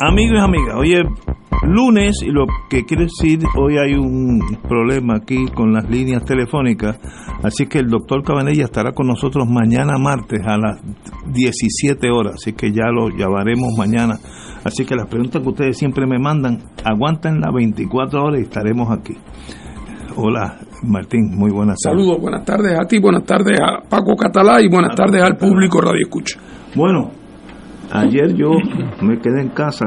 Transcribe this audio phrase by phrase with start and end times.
[0.00, 1.02] Amigos y amigas, hoy es
[1.62, 6.98] lunes y lo que quiere decir, hoy hay un problema aquí con las líneas telefónicas,
[7.42, 10.80] así que el doctor Cabanella estará con nosotros mañana martes a las
[11.26, 14.18] 17 horas, así que ya lo llamaremos mañana.
[14.64, 18.90] Así que las preguntas que ustedes siempre me mandan, aguanten las 24 horas y estaremos
[18.90, 19.14] aquí.
[20.16, 22.00] Hola, Martín, muy buenas tardes.
[22.00, 25.80] Saludos, buenas tardes a ti, buenas tardes a Paco Catalá y buenas tardes al público
[25.80, 26.38] Radio Escucha.
[26.74, 27.23] Bueno,
[27.94, 28.50] ayer yo
[29.02, 29.86] me quedé en casa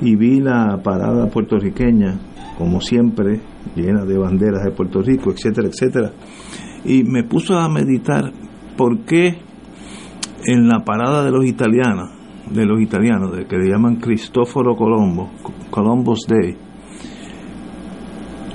[0.00, 2.18] y vi la parada puertorriqueña,
[2.56, 3.40] como siempre,
[3.74, 6.12] llena de banderas de Puerto Rico, etcétera, etcétera.
[6.84, 8.32] Y me puso a meditar
[8.76, 9.38] por qué
[10.44, 12.10] en la parada de los italianos,
[12.50, 15.30] de los italianos, de que le llaman Cristóforo Colombo,
[15.70, 16.56] Columbus Day,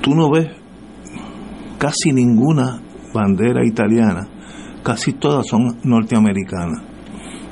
[0.02, 0.48] tú no ves
[1.78, 2.80] casi ninguna
[3.14, 4.26] bandera italiana,
[4.82, 6.87] casi todas son norteamericanas.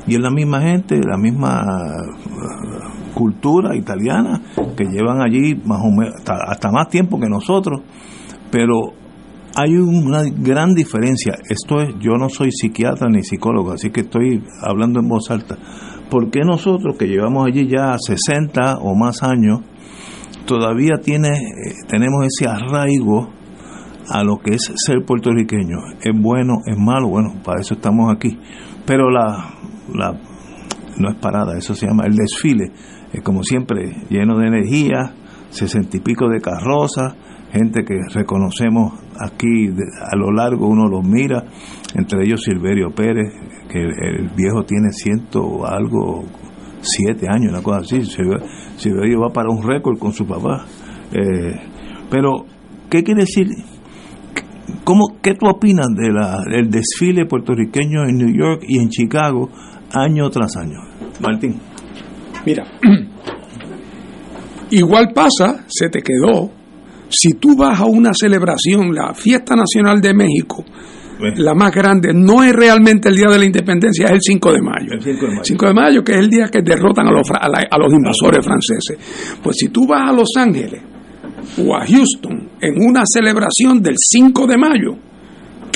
[0.06, 4.40] Y es la misma gente, la misma uh, cultura italiana
[4.76, 7.80] que llevan allí más o menos, hasta, más tiempo que nosotros,
[8.50, 8.92] pero
[9.56, 11.34] hay una gran diferencia.
[11.48, 15.56] Esto es, yo no soy psiquiatra ni psicólogo, así que estoy hablando en voz alta.
[16.10, 19.60] ¿Por qué nosotros que llevamos allí ya 60 o más años,
[20.44, 23.30] todavía tiene, eh, tenemos ese arraigo
[24.08, 25.78] a lo que es ser puertorriqueño?
[26.00, 27.08] ¿Es bueno, es malo?
[27.08, 28.38] Bueno, para eso estamos aquí.
[28.84, 29.55] Pero la,
[29.94, 30.12] la
[30.98, 32.72] no es parada, eso se llama el desfile,
[33.12, 35.12] es como siempre lleno de energía,
[35.50, 37.14] sesenta y pico de carrozas,
[37.52, 41.44] gente que reconocemos aquí a lo largo, uno los mira,
[41.94, 43.32] entre ellos Silverio Pérez,
[43.68, 46.24] que el, viejo tiene ciento algo,
[46.80, 48.02] siete años, una cosa así,
[48.76, 50.66] Silverio va para un récord con su papá.
[51.12, 51.56] Eh,
[52.10, 52.44] pero,
[52.90, 53.48] ¿qué quiere decir?
[54.84, 56.12] ¿Cómo, ¿Qué tú opinas de
[56.50, 59.48] del desfile puertorriqueño en New York y en Chicago
[60.02, 60.78] año tras año.
[61.20, 61.58] Martín.
[62.44, 62.64] Mira,
[64.70, 66.50] igual pasa, se te quedó,
[67.08, 70.64] si tú vas a una celebración, la Fiesta Nacional de México,
[71.36, 74.62] la más grande, no es realmente el Día de la Independencia, es el 5 de
[74.62, 74.92] mayo.
[74.92, 75.44] El 5 de mayo.
[75.44, 79.38] 5 de mayo que es el día que derrotan a los, a los invasores franceses.
[79.42, 80.82] Pues si tú vas a Los Ángeles
[81.64, 84.98] o a Houston en una celebración del 5 de mayo,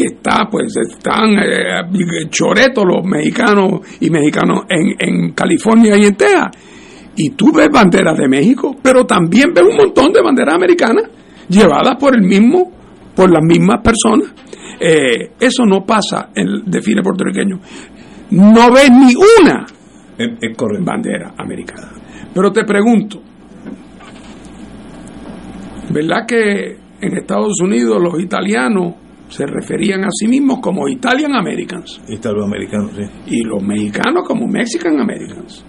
[0.00, 6.14] que está, pues están eh, choretos los mexicanos y mexicanos en, en California y en
[6.14, 6.48] Texas.
[7.16, 11.04] Y tú ves banderas de México, pero también ves un montón de banderas americanas
[11.48, 12.72] llevadas por el mismo,
[13.14, 14.32] por las mismas personas.
[14.80, 17.60] Eh, eso no pasa en el desfile puertorriqueño.
[18.30, 19.66] No ves ni una
[20.80, 21.90] bandera americana.
[22.32, 23.20] Pero te pregunto,
[25.92, 28.94] ¿verdad que en Estados Unidos los italianos
[29.30, 32.00] se referían a sí mismos como Italian Americans.
[32.08, 33.02] Italoamericanos, sí.
[33.28, 35.64] Y los mexicanos como Mexican Americans.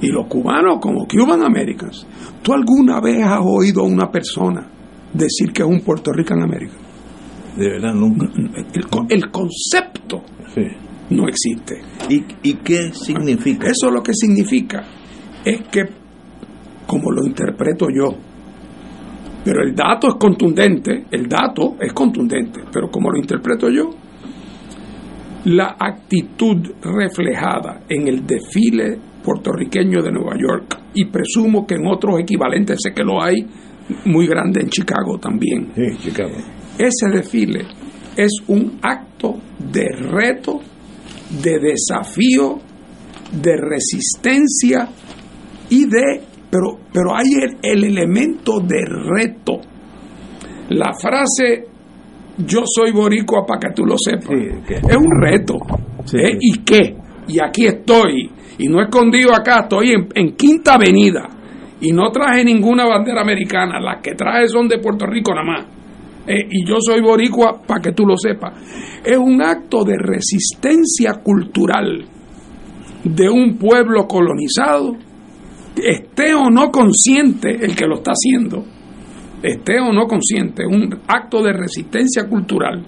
[0.00, 2.06] Y los cubanos como Cuban Americans.
[2.42, 4.66] ¿Tú alguna vez has oído a una persona
[5.12, 6.78] decir que es un Puerto Rican American?
[7.56, 8.26] De verdad, nunca.
[9.08, 10.22] El, concepto
[11.10, 11.82] no existe.
[12.08, 13.68] ¿Y, ¿Y qué significa?
[13.68, 14.82] Eso lo que significa
[15.44, 15.84] es que,
[16.86, 18.16] como lo interpreto yo,
[19.44, 23.90] pero el dato es contundente, el dato es contundente, pero como lo interpreto yo,
[25.44, 32.20] la actitud reflejada en el desfile puertorriqueño de Nueva York, y presumo que en otros
[32.20, 33.46] equivalentes sé que lo hay
[34.04, 35.72] muy grande en Chicago también.
[35.74, 36.36] Sí, Chicago.
[36.78, 37.66] Ese desfile
[38.16, 40.60] es un acto de reto,
[41.42, 42.58] de desafío,
[43.32, 44.88] de resistencia
[45.70, 46.20] y de
[46.52, 47.32] pero, pero hay
[47.62, 49.54] el, elemento de reto.
[50.68, 51.64] La frase
[52.36, 54.36] yo soy boricua para que tú lo sepas.
[54.68, 55.54] es un reto.
[56.12, 56.36] ¿Eh?
[56.38, 56.94] ¿Y qué?
[57.26, 58.30] Y aquí estoy.
[58.58, 61.26] Y no escondido acá, estoy en, Quinta Avenida.
[61.80, 65.66] y no traje ninguna bandera americana, las que traje son de Puerto Rico nada más.
[66.26, 68.52] Eh, y yo soy boricua para que tú lo sepas.
[69.02, 72.04] Es un acto de resistencia cultural
[73.04, 74.96] de un pueblo colonizado,
[75.76, 78.64] esté o no consciente el que lo está haciendo,
[79.42, 82.84] esté o no consciente, un acto de resistencia cultural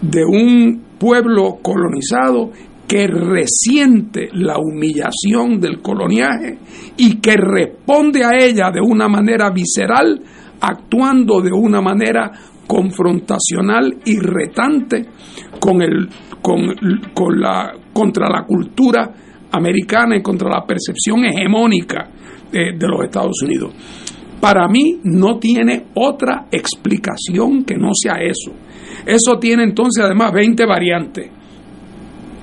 [0.00, 2.50] de un pueblo colonizado
[2.86, 6.58] que resiente la humillación del coloniaje
[6.96, 10.20] y que responde a ella de una manera visceral,
[10.60, 12.30] actuando de una manera
[12.66, 15.06] confrontacional y retante
[15.58, 16.08] con el,
[16.42, 19.12] con, la, contra la cultura
[19.56, 22.08] americana y contra la percepción hegemónica
[22.50, 23.72] de, los Estados Unidos.
[24.40, 28.52] Para mí no tiene otra explicación que no sea eso.
[29.06, 31.30] Eso tiene entonces además 20 variantes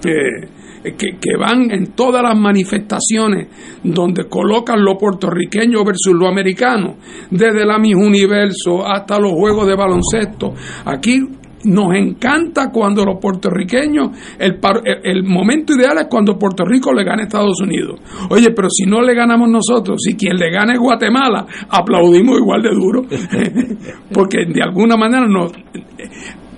[0.02, 3.48] que, van en todas las manifestaciones
[3.84, 6.98] donde colocan lo puertorriqueño versus lo americano,
[7.30, 10.54] desde la Miss Universo hasta los juegos de baloncesto.
[10.86, 11.20] Aquí
[11.66, 14.10] nos encanta cuando los puertorriqueños,
[14.40, 18.00] el, momento ideal es cuando Puerto Rico le gana a Estados Unidos.
[18.30, 22.62] Oye, pero si no le ganamos nosotros, si quien le gana es Guatemala, aplaudimos igual
[22.62, 23.04] de duro,
[24.14, 25.28] porque de alguna manera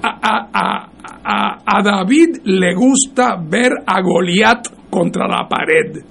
[0.01, 0.89] a,
[1.65, 6.03] a, David le gusta ver a Goliat contra la pared,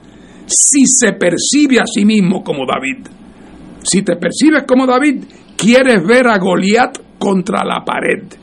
[0.46, 3.06] si se percibe a sí mismo como David.
[3.84, 5.24] Si te percibes como David,
[5.56, 8.41] quieres ver a Goliat contra la pared.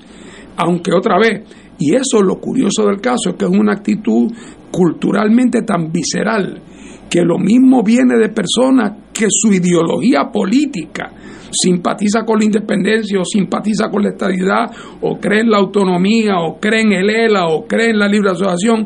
[0.62, 1.44] Aunque otra vez,
[1.80, 4.30] y eso es lo curioso del caso, es que es una actitud
[4.70, 6.62] culturalmente tan visceral,
[7.10, 11.12] que lo mismo viene de personas que su ideología política
[11.50, 14.70] simpatiza con la independencia o simpatiza con la estabilidad
[15.02, 18.32] o cree en la autonomía o cree en el ELA o cree en la libre
[18.32, 18.86] asociación,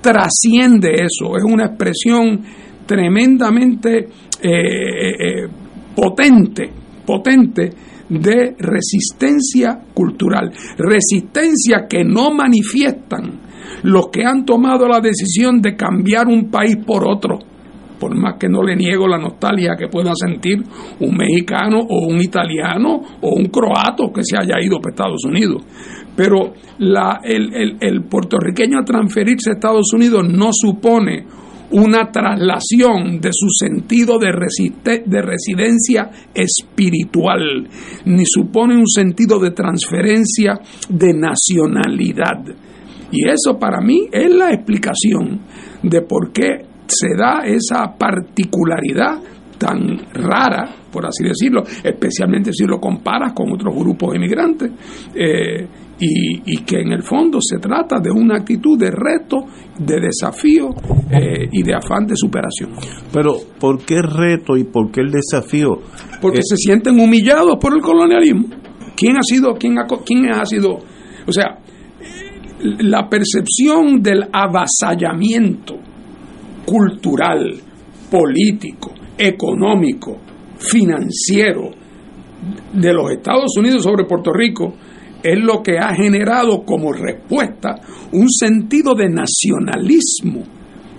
[0.00, 2.42] trasciende eso, es una expresión
[2.84, 4.06] tremendamente eh,
[4.42, 5.48] eh, eh,
[5.96, 6.70] potente,
[7.04, 7.70] potente
[8.08, 13.40] de resistencia cultural, resistencia que no manifiestan
[13.82, 17.38] los que han tomado la decisión de cambiar un país por otro
[17.98, 20.62] por más que no le niego la nostalgia que pueda sentir
[21.00, 25.62] un mexicano o un italiano o un croato que se haya ido para Estados Unidos.
[26.14, 31.26] Pero la, el, el, puertorriqueño a transferirse a Estados Unidos no supone
[31.70, 34.28] una traslación de su sentido de,
[35.04, 37.68] de residencia espiritual,
[38.04, 42.44] ni supone un sentido de transferencia de nacionalidad.
[43.10, 45.40] Y eso para mí es la explicación
[45.82, 49.20] de por qué se da esa particularidad
[49.58, 54.70] tan rara, por así decirlo, especialmente si lo comparas con otros grupos inmigrantes,
[55.14, 55.66] eh,
[55.98, 59.46] y, que en el fondo se trata de una actitud de reto,
[59.78, 60.70] de desafío
[61.10, 62.72] eh, y de afán de superación.
[63.12, 65.78] Pero, ¿por qué reto y por qué el desafío?
[66.20, 68.48] Porque eh, se sienten humillados por el colonialismo.
[68.94, 70.78] ¿Quién ha sido, quién ha, quién ha sido,
[71.26, 71.58] o sea,
[72.60, 75.76] la percepción del avasallamiento
[76.64, 77.54] cultural,
[78.10, 80.16] político, económico,
[80.58, 81.70] financiero
[82.72, 84.74] de los Estados Unidos sobre Puerto Rico
[85.26, 87.80] es lo que ha generado como respuesta
[88.12, 90.44] un sentido de nacionalismo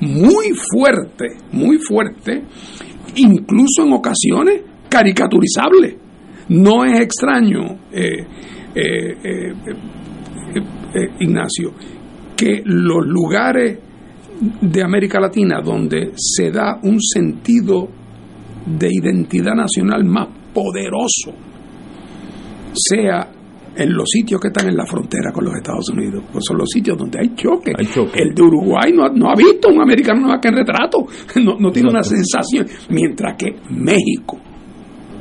[0.02, 2.44] muy fuerte, muy fuerte,
[3.16, 5.98] incluso en ocasiones caricaturizable.
[6.50, 8.26] No es extraño, eh,
[8.76, 9.54] eh, eh,
[11.20, 11.74] Ignacio,
[12.36, 13.80] que los lugares
[14.62, 17.88] de América Latina donde se da un sentido
[18.66, 21.34] de identidad nacional más poderoso
[22.74, 23.37] sea
[23.78, 26.70] en los sitios que están en la frontera con los Estados Unidos, pues son los
[26.70, 27.74] sitios donde hay choque.
[27.78, 31.06] El de Uruguay no, ha visto un americano más que en retrato,
[31.60, 34.40] no, tiene una sensación, mientras que México,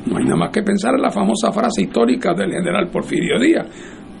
[0.07, 3.67] no hay nada más que pensar en la famosa frase histórica del general Porfirio Díaz,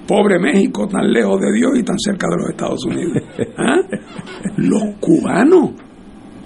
[0.07, 3.23] Pobre México, tan lejos de Dios y tan cerca de los Estados Unidos.
[3.57, 3.81] ¿Ah?
[4.55, 5.71] Los cubanos,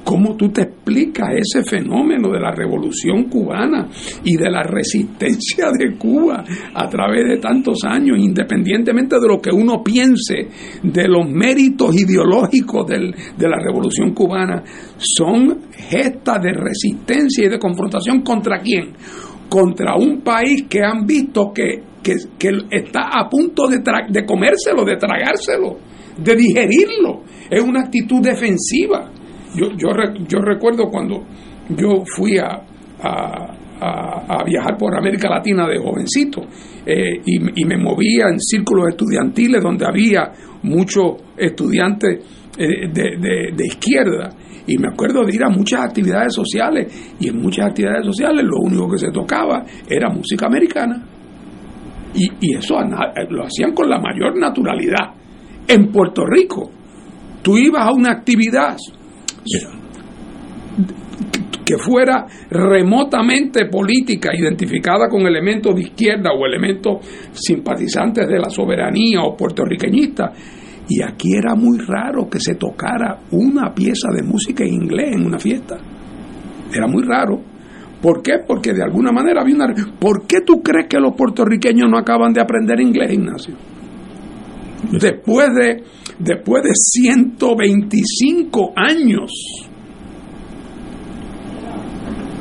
[0.03, 3.87] ¿cómo tú te explicas ese fenómeno de la revolución cubana
[4.23, 6.43] y de la resistencia de Cuba
[6.73, 10.47] a través de tantos años, independientemente de lo que uno piense
[10.83, 14.63] de los méritos ideológicos de la revolución cubana?
[14.97, 18.93] Son gestas de resistencia y de confrontación contra quién?
[19.49, 22.15] Contra un país que han visto que que,
[22.71, 23.77] está a punto de,
[24.09, 25.77] de comérselo, de tragárselo,
[26.17, 27.23] de digerirlo.
[27.49, 29.11] Es una actitud defensiva.
[29.55, 29.89] Yo, yo,
[30.27, 31.23] yo recuerdo cuando
[31.69, 32.61] yo fui a,
[33.01, 36.41] a, viajar por América Latina de jovencito
[36.85, 40.31] eh, y, me movía en círculos estudiantiles donde había
[40.63, 44.29] muchos estudiantes eh, de, de, izquierda
[44.67, 48.59] Y me acuerdo de ir a muchas actividades sociales y en muchas actividades sociales lo
[48.61, 51.03] único que se tocaba era música americana.
[52.13, 52.75] Y, y eso
[53.29, 55.15] lo hacían con la mayor naturalidad.
[55.67, 56.69] En Puerto Rico,
[57.41, 58.75] tú ibas a una actividad
[61.65, 69.21] que fuera remotamente política, identificada con elementos de izquierda o elementos simpatizantes de la soberanía
[69.21, 70.33] o puertorriqueñista.
[70.89, 75.25] Y aquí era muy raro que se tocara una pieza de música en inglés en
[75.25, 75.77] una fiesta.
[76.73, 77.41] Era muy raro.
[78.01, 78.39] ¿Por qué?
[78.45, 79.73] Porque de alguna manera había una...
[79.99, 83.55] ¿Por qué tú crees que los puertorriqueños no acaban de aprender inglés, Ignacio?
[84.91, 85.83] Después de,
[86.23, 89.31] después de 125 años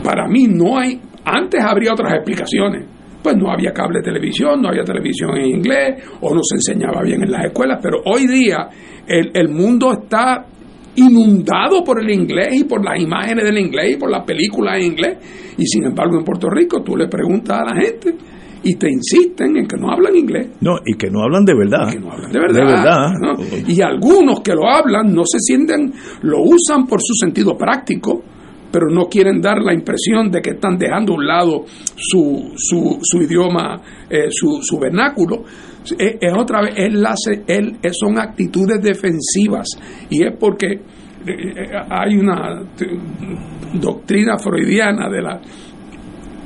[0.02, 2.88] para mí no hay, antes habría otras explicaciones,
[3.22, 7.22] pues no había cable televisión, no había televisión en inglés o no se enseñaba bien
[7.22, 8.66] en las escuelas, pero hoy día
[9.06, 10.46] el, el mundo está
[10.96, 14.86] inundado por el inglés y por las imágenes del inglés y por las películas en
[14.86, 15.18] inglés.
[15.56, 18.16] Y sin embargo en Puerto Rico tú le preguntas a la gente
[18.62, 20.48] y te insisten en que no hablan inglés.
[20.60, 21.92] No, y que no hablan de verdad.
[21.92, 23.12] que no hablan de verdad.
[23.66, 28.22] Y algunos que lo hablan no se sienten, lo usan por su sentido práctico
[28.70, 31.64] pero no quieren dar la impresión de que están dejando a un lado
[31.96, 35.42] su, su, su idioma, eh, su, su, vernáculo.
[35.98, 39.68] Es, otra vez, él, son actitudes defensivas
[40.08, 40.80] y es porque eh,
[41.26, 42.62] eh, hay una
[43.74, 45.40] doctrina freudiana de la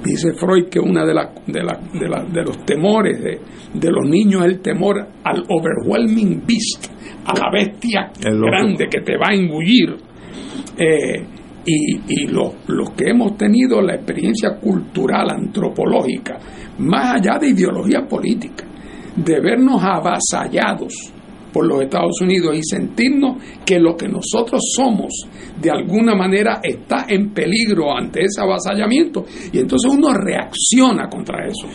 [0.04, 3.40] dice Freud que una de, la, de, la, de, la, de los temores de,
[3.72, 6.86] de, los niños es el temor al overwhelming beast,
[7.24, 9.96] a la bestia grande que te va a engullir.
[10.76, 11.26] Eh,
[11.66, 12.52] y, los,
[12.94, 16.38] que hemos tenido la experiencia cultural, antropológica,
[16.78, 18.66] más allá de ideología política,
[19.16, 21.13] de vernos avasallados
[21.54, 25.12] por los Estados Unidos y sentirnos que lo que nosotros somos
[25.62, 29.24] de alguna manera está en peligro ante ese avasallamiento.
[29.52, 31.68] Y entonces uno reacciona contra eso.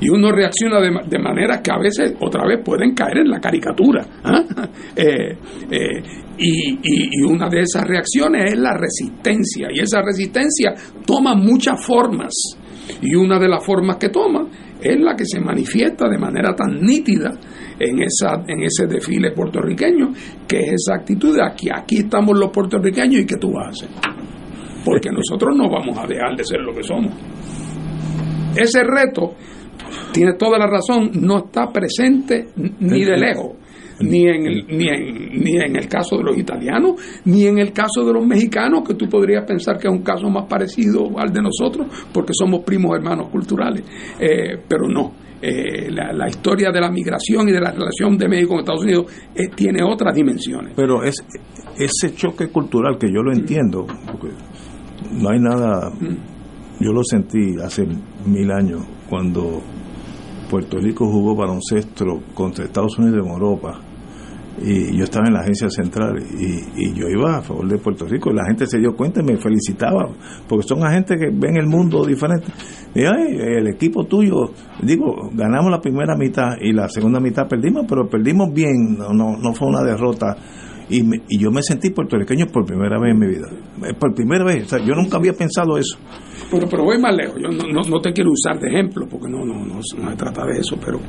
[0.00, 4.06] Y uno reacciona de, manera que a veces otra vez pueden caer en la caricatura
[4.24, 4.42] ¿ah?
[4.96, 5.38] eh,
[5.70, 6.02] eh,
[6.38, 10.74] y, una de esas reacciones es la resistencia, y esa resistencia
[11.06, 12.34] toma muchas formas,
[13.00, 14.46] y una de las formas que toma
[14.80, 17.32] es la que se manifiesta de manera tan nítida
[17.78, 20.12] en, esa, en ese desfile puertorriqueño,
[20.46, 23.70] que es esa actitud de aquí, aquí estamos los puertorriqueños y que tú vas a
[23.70, 23.88] hacer.
[24.84, 27.12] Porque nosotros no vamos a dejar de ser lo que somos.
[28.56, 29.34] Ese reto,
[30.12, 33.56] tiene toda la razón, no está presente ni de lejos
[34.00, 37.72] ni en, el, ni, en, ni en el caso de los italianos, ni en el
[37.72, 41.32] caso de los mexicanos, que tú podrías pensar que es un caso más parecido al
[41.32, 43.84] de nosotros, porque somos primos hermanos culturales,
[44.20, 45.25] eh, pero no.
[45.48, 49.06] Eh, la, historia de la migración y de la relación de México con Estados Unidos
[49.32, 50.72] eh, tiene otras dimensiones.
[50.74, 51.24] Pero es,
[51.78, 54.34] ese choque cultural que yo lo entiendo, porque
[55.12, 55.92] no hay nada,
[56.80, 57.86] yo lo sentí hace
[58.24, 59.62] mil años cuando
[60.50, 63.85] Puerto Rico jugó baloncesto contra Estados Unidos en Europa
[64.62, 68.30] y yo estaba en la agencia central y, yo iba a favor de Puerto Rico.
[68.30, 70.08] Y la gente se dio cuenta y me felicitaba
[70.48, 72.46] porque son agentes que ven el mundo diferente.
[72.94, 74.50] Y el equipo tuyo
[74.82, 79.36] digo ganamos la primera mitad y la segunda mitad perdimos pero perdimos bien no no,
[79.36, 80.36] no fue una derrota
[80.88, 83.48] y, y yo me sentí puertorriqueño por primera vez en mi vida.
[83.98, 85.98] Por primera vez yo nunca había pensado eso.
[86.50, 89.44] Pero, pero voy más lejos yo no, no, te quiero usar de ejemplo porque no
[89.44, 91.00] no no, no se trata de eso pero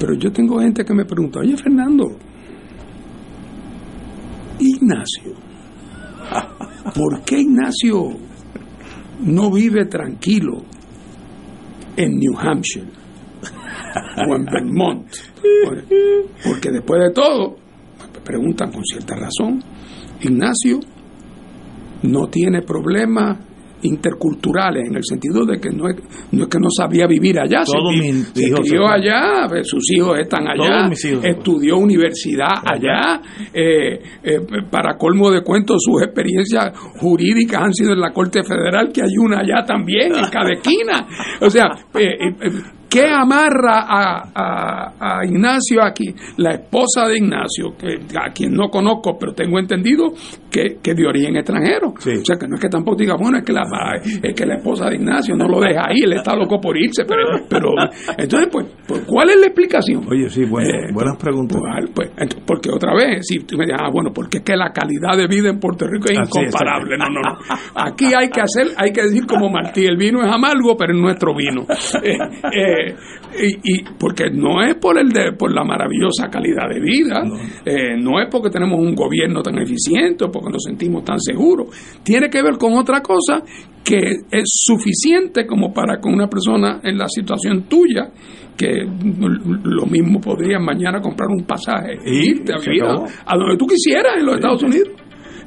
[0.00, 2.16] pero yo tengo gente que me pregunta, oye Fernando,
[4.58, 5.34] Ignacio,
[6.94, 8.08] ¿por qué Ignacio
[9.20, 10.62] no vive tranquilo
[11.96, 12.86] en New Hampshire
[14.26, 15.06] o en Vermont?
[16.44, 17.56] Porque después de todo,
[18.14, 19.62] me preguntan con cierta razón,
[20.22, 20.80] Ignacio
[22.04, 23.38] no tiene problema
[23.82, 25.96] interculturales, en el sentido de que no es,
[26.32, 27.72] no es que no sabía vivir allá, se,
[28.62, 30.90] crió allá, sus hijos están allá,
[31.22, 33.20] estudió universidad allá,
[33.52, 38.90] eh, eh, para colmo de cuentos, sus experiencias jurídicas han sido en la Corte Federal,
[38.92, 41.06] que hay una allá también, en cada esquina.
[41.40, 42.34] O sea, eh,
[42.90, 46.12] ¿Qué amarra a, a, Ignacio aquí?
[46.38, 50.12] La esposa de Ignacio, que, a quien no conozco, pero tengo entendido
[50.50, 51.88] que, que de origen extranjero.
[51.90, 53.62] O sea, que no es que tampoco diga, bueno, es que la,
[54.22, 57.04] es que la esposa de Ignacio no lo deja ahí, él está loco por irse,
[57.04, 57.70] pero, pero
[58.16, 60.04] entonces, pues, pues ¿cuál es la explicación?
[60.10, 61.60] Oye, sí, bueno, eh, buenas preguntas.
[61.94, 64.72] Pues, pues porque otra vez, si tú me dices, ah, bueno, porque es que la
[64.72, 66.96] calidad de vida en Puerto Rico es incomparable.
[66.98, 67.38] No, no, no.
[67.74, 71.00] Aquí hay que hacer, hay que decir como Martí, el vino es amargo, pero es
[71.00, 71.66] nuestro vino.
[72.02, 72.16] Eh,
[72.52, 77.22] eh, y, porque no es por el de, por la maravillosa calidad de vida,
[77.98, 78.20] no.
[78.20, 81.68] es porque tenemos un gobierno tan eficiente, porque nos sentimos tan seguros.
[82.02, 83.42] Tiene que ver con otra cosa
[83.84, 83.96] que
[84.30, 88.10] es suficiente como para con una persona en la situación tuya
[88.56, 88.84] que
[89.64, 94.16] lo mismo podría mañana comprar un pasaje e irte a vivir a, donde tú quisieras
[94.18, 94.88] en los Estados Unidos.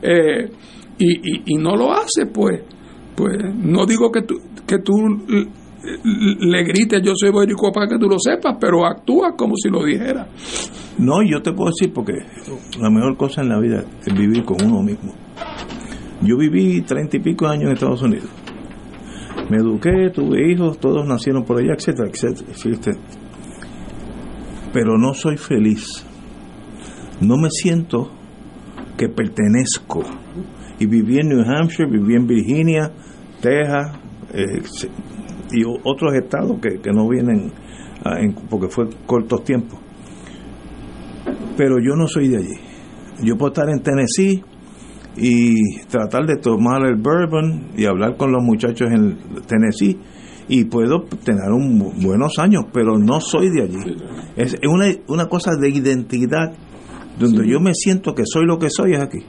[0.02, 0.50] Eh,
[0.98, 2.62] y, y, no lo hace pues
[3.16, 4.36] pues no digo que tú
[4.68, 4.94] que tú
[6.04, 9.84] le grites yo soy boricua para que tú lo sepas pero actúa como si lo
[9.84, 10.28] dijera
[10.98, 12.14] no yo te puedo decir porque
[12.80, 15.14] la mejor cosa en la vida es vivir con uno mismo
[16.26, 18.30] yo viví treinta y pico años en Estados Unidos.
[19.50, 22.98] Me eduqué, tuve hijos, todos nacieron por allá, etcétera, etcétera.
[24.72, 26.06] Pero no soy feliz.
[27.20, 28.10] No me siento
[28.98, 30.04] que pertenezco.
[30.80, 32.92] Y viví en New Hampshire, viví en Virginia,
[33.42, 34.00] Texas
[34.34, 34.62] eh,
[35.54, 37.52] y otros estados que, no vienen
[38.50, 39.80] porque fue cortos tiempos.
[41.56, 42.56] Pero yo no soy de allí.
[43.24, 44.44] Yo puedo estar en Tennessee
[45.16, 49.18] y tratar de tomar el bourbon y hablar con los muchachos en
[49.48, 49.98] Tennessee
[50.48, 53.98] y puedo tener un, buenos años, pero no soy de allí.
[54.36, 56.54] Es una, una cosa de identidad
[57.18, 59.20] donde yo me siento que soy lo que soy es aquí.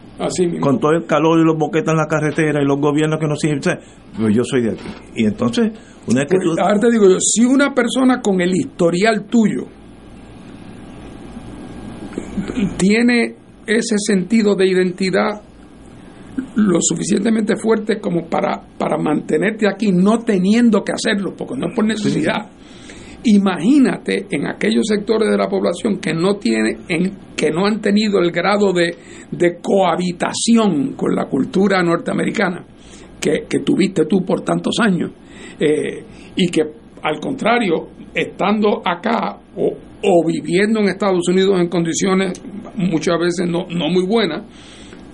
[0.61, 3.39] Con todo el calor y los boquetas en la carretera y los gobiernos que nos
[3.39, 4.89] siguen, pues yo soy de aquí.
[5.17, 5.73] Y entonces,
[6.07, 9.67] una que pues, Ahora te digo yo, si una persona con el historial tuyo
[12.77, 15.43] tiene ese sentido de identidad
[16.57, 21.75] lo suficientemente fuerte como para, para mantenerte aquí no teniendo que hacerlo, porque no es
[21.75, 22.51] por necesidad.
[23.25, 28.19] Imagínate en aquellos sectores de la población que no tiene, en, que no han tenido
[28.19, 28.95] el grado de,
[29.31, 32.67] de cohabitación con la cultura norteamericana
[33.49, 35.11] que, tuviste tú por tantos años,
[35.59, 36.05] eh,
[36.37, 36.63] y que
[37.03, 42.41] al contrario, estando acá o, o, viviendo en Estados Unidos en condiciones
[42.77, 44.45] muchas veces no, no muy buenas,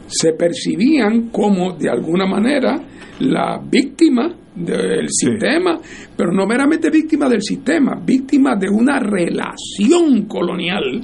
[0.07, 2.81] se percibían como de alguna manera
[3.21, 5.79] la víctima del sistema,
[6.17, 11.03] pero no meramente víctima del sistema, víctima de una relación colonial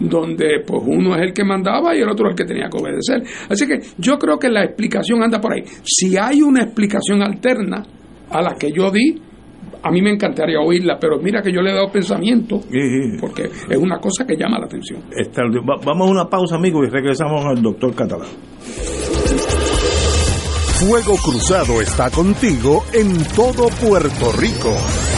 [0.00, 2.78] donde pues uno es el que mandaba y el otro es el que tenía que
[2.78, 3.22] obedecer.
[3.48, 5.62] Así que yo creo que la explicación anda por ahí.
[5.82, 7.82] Si hay una explicación alterna
[8.30, 9.20] a la que yo di,
[9.82, 12.60] a mí me encantaría oírla, pero mira que yo le he dado pensamiento,
[13.20, 15.02] porque es una cosa que llama la atención.
[15.84, 18.28] Vamos a una pausa, amigos, y regresamos al doctor Catalán.
[20.78, 25.17] Fuego Cruzado está contigo en todo Puerto Rico.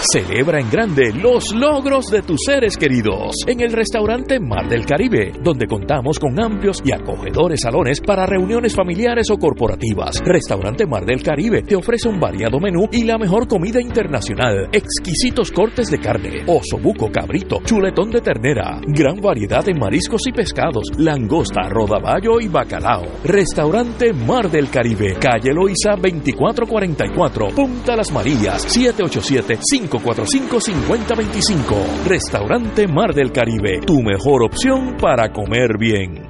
[0.00, 5.30] Celebra en grande los logros de tus seres queridos en el restaurante Mar del Caribe,
[5.42, 10.22] donde contamos con amplios y acogedores salones para reuniones familiares o corporativas.
[10.24, 15.52] Restaurante Mar del Caribe te ofrece un variado menú y la mejor comida internacional, exquisitos
[15.52, 20.84] cortes de carne, oso buco, cabrito, chuletón de ternera, gran variedad de mariscos y pescados,
[20.96, 23.04] langosta, rodaballo y bacalao.
[23.22, 32.04] Restaurante Mar del Caribe, calle Loiza 2444, Punta Las Marías, 787 5 545-5025.
[32.06, 36.29] Restaurante Mar del Caribe, tu mejor opción para comer bien.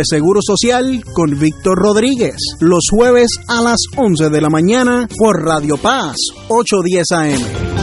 [0.03, 5.77] Seguro Social con Víctor Rodríguez, los jueves a las 11 de la mañana por Radio
[5.77, 6.15] Paz,
[6.49, 7.81] 810 AM.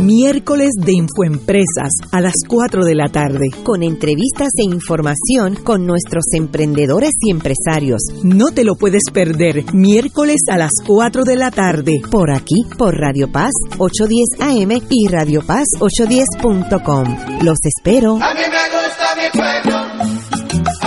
[0.00, 3.48] Miércoles de Infoempresas a las 4 de la tarde.
[3.62, 8.00] Con entrevistas e información con nuestros emprendedores y empresarios.
[8.22, 9.74] No te lo puedes perder.
[9.74, 12.00] Miércoles a las 4 de la tarde.
[12.10, 17.42] Por aquí, por Radio Paz 810 AM y Radio Paz 810.com.
[17.42, 18.14] Los espero.
[18.22, 19.89] A mí me gusta mi pueblo.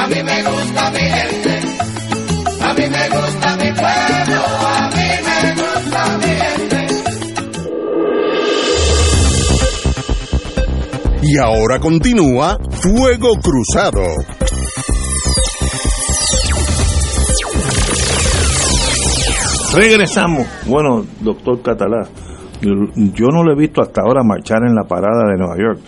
[0.04, 1.60] A mí me gusta mi gente.
[2.62, 4.42] A mí me gusta mi pueblo.
[4.68, 6.80] A mí me gusta mi gente.
[11.22, 14.04] Y ahora continúa Fuego Cruzado.
[19.74, 20.48] Regresamos.
[20.66, 22.10] Bueno, doctor Catalá,
[22.60, 25.80] yo, yo no lo he visto hasta ahora marchar en la parada de Nueva York,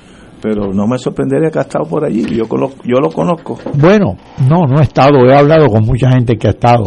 [0.46, 2.24] pero no me sorprendería que ha estado por allí.
[2.36, 2.46] Yo,
[2.84, 3.58] yo lo conozco.
[3.74, 4.16] Bueno,
[4.48, 6.86] no, no he estado, he hablado con mucha gente que ha estado.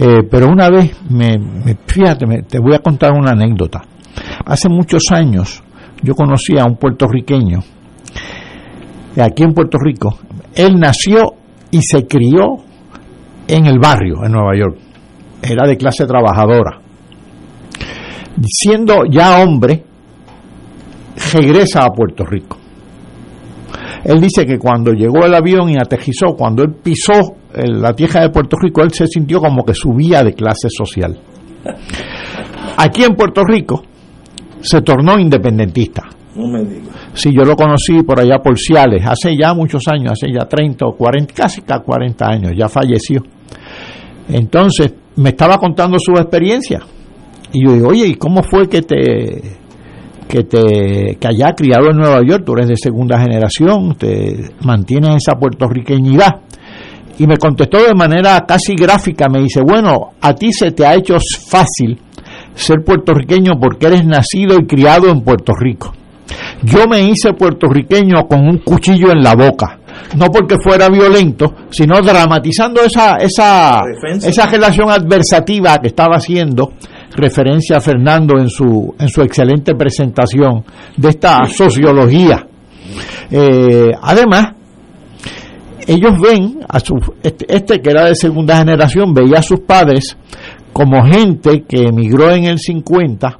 [0.00, 3.82] Eh, pero una vez, me, me- fíjate, te voy a contar una anécdota.
[4.46, 5.62] Hace muchos años
[6.02, 7.60] yo conocí a un puertorriqueño,
[9.22, 10.18] aquí en Puerto Rico.
[10.56, 11.34] Él nació
[11.70, 12.56] y se crió
[13.46, 14.76] en el barrio, en Nueva York.
[15.40, 16.80] Era de clase trabajadora.
[18.44, 19.84] Siendo ya hombre,
[21.32, 22.56] regresa a Puerto Rico.
[24.04, 27.12] Él dice que cuando llegó el avión y aterrizó, cuando él pisó
[27.54, 31.18] en la tierra de Puerto Rico, él se sintió como que subía de clase social.
[32.76, 33.82] Aquí en Puerto Rico
[34.60, 36.02] se tornó independentista.
[36.34, 36.88] No me digas.
[37.14, 40.86] Sí, yo lo conocí por allá por Ciales, hace ya muchos años, hace ya 30
[40.86, 43.22] o 40, casi ca- 40 años, ya falleció.
[44.28, 46.80] Entonces, me estaba contando su experiencia.
[47.52, 49.58] Y yo digo, oye, ¿y cómo fue que te
[50.28, 52.44] que te que haya criado en Nueva York?
[52.44, 56.40] Tú eres de segunda generación, te mantienes esa puertorriqueñidad.
[57.18, 60.94] Y me contestó de manera casi gráfica, me dice, bueno, a ti se te ha
[60.94, 61.16] hecho
[61.48, 62.00] fácil
[62.54, 65.92] ser puertorriqueño porque eres nacido y criado en Puerto Rico.
[66.62, 69.78] Yo me hice puertorriqueño con un cuchillo en la boca,
[70.16, 76.72] no porque fuera violento, sino dramatizando esa esa esa relación adversativa que estaba haciendo
[77.14, 80.64] referencia a Fernando en su en su excelente presentación
[80.96, 82.46] de esta sociología.
[83.30, 84.54] Eh, además,
[85.86, 90.16] ellos ven a su este, este que era de segunda generación veía a sus padres
[90.72, 93.38] como gente que emigró en el 50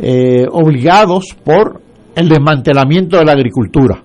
[0.00, 1.80] eh, obligados por
[2.14, 4.02] el desmantelamiento de la agricultura.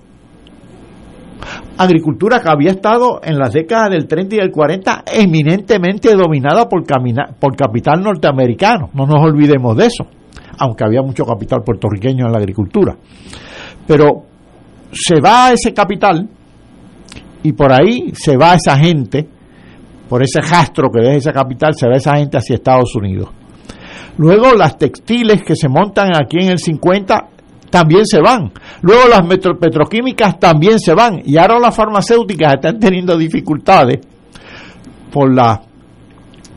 [1.82, 6.84] Agricultura que había estado en las décadas del 30 y del 40 eminentemente dominada por,
[7.39, 10.06] por capital norteamericano, no nos olvidemos de eso,
[10.58, 12.96] aunque había mucho capital puertorriqueño en la agricultura.
[13.88, 14.24] Pero
[14.91, 16.28] se va ese capital
[17.44, 19.28] y por ahí se va esa gente,
[20.08, 23.30] por ese rastro que deja esa capital, se va esa gente hacia Estados Unidos.
[24.17, 27.30] Luego las textiles que se montan aquí en el 50
[27.71, 28.51] también se van.
[28.81, 29.21] Luego las
[29.60, 31.21] petroquímicas también se van.
[31.25, 33.99] Y ahora las farmacéuticas están teniendo dificultades
[35.12, 35.62] por la,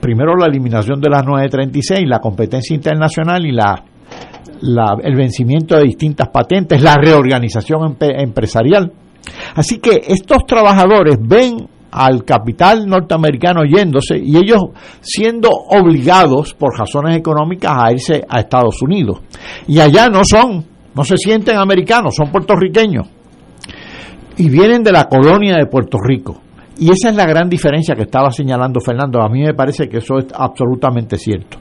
[0.01, 3.83] primero la eliminación de las 936, la competencia internacional y la,
[5.03, 8.93] el vencimiento de distintas patentes, la reorganización empresarial.
[9.55, 14.63] Así que estos trabajadores ven al capital norteamericano yéndose y ellos
[15.01, 19.21] siendo obligados por razones económicas a irse a Estados Unidos.
[19.69, 20.65] Y allá no son,
[20.95, 23.09] no se sienten americanos, son puertorriqueños.
[24.37, 26.41] Y vienen de la colonia de Puerto Rico.
[26.79, 29.23] Y esa es la gran diferencia que estaba señalando Fernando.
[29.23, 31.59] A mí me parece que eso es absolutamente cierto.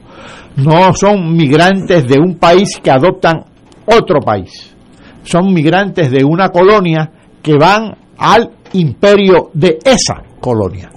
[0.56, 3.44] No son migrantes de un país que adoptan
[3.86, 4.74] otro país.
[5.22, 10.90] Son migrantes de una colonia que van al imperio de esa colonia.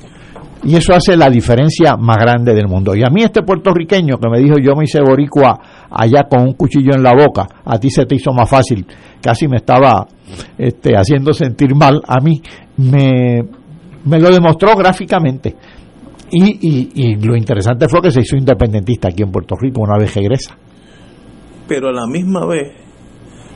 [0.64, 2.96] Y eso hace la diferencia más grande del mundo.
[2.96, 6.54] Y a mí este puertorriqueño que me dijo yo me hice boricua allá con un
[6.54, 8.86] cuchillo en la boca, a ti se te hizo más fácil,
[9.22, 10.08] casi me estaba
[10.58, 12.42] este, haciendo sentir mal, a mí
[12.78, 13.44] me,
[14.06, 15.56] me lo demostró gráficamente.
[16.30, 19.98] Y, y, y lo interesante fue que se hizo independentista aquí en Puerto Rico una
[19.98, 20.58] vez regresa.
[21.68, 22.74] Pero a la misma vez,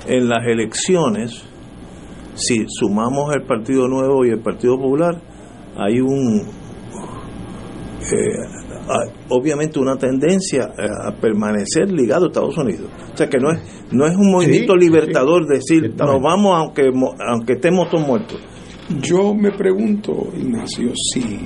[0.07, 1.43] en las elecciones,
[2.35, 5.21] si sumamos el Partido Nuevo y el Partido Popular,
[5.77, 6.60] hay un
[8.01, 12.89] eh, obviamente una tendencia eh, a permanecer ligado a Estados Unidos.
[13.13, 13.59] O sea que no es
[13.91, 18.39] no es un movimiento sí, libertador decir nos vamos aunque aunque estemos todos muertos.
[19.01, 21.39] Yo me pregunto, Ignacio, si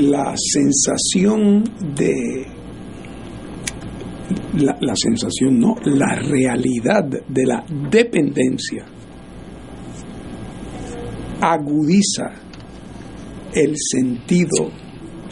[0.00, 2.46] la sensación de
[4.58, 8.86] la, la sensación, no, la realidad de la dependencia
[11.40, 12.32] agudiza
[13.54, 14.70] el sentido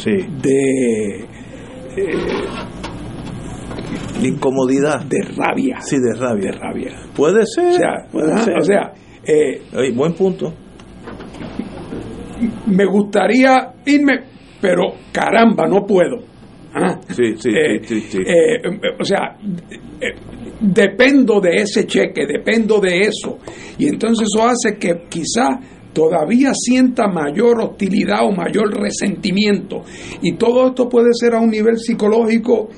[0.04, 1.24] de
[1.96, 2.16] eh,
[4.20, 5.04] de incomodidad.
[5.04, 5.80] De rabia.
[5.80, 6.50] Sí, de rabia.
[6.50, 6.92] De rabia.
[7.14, 7.66] Puede ser.
[7.66, 8.58] O sea, puede ser.
[8.58, 8.92] O sea
[9.26, 10.52] eh, buen punto.
[12.66, 14.24] Me gustaría irme,
[14.60, 16.18] pero caramba, no puedo.
[16.74, 17.00] ¿Ah?
[17.08, 18.60] Sí, sí, eh, sí, sí, eh,
[19.00, 19.38] o sea,
[20.60, 23.38] dependo de ese cheque, dependo de eso.
[23.78, 25.58] Y entonces eso hace que quizá
[25.96, 29.82] todavía sienta mayor hostilidad o mayor resentimiento.
[30.20, 32.68] Y todo esto puede ser a un nivel psicológico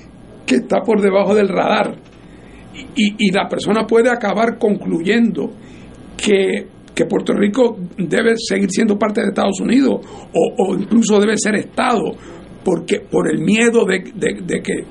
[0.46, 1.96] que está por debajo del radar.
[2.94, 5.50] Y, la persona puede acabar concluyendo
[6.16, 6.68] que,
[7.09, 10.00] Puerto Rico debe seguir siendo parte de Estados Unidos
[10.33, 12.12] o, incluso debe ser Estado
[12.64, 14.85] porque por el miedo de, que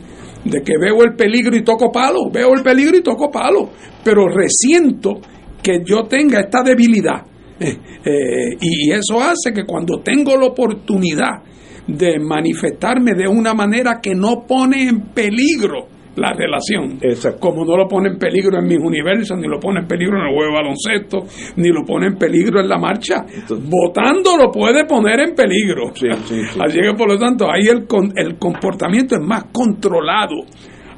[0.45, 3.69] de que veo el peligro y toco palo, veo el peligro y toco palo,
[4.03, 5.19] pero resiento
[5.61, 7.25] que yo tenga esta debilidad.
[7.59, 11.41] Eh, eh, y eso hace que cuando tengo la oportunidad
[11.87, 16.99] de manifestarme de una manera que no pone en peligro la relación.
[17.39, 20.27] Como no lo pone en peligro en mis universos, ni lo pone en peligro en
[20.27, 23.23] el juego de baloncesto, ni lo pone en peligro en la marcha.
[23.49, 25.89] Votando lo puede poner en peligro.
[25.89, 30.35] Así que por lo tanto ahí el, el comportamiento es más controlado,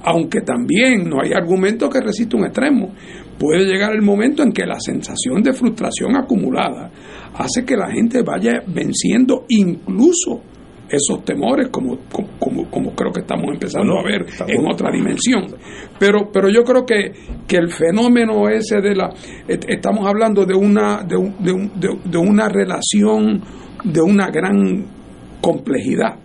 [0.04, 2.94] aunque también no hay argumento que resista un extremo.
[3.40, 6.92] Puede llegar el momento en que la sensación de frustración acumulada
[7.36, 10.42] hace que la gente vaya venciendo incluso
[10.90, 12.00] esos temores como,
[12.40, 15.46] como, como creo que estamos empezando a ver en otra dimensión.
[15.98, 17.14] Pero, pero yo creo que,
[17.48, 19.14] que el fenómeno ese de la...
[19.48, 23.42] Estamos hablando de una, de, de, de, una relación
[23.84, 24.86] de una gran
[25.40, 26.18] complejidad,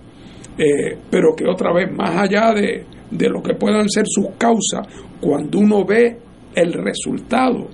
[0.58, 4.86] eh, pero que otra vez, más allá de, de lo que puedan ser sus causas,
[5.20, 6.18] cuando uno ve
[6.54, 7.68] el resultado,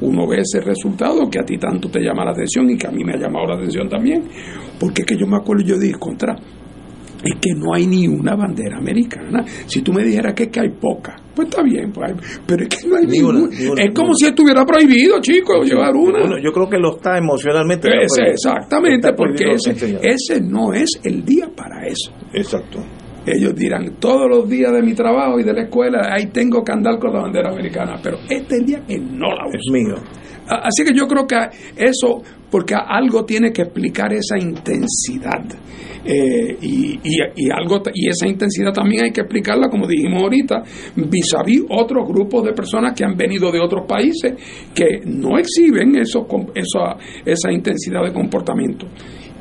[0.00, 2.90] uno ve ese resultado que a ti tanto te llama la atención y que a
[2.90, 4.24] mí me ha llamado la atención también,
[4.78, 6.36] porque es que yo me acuerdo, yo dije, contra,
[7.24, 9.44] es que no hay ni una bandera americana.
[9.66, 12.12] Si tú me dijeras que, que hay poca, pues está bien, pues
[12.46, 13.48] pero es que no hay ni ninguna.
[13.52, 16.40] es como si estuviera prohibido, chicos, llevar una.
[16.42, 17.88] yo creo que lo está emocionalmente.
[18.26, 22.12] exactamente, porque ese, ese no es el día para eso.
[22.34, 22.80] Exacto.
[23.24, 26.72] Ellos dirán, todos los días de mi trabajo y de la escuela, ahí tengo que
[26.72, 29.58] andar con la bandera americana, pero este día que no la uso.
[29.58, 29.94] Es mío.
[30.48, 31.36] Así que yo creo que
[31.76, 35.44] eso, porque algo tiene que explicar esa intensidad.
[36.04, 40.62] Eh, y, y, algo, y esa intensidad también hay que explicarla, como dijimos ahorita,
[40.96, 44.32] vis a vis otros grupos de personas que han venido de otros países
[44.74, 48.86] que no exhiben eso, esa, esa intensidad de comportamiento.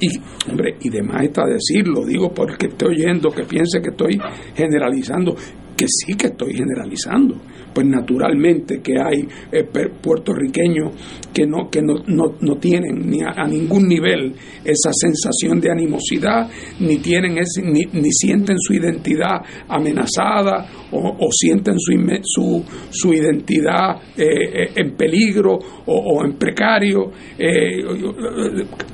[0.01, 0.09] Y,
[0.49, 4.19] hombre, y demás está decirlo, digo porque estoy oyendo que piense que estoy
[4.55, 5.35] generalizando,
[5.77, 7.35] que sí que estoy generalizando
[7.73, 9.63] pues naturalmente que hay eh,
[10.01, 10.93] puertorriqueños
[11.33, 16.97] que no que no, no, tienen ni a, ningún nivel esa sensación de animosidad ni
[16.97, 24.71] tienen ese, ni, sienten su identidad amenazada o, sienten su, su, su identidad eh, eh,
[24.75, 27.11] en peligro o, en precario.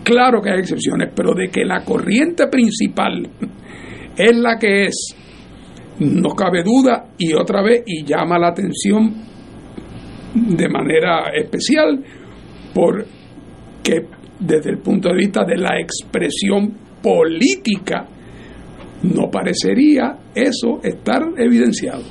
[0.03, 3.27] Claro que hay excepciones pero de que la corriente principal
[4.15, 5.15] es la que es
[5.99, 9.13] no cabe duda y otra vez y llama la atención
[10.33, 12.03] de manera especial
[12.73, 14.05] porque
[14.39, 18.07] desde el punto de vista de la expresión política
[19.03, 22.03] no parecería eso estar evidenciado.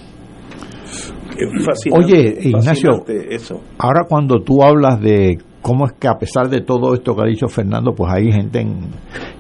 [1.93, 3.61] Oye, Ignacio, eso.
[3.79, 7.27] ahora cuando tú hablas de cómo es que a pesar de todo esto que ha
[7.27, 8.79] dicho Fernando, pues hay gente en,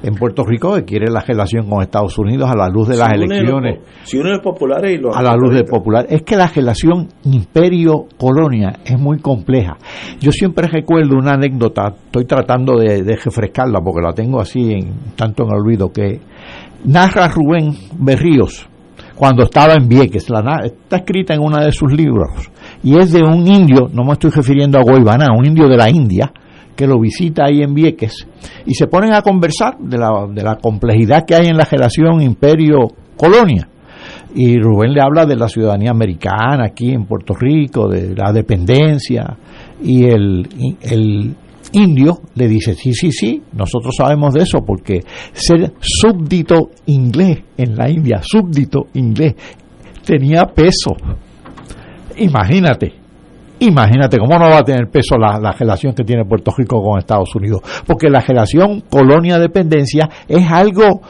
[0.02, 3.12] en Puerto Rico que quiere la relación con Estados Unidos a la luz de las
[3.12, 3.78] elecciones.
[4.02, 6.04] si uno es popular y A la luz de popular.
[6.08, 9.76] Es que la relación imperio-colonia es muy compleja.
[10.18, 15.44] Yo siempre recuerdo una anécdota, estoy tratando de, refrescarla porque la tengo así en, tanto
[15.44, 16.18] en el olvido, que
[16.86, 18.68] narra Rubén Berríos
[19.14, 20.28] cuando estaba en Vieques.
[20.28, 22.50] La, está escrita en uno de sus libros
[22.86, 25.90] y es de un indio, no me estoy refiriendo a Goibaná, un indio de la
[25.90, 26.32] India,
[26.76, 28.28] que lo visita ahí en Vieques
[28.64, 32.22] y se ponen a conversar de la, de la complejidad que hay en la relación
[32.22, 33.68] imperio-colonia.
[34.36, 39.36] Y Rubén le habla de la ciudadanía americana aquí en Puerto Rico, de la dependencia,
[39.82, 40.46] y el,
[40.82, 41.34] el
[41.72, 45.00] indio le dice, sí, sí, sí, nosotros sabemos de eso, porque
[45.32, 49.34] ser súbdito inglés en la India, súbdito inglés,
[50.04, 50.92] tenía peso.
[52.16, 52.94] Imagínate,
[53.58, 56.98] imagínate cómo no va a tener peso la, la, relación que tiene Puerto Rico con
[56.98, 61.02] Estados Unidos, porque la relación colonia-dependencia es algo,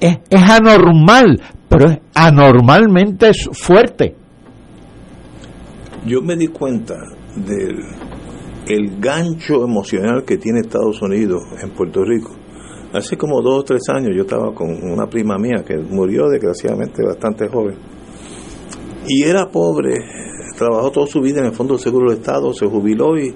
[0.00, 4.16] es, es anormal, pero es anormalmente fuerte.
[6.06, 6.94] Yo me di cuenta
[7.36, 7.78] del
[8.66, 12.34] el gancho emocional que tiene Estados Unidos en Puerto Rico
[12.98, 17.02] hace como dos o tres años yo estaba con una prima mía que murió desgraciadamente
[17.04, 17.76] bastante joven.
[19.06, 19.94] Y era pobre,
[20.56, 23.34] trabajó toda su vida en el Fondo de Seguro del Estado, se jubiló y,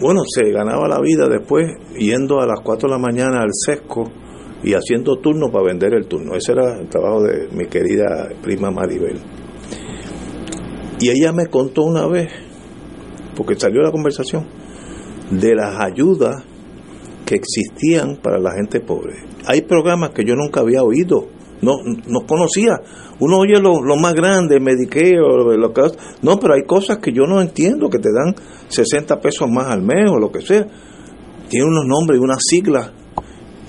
[0.00, 1.66] bueno, se ganaba la vida después
[1.98, 4.10] yendo a las 4 de la mañana al sesco
[4.62, 6.34] y haciendo turno para vender el turno.
[6.34, 9.18] Ese era el trabajo de mi querida prima Maribel.
[11.00, 12.30] Y ella me contó una vez,
[13.34, 14.46] porque salió la conversación,
[15.30, 16.44] de las ayudas
[17.24, 19.14] que existían para la gente pobre.
[19.46, 21.28] Hay programas que yo nunca había oído,
[21.62, 22.80] no, no conocía.
[23.18, 25.82] Uno oye lo, lo más grande, Medicare, lo, que,
[26.22, 28.34] no, pero hay cosas que yo no entiendo, que te dan
[28.68, 30.66] 60 pesos más al mes o lo que sea.
[31.48, 32.92] Tiene unos nombres y unas siglas.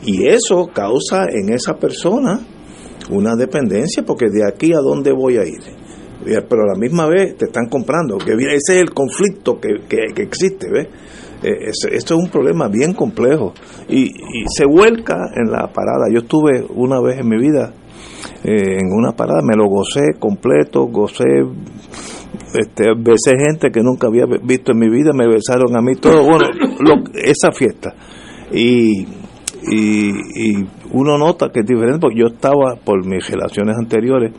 [0.04, 2.40] Y eso causa en esa persona
[3.10, 5.82] una dependencia, porque de aquí a dónde voy a ir
[6.24, 10.22] pero a la misma vez te están comprando, que ese es el conflicto que, que,
[10.22, 10.88] existe, ¿ves?
[11.44, 13.54] Eh, esto es un problema bien complejo
[13.90, 14.12] y,
[14.48, 16.08] se vuelca en la parada.
[16.12, 17.74] Yo estuve una vez en mi vida
[18.44, 21.26] eh, en una parada, me lo gocé completo, gocé,
[22.54, 26.24] este, besé gente que nunca había visto en mi vida, me besaron a mí todo,
[26.24, 26.46] bueno,
[27.14, 27.94] esa fiesta.
[28.52, 29.04] Y,
[29.72, 34.34] y, y uno nota que es diferente, porque yo estaba, por mis relaciones anteriores,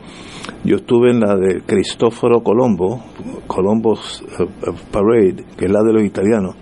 [0.63, 3.03] yo estuve en la de Cristóforo Colombo,
[3.47, 6.55] Colombo's eh, eh, Parade, que es la de los italianos,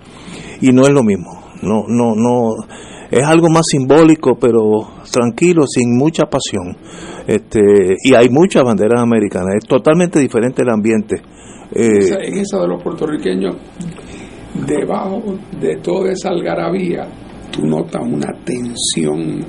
[0.62, 1.42] y no es lo mismo.
[1.62, 2.56] No, no, no.
[3.12, 4.62] Es algo más simbólico, pero
[5.12, 6.78] tranquilo, sin mucha pasión.
[7.28, 9.56] Este, y hay muchas banderas americanas.
[9.62, 11.22] Es totalmente diferente el ambiente.
[11.74, 13.56] Eh, en esa de los puertorriqueños,
[14.66, 15.22] debajo
[15.60, 17.08] de toda esa algarabía,
[17.52, 19.46] tú notas una tensión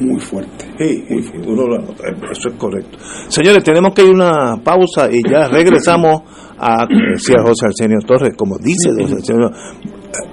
[0.00, 0.66] muy fuerte.
[0.78, 1.04] Sí,
[1.46, 2.98] uno lo nota, eso es correcto.
[3.28, 6.22] Señores, tenemos que ir a una pausa y ya regresamos
[6.58, 9.50] a, decía José Arsenio Torres, como dice José Arsenio,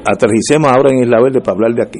[0.05, 1.99] aterricemos ahora en Isla Verde para hablar de aquí.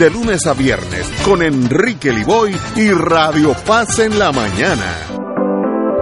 [0.00, 4.96] de lunes a viernes con Enrique Liboy y Radio Paz en la mañana.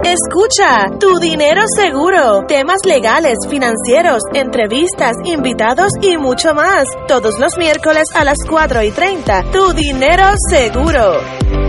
[0.01, 6.85] Escucha, tu dinero seguro, temas legales, financieros, entrevistas, invitados y mucho más.
[7.09, 9.51] Todos los miércoles a las 4 y 30.
[9.51, 11.68] Tu dinero seguro.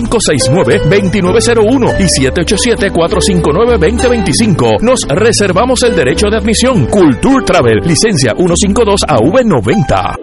[0.00, 4.80] 569-2901 y 787-459-2025.
[4.82, 6.86] Nos reservamos el derecho de admisión.
[6.86, 10.16] Culture Travel, licencia 152 AV90.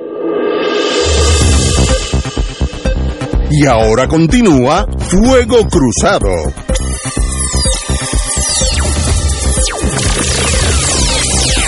[3.52, 6.30] Y ahora continúa Fuego Cruzado.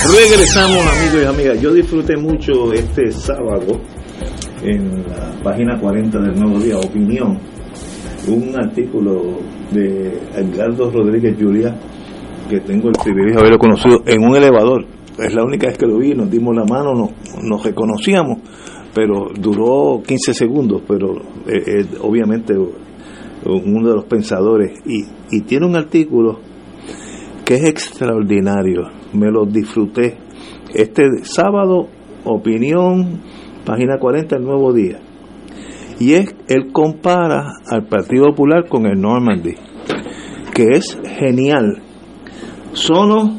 [0.08, 1.60] Regresamos amigos y amigas.
[1.62, 3.82] Yo disfruté mucho este sábado
[4.64, 7.40] en la página 40 del Nuevo Día, Opinión,
[8.28, 9.40] un artículo
[9.72, 11.76] de Edgardo Rodríguez Julia,
[12.50, 14.86] que tengo el privilegio de haberlo conocido en un elevador.
[15.18, 17.12] Es la única vez que lo vi, nos dimos la mano, nos,
[17.44, 18.40] nos reconocíamos,
[18.94, 21.16] pero duró 15 segundos, pero
[21.48, 26.40] eh, obviamente uno de los pensadores, y, y tiene un artículo
[27.46, 30.18] que es extraordinario, me lo disfruté.
[30.74, 31.88] Este sábado,
[32.26, 33.22] opinión,
[33.66, 35.00] página 40 el Nuevo Día.
[36.00, 39.56] Y es, él compara al Partido Popular con el Normandy,
[40.54, 41.82] que es genial.
[42.74, 43.32] Somos,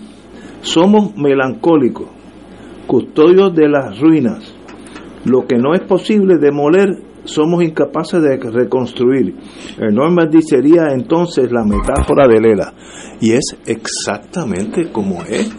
[0.63, 2.09] somos melancólicos,
[2.87, 4.55] custodios de las ruinas.
[5.25, 6.89] Lo que no es posible demoler,
[7.25, 9.35] somos incapaces de reconstruir.
[9.79, 12.73] El Normandy sería entonces la metáfora de Lela.
[13.21, 15.51] Y es exactamente como es.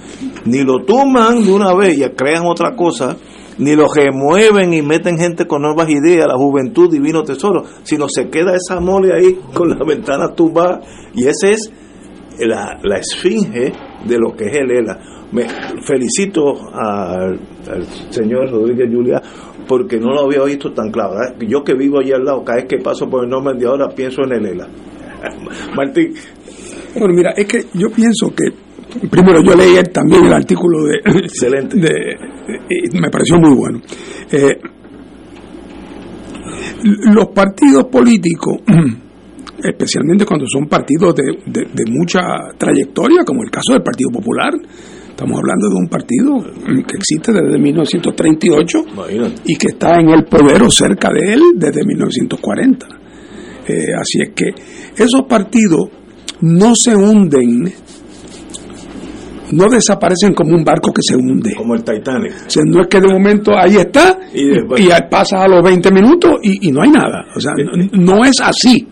[0.45, 3.17] Ni lo tumban de una vez y crean otra cosa,
[3.57, 8.29] ni lo remueven y meten gente con nuevas ideas, la juventud divino tesoro, sino se
[8.29, 11.71] queda esa mole ahí con las ventanas tumbadas y esa es
[12.39, 13.73] la, la esfinge
[14.05, 14.99] de lo que es el ELA.
[15.31, 15.45] Me
[15.85, 17.39] felicito al,
[18.09, 19.21] señor Rodríguez Julia
[19.67, 21.15] porque no lo había visto tan claro.
[21.45, 23.89] Yo que vivo allí al lado, cada vez que paso por el nombre de ahora
[23.89, 24.67] pienso en el ELA.
[25.75, 26.13] Martín.
[26.93, 28.66] Bueno, mira, es que yo pienso que
[29.09, 31.77] primero yo leí también el artículo de excelente.
[31.77, 33.81] de, me pareció muy bueno.
[34.31, 34.57] Eh,
[36.83, 38.57] los partidos políticos
[39.63, 42.19] especialmente cuando son partidos de, de, de, mucha
[42.57, 44.53] trayectoria como el caso del Partido Popular
[45.09, 49.41] estamos hablando de un partido que existe desde 1938 Imagínate.
[49.45, 52.87] y que está en el poder o cerca de él desde 1940
[53.67, 54.49] eh, así es que
[54.95, 55.89] esos partidos
[56.41, 57.73] no se hunden
[59.51, 61.53] no desaparecen como un barco que se hunde.
[61.55, 62.33] Como el Titanic.
[62.47, 65.63] O sea, no es que de momento ahí está Y después- y pasa a los
[65.63, 67.25] 20 minutos y, y no hay nada.
[67.35, 68.87] O sea, no, no es así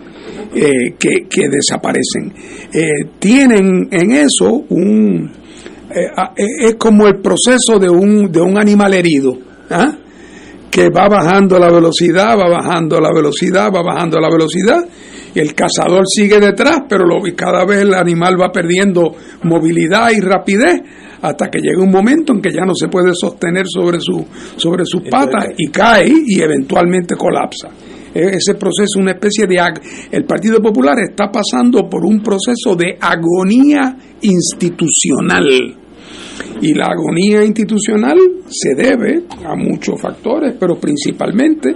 [0.55, 2.33] eh, que, que desaparecen.
[2.73, 5.29] Eh, tienen en eso un...
[5.91, 9.37] eh, es como el proceso de un, de un animal herido.
[9.69, 9.97] ¿ah?
[10.71, 14.75] que va bajando la velocidad, va bajando la velocidad, va bajando la velocidad,
[15.39, 20.19] el cazador sigue detrás, pero lo- y cada vez el animal va perdiendo movilidad y
[20.21, 20.81] rapidez
[21.21, 24.25] hasta que llega un momento en que ya no se puede sostener sobre, su,
[24.57, 27.69] sobre sus patas y cae y eventualmente colapsa.
[28.13, 29.55] E- Ese proceso, una especie de...
[29.55, 29.81] ag-
[30.11, 35.45] El Partido Popular está pasando por un proceso de agonía institucional.
[36.61, 38.17] Y la agonía institucional
[38.47, 41.75] se debe a muchos factores, pero principalmente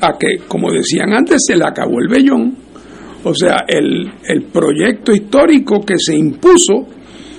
[0.00, 2.56] a que, como decían antes, se le acabó el vellón.
[3.24, 6.86] O sea, el, el proyecto histórico que se impuso,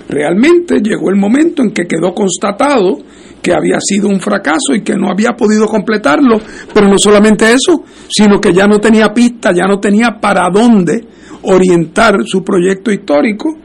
[0.09, 2.97] realmente llegó el momento en que quedó constatado
[3.41, 6.39] que había sido un fracaso y que no había podido completarlo,
[6.73, 11.05] pero no solamente eso, sino que ya no tenía pista, ya no tenía para dónde
[11.43, 13.57] orientar su proyecto histórico,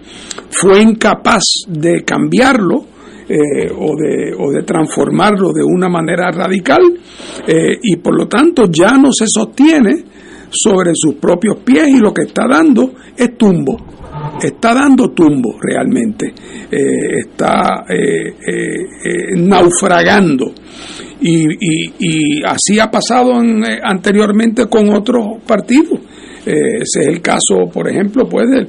[0.51, 2.85] fue incapaz de cambiarlo
[3.29, 6.83] eh, o, de, o de transformarlo de una manera radical
[7.47, 10.05] eh, y por lo tanto ya no se sostiene
[10.55, 13.77] sobre sus propios pies y lo que está dando es tumbo.
[14.43, 16.33] Está dando tumbo realmente,
[16.71, 20.53] Eh, está eh, eh, naufragando
[21.21, 26.01] y, así ha pasado en, anteriormente con otros partidos.
[26.47, 28.69] Eh, ese es el caso, por ejemplo, pues del,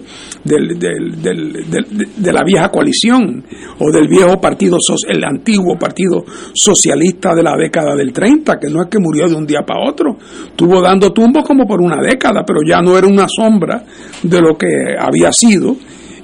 [0.80, 3.44] del- del- de la vieja coalición
[3.80, 4.78] o del viejo partido,
[5.10, 6.24] el antiguo partido
[6.54, 9.90] socialista de la década del 30, que no es que murió de un día para
[9.90, 10.18] otro,
[10.48, 13.84] estuvo dando tumbos como por una década, pero ya no era una sombra
[14.24, 14.68] de lo que
[14.98, 15.76] había sido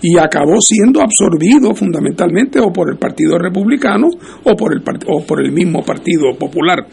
[0.01, 4.07] y acabó siendo absorbido fundamentalmente o por el Partido Republicano
[4.45, 6.87] o por el o por el mismo Partido Popular.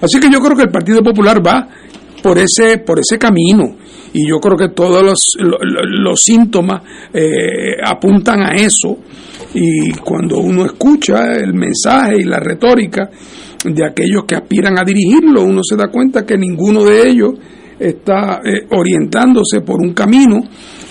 [0.00, 1.66] Así que yo creo que el Partido Popular va
[2.22, 3.78] por ese por ese camino
[4.14, 6.82] y yo creo que todos los, lo- lo- los síntomas
[7.12, 8.98] eh, apuntan a eso
[9.54, 13.10] y cuando uno escucha el mensaje y la retórica
[13.64, 17.32] de aquellos que aspiran a dirigirlo, uno se da cuenta que ninguno de ellos
[17.78, 20.40] está eh, orientándose por un camino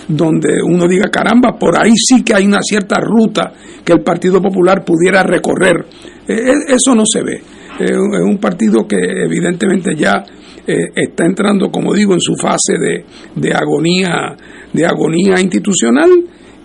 [0.07, 3.53] donde uno diga, caramba, por ahí sí que hay una cierta ruta
[3.83, 5.85] que el Partido Popular pudiera recorrer.
[6.27, 7.41] Eh, eso no se ve.
[7.79, 10.21] Es un partido que evidentemente ya
[10.67, 13.05] eh, está entrando, como digo, en su fase de,
[13.35, 14.35] de agonía,
[14.73, 16.09] de agonía institucional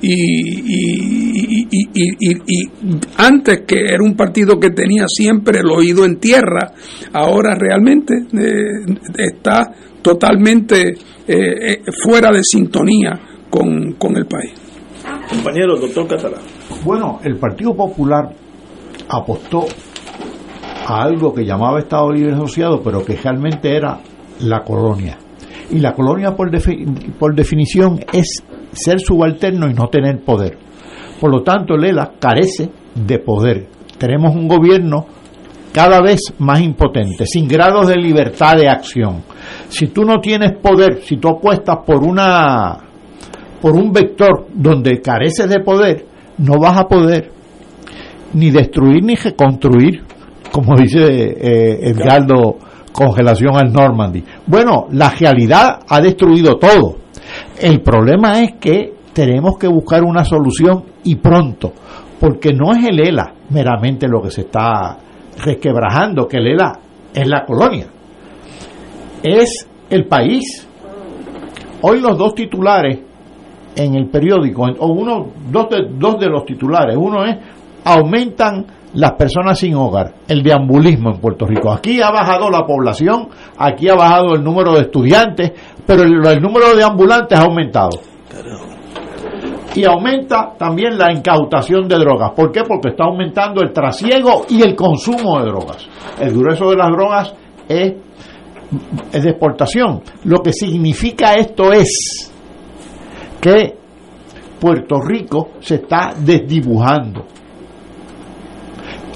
[0.01, 2.71] y, y- y- y- y- y
[3.17, 6.73] antes que era un partido que tenía siempre el oído en tierra,
[7.13, 9.73] ahora realmente eh, está
[10.03, 10.95] totalmente eh,
[11.27, 13.19] eh, fuera de sintonía
[13.51, 14.53] con, con el país.
[15.31, 16.41] Compañero, doctor Catalán.
[16.85, 18.29] Bueno, el Partido Popular
[19.09, 19.67] apostó
[20.87, 23.99] a algo que llamaba Estado Libre Asociado, pero que realmente era
[24.41, 25.19] la colonia.
[25.71, 26.51] Y la colonia, por,
[27.19, 30.57] por definición, es ser subalterno y no tener poder.
[31.21, 33.67] Por lo tanto, Lela carece de poder.
[33.99, 35.07] Tenemos un gobierno
[35.73, 39.25] cada vez más impotente, sin grados de libertad de acción.
[39.69, 42.79] Si tú no tienes poder, si tú apuestas por una
[43.61, 46.07] por un vector donde careces de poder,
[46.39, 47.33] no vas a poder
[48.35, 50.05] ni destruir ni reconstruir,
[50.57, 52.57] como dice eh, Edgardo,
[52.91, 54.25] congelación al Normandy.
[54.47, 56.97] Bueno, la realidad ha destruido todo.
[57.61, 61.75] El problema es que tenemos que buscar una solución y pronto,
[62.19, 64.97] porque no es el ELA meramente lo que se está
[65.45, 66.73] resquebrajando, que el ELA
[67.13, 67.89] es la colonia,
[69.23, 70.67] es el país.
[71.83, 72.99] Hoy los dos titulares
[73.77, 77.37] en el periódico, o uno, dos de, dos de los titulares, uno es
[77.85, 81.71] aumentan las personas sin hogar, el deambulismo en Puerto Rico.
[81.71, 83.29] Aquí ha bajado la población,
[83.59, 85.53] aquí ha bajado el número de estudiantes,
[85.87, 88.01] pero el, número de ambulantes ha aumentado.
[89.75, 92.31] Y aumenta también la incautación de drogas.
[92.35, 92.63] ¿Por qué?
[92.67, 95.87] Porque está aumentando el trasiego y el consumo de drogas.
[96.19, 97.35] El grueso de las drogas
[97.69, 97.93] es,
[99.13, 100.01] es de exportación.
[100.25, 102.33] Lo que significa esto es
[103.43, 103.77] que
[104.59, 107.36] Puerto Rico se está desdibujando.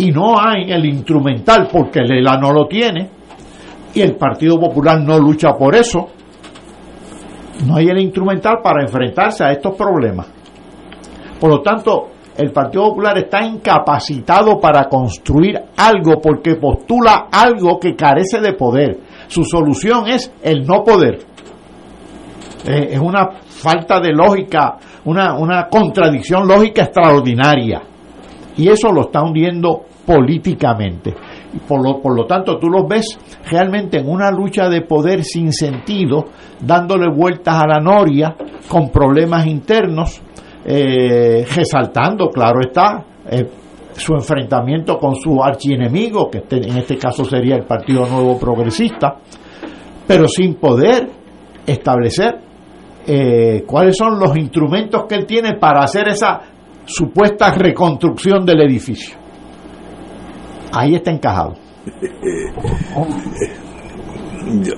[0.00, 3.10] Y no hay el instrumental porque Lela no lo tiene
[3.92, 6.08] y el Partido Popular no lucha por eso.
[7.66, 10.26] No hay el instrumental para enfrentarse a estos problemas.
[11.38, 17.94] Por lo tanto, el Partido Popular está incapacitado para construir algo porque postula algo que
[17.94, 19.00] carece de poder.
[19.28, 21.18] Su solución es el no poder.
[22.66, 27.82] Eh, es una falta de lógica, una, una contradicción lógica extraordinaria.
[28.56, 31.14] Y eso lo está hundiendo políticamente.
[31.68, 33.16] Por lo, por lo tanto, tú los ves
[33.48, 36.24] realmente en una lucha de poder sin sentido,
[36.60, 38.34] dándole vueltas a la noria,
[38.68, 40.20] con problemas internos,
[40.64, 43.48] eh, resaltando, claro está, eh,
[43.92, 49.16] su enfrentamiento con su archienemigo, que este, en este caso sería el Partido Nuevo Progresista,
[50.08, 51.08] pero sin poder
[51.66, 52.36] establecer
[53.06, 56.40] eh, cuáles son los instrumentos que él tiene para hacer esa
[56.84, 59.19] supuesta reconstrucción del edificio.
[60.72, 61.56] Ahí está encajado.
[64.62, 64.74] yo,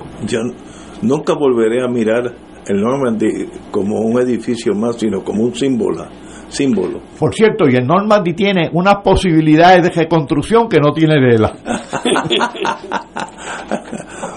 [1.01, 2.33] nunca volveré a mirar
[2.67, 6.05] el Normandy como un edificio más, sino como un símbolo.
[6.47, 7.01] símbolo.
[7.19, 11.53] Por cierto, y el Normandy tiene unas posibilidades de reconstrucción que no tiene Vela.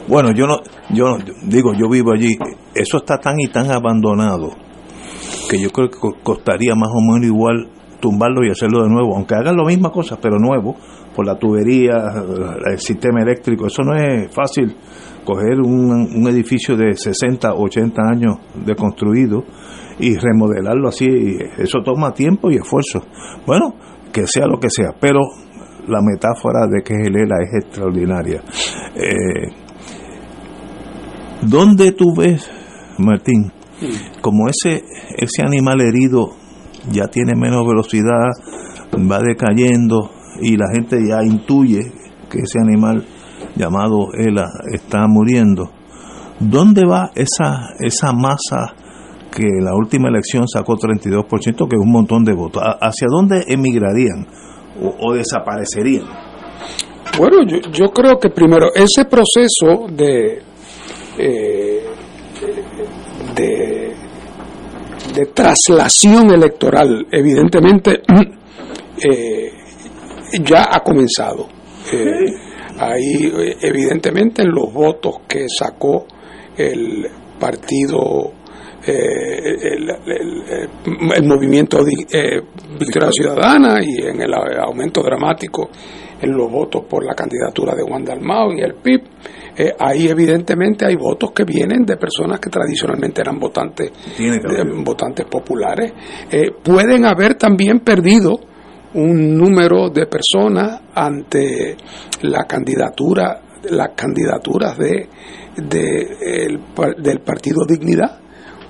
[0.09, 0.59] bueno, yo no,
[0.91, 2.37] yo digo, yo vivo allí.
[2.75, 4.51] Eso está tan y tan abandonado
[5.49, 7.69] que yo creo que costaría más o menos igual
[8.01, 10.77] tumbarlo y hacerlo de nuevo, aunque hagan la misma cosa, pero nuevo,
[11.17, 11.95] por la tubería,
[12.71, 13.67] el sistema eléctrico.
[13.67, 14.77] Eso no es fácil
[15.25, 19.43] coger un, edificio de 60, 80 años de construido
[19.99, 21.07] y remodelarlo así.
[21.57, 23.03] Eso toma tiempo y esfuerzo.
[23.47, 23.75] Bueno,
[24.13, 25.21] que sea lo que sea, pero
[25.89, 28.43] la metáfora de que es el ELA es extraordinaria.
[28.95, 29.49] Eh,
[31.43, 32.51] ¿Dónde tú ves,
[32.99, 33.53] Martín,
[34.21, 34.83] como ese,
[35.17, 36.31] ese animal herido
[36.91, 38.31] ya tiene menos velocidad,
[39.11, 40.11] va decayendo
[40.41, 41.93] y la gente ya intuye
[42.31, 43.05] que ese animal
[43.57, 45.71] llamado ELA está muriendo?
[46.39, 48.75] ¿Dónde va esa, esa masa
[49.35, 52.63] que la última elección sacó 32%, que es un montón de votos?
[52.63, 54.27] ¿Hacia dónde emigrarían
[55.01, 56.05] o, desaparecerían?
[57.17, 57.39] Bueno,
[57.73, 60.43] yo, creo que primero ese proceso de
[61.19, 61.83] eh,
[63.35, 63.95] de,
[65.15, 68.03] de, traslación electoral, evidentemente,
[69.03, 69.53] eh,
[70.43, 71.49] ya ha comenzado.
[71.93, 72.33] Eh,
[72.79, 76.07] ahí, evidentemente, en los votos que sacó
[76.57, 77.07] el
[77.39, 78.33] partido
[78.87, 79.91] el,
[81.17, 82.41] el, movimiento de,
[82.79, 85.71] Victoria Ciudadana y en el aumento dramático
[86.21, 89.03] en los votos por la candidatura de Juan Dalmao y el PIB,
[89.57, 93.91] eh, ahí evidentemente hay votos que vienen de personas que tradicionalmente eran votantes,
[94.85, 95.93] votantes populares.
[96.31, 98.39] Eh, pueden haber también perdido
[98.97, 101.77] un número de personas ante
[102.23, 103.41] la candidatura,
[103.71, 105.09] las candidaturas de,
[105.57, 108.19] del Partido Dignidad,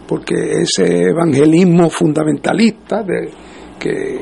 [0.06, 3.30] porque ese evangelismo fundamentalista de,
[3.78, 4.20] que,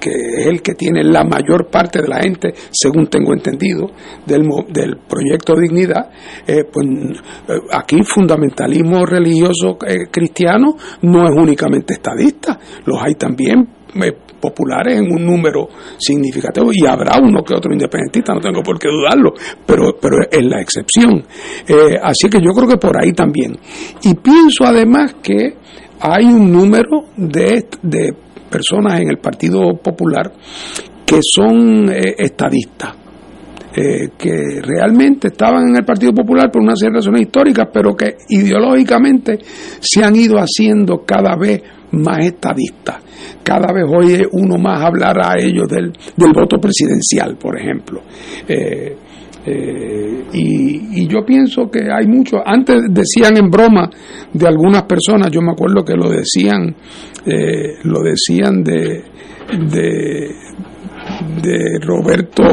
[0.00, 3.90] es el que tiene la mayor parte de la gente, según tengo entendido,
[4.24, 6.10] del, del proyecto Dignidad,
[6.46, 13.79] eh, pues eh, aquí fundamentalismo religioso eh, cristiano no es únicamente estadista, los hay también
[14.40, 15.68] populares en un número
[15.98, 19.32] significativo y habrá uno que otro independentista, no tengo por qué dudarlo,
[19.66, 21.24] pero, pero es la excepción.
[21.68, 23.56] Eh, así que yo creo que por ahí también.
[24.02, 25.54] Y pienso además que
[26.00, 28.14] hay un número de, de
[28.50, 30.32] personas en el Partido Popular
[31.04, 32.94] que son eh, estadistas.
[33.72, 37.94] Eh, que realmente estaban en el Partido Popular por una serie de razones históricas, pero
[37.94, 39.38] que ideológicamente
[39.78, 41.62] se han ido haciendo cada vez
[41.92, 42.96] más estadistas.
[43.44, 48.02] Cada vez oye uno más hablar a ellos del, del voto presidencial, por ejemplo.
[48.48, 48.96] Eh,
[50.32, 52.38] y, yo pienso que hay mucho.
[52.44, 53.88] Antes decían en broma
[54.32, 56.74] de algunas personas, yo me acuerdo que lo decían,
[57.84, 59.02] lo decían de,
[59.50, 60.34] de,
[61.42, 62.44] de Roberto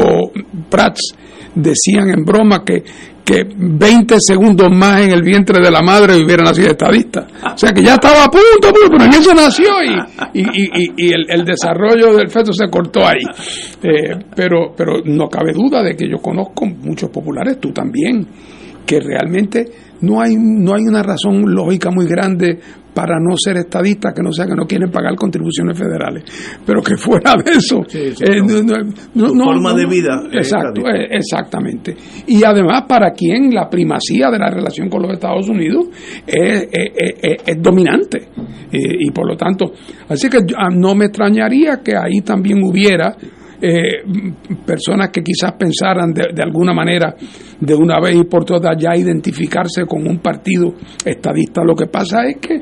[0.70, 1.14] Prats
[1.56, 2.84] decían en broma que,
[3.26, 7.28] que 20 segundos más en el vientre de la madre hubiera nacido estadista.
[7.54, 11.44] O sea que ya estaba a punto, pero en eso nació y, y, y, el,
[11.44, 13.24] desarrollo del feto se cortó ahí.
[13.82, 18.26] Eh, pero, pero no cabe duda de que yo conozco muchos populares, tú también,
[18.86, 19.66] que realmente
[20.02, 22.60] no hay, no hay una razón lógica muy grande
[22.98, 26.24] para no ser estadistas, que no sea que no quieren pagar contribuciones federales,
[26.66, 28.42] pero que fuera de eso, eh,
[29.14, 30.24] no, forma de vida.
[30.34, 31.96] Exacto, eh, exactamente.
[32.26, 35.90] Y además para quien la primacía de la relación con los Estados Unidos
[36.26, 38.30] es, es dominante
[38.72, 39.74] y por lo tanto,
[40.10, 43.16] así que ah, no me extrañaría que ahí también hubiera
[43.62, 44.04] eh,
[44.66, 47.16] personas que quizás pensaran de, de, alguna manera
[47.60, 50.74] de una vez y por todas ya identificarse con un partido
[51.04, 51.64] estadista.
[51.64, 52.62] Lo que pasa es que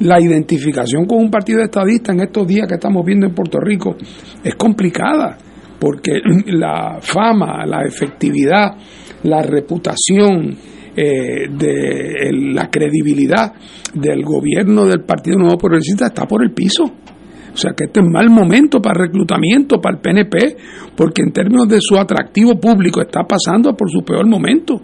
[0.00, 3.96] la identificación con un partido estadista en estos días que estamos viendo en Puerto Rico
[4.42, 5.36] es complicada,
[5.78, 6.12] porque
[6.46, 8.76] la fama, la efectividad,
[9.22, 10.56] la reputación,
[10.98, 13.52] eh, de la credibilidad
[13.92, 16.84] del gobierno del Partido Nuevo Progresista está por el piso.
[16.84, 20.56] O sea que este es mal momento para reclutamiento, para el PNP,
[20.96, 24.80] porque en términos de su atractivo público está pasando por su peor momento.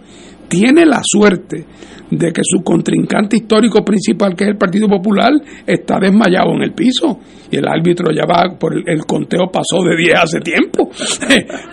[0.48, 1.64] Tiene la suerte
[2.12, 5.32] de que su contrincante histórico principal, que es el Partido Popular,
[5.66, 7.18] está desmayado en el piso.
[7.50, 10.90] Y el árbitro ya va, por el, conteo pasó de 10 hace tiempo.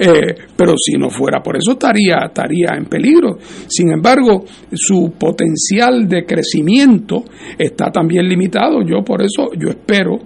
[0.01, 3.37] Eh, pero si no fuera por eso, estaría, estaría en peligro.
[3.67, 7.25] Sin embargo, su potencial de crecimiento
[7.57, 8.81] está también limitado.
[8.81, 10.19] Yo por eso, yo espero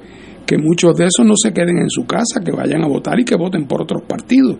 [0.46, 3.26] que muchos de esos no se queden en su casa, que vayan a votar y
[3.26, 4.58] que voten por otros partidos.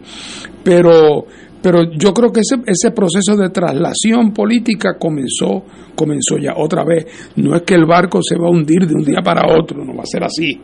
[0.64, 1.26] Pero
[1.64, 5.64] pero yo creo que ese, ese proceso de traslación política comenzó,
[5.96, 7.06] comenzó ya otra vez.
[7.38, 9.96] No es que el barco se va a hundir de un día para otro, no
[9.96, 10.60] va a ser así.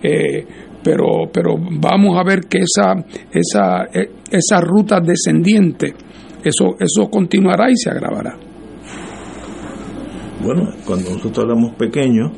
[0.00, 0.46] Eh,
[0.80, 2.94] pero, pero vamos a ver que esa,
[3.32, 5.92] esa, e, esa ruta descendiente,
[6.44, 8.38] eso, eso continuará y se agravará.
[10.40, 12.30] Bueno, cuando nosotros éramos pequeños,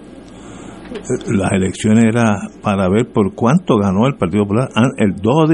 [1.28, 4.68] las elecciones era para ver por cuánto ganó el Partido Popular.
[4.98, 5.50] El dos,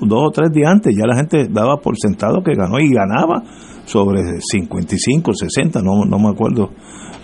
[0.00, 3.42] dos o tres días antes ya la gente daba por sentado que ganó y ganaba
[3.84, 6.70] sobre 55, 60, no, no me acuerdo.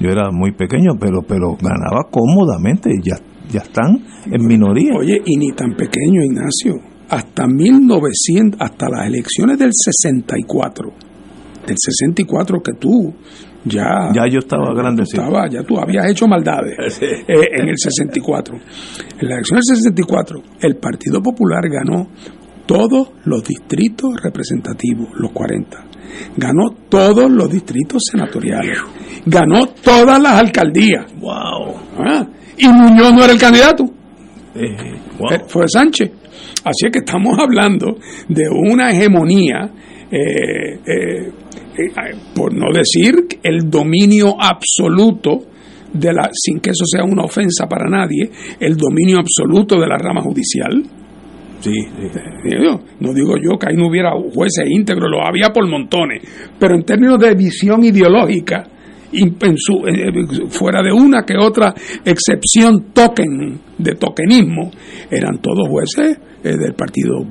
[0.00, 2.90] Yo era muy pequeño, pero pero ganaba cómodamente.
[3.02, 3.16] Ya,
[3.50, 4.94] ya están en minoría.
[4.98, 6.74] Oye, y ni tan pequeño, Ignacio.
[7.08, 10.90] Hasta 1900, hasta las elecciones del 64,
[11.66, 13.14] del 64 que tú
[13.66, 15.02] ya, ya yo estaba grande.
[15.02, 18.54] Estaba, ya tú habías hecho maldades eh, en el 64.
[18.54, 22.08] En la elección del 64, el Partido Popular ganó
[22.66, 25.84] todos los distritos representativos, los 40.
[26.36, 28.78] Ganó todos los distritos senatoriales.
[29.26, 31.12] Ganó todas las alcaldías.
[31.18, 31.74] ¡Wow!
[31.98, 33.84] Ah, y Muñoz no era el candidato.
[34.54, 36.10] Eh, eh, fue Sánchez.
[36.64, 37.98] Así es que estamos hablando
[38.28, 39.70] de una hegemonía
[40.10, 41.32] eh, eh,
[42.34, 45.44] por no decir el dominio absoluto
[45.92, 49.96] de la, sin que eso sea una ofensa para nadie, el dominio absoluto de la
[49.96, 50.82] rama judicial.
[51.60, 52.60] Sí, eh,
[53.00, 56.22] No digo yo que ahí no hubiera jueces íntegros, lo había por montones,
[56.58, 58.68] pero en términos de visión ideológica,
[60.50, 61.74] fuera de una que otra
[62.04, 64.70] excepción token de tokenismo,
[65.10, 67.24] eran todos jueces eh, del partido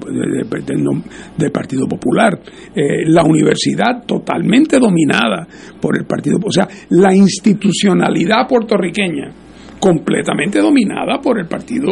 [1.38, 2.39] del, partido popular
[2.76, 5.48] eh, la universidad totalmente dominada
[5.82, 9.32] por el partido o sea la institucionalidad puertorriqueña
[9.80, 11.91] completamente dominada por el partido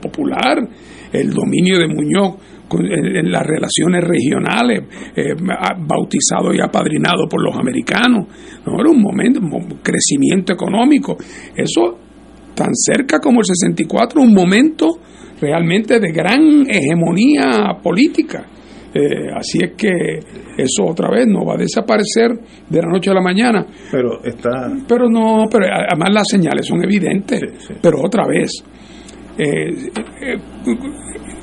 [0.00, 0.58] popular
[1.12, 2.36] el dominio de Muñoz
[2.72, 4.82] en las relaciones regionales,
[5.14, 5.34] eh,
[5.86, 8.26] bautizado y apadrinado por los americanos.
[8.66, 11.16] No era un momento, un crecimiento económico.
[11.54, 11.98] Eso
[12.54, 14.98] tan cerca como el 64, un momento
[15.40, 18.46] realmente de gran hegemonía política.
[18.94, 19.90] Eh, así es que
[20.56, 22.30] eso otra vez no va a desaparecer
[22.68, 23.66] de la noche a la mañana.
[23.90, 24.70] Pero está.
[24.86, 27.40] Pero no, pero además las señales son evidentes.
[27.82, 28.52] Pero otra vez,
[29.36, 29.90] eh,
[30.22, 30.38] eh,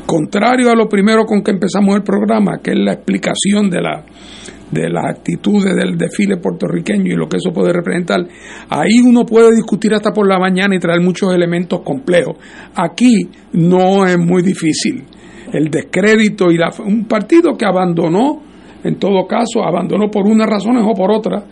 [0.05, 4.05] contrario a lo primero con que empezamos el programa, que es la explicación de la
[4.71, 8.21] de las actitudes del desfile puertorriqueño y lo que eso puede representar,
[8.69, 12.37] ahí uno puede discutir hasta por la mañana y traer muchos elementos complejos.
[12.75, 15.03] Aquí no es muy difícil.
[15.51, 18.41] El descrédito y la, un partido que abandonó,
[18.83, 21.43] en todo caso, abandonó por unas razones o por otras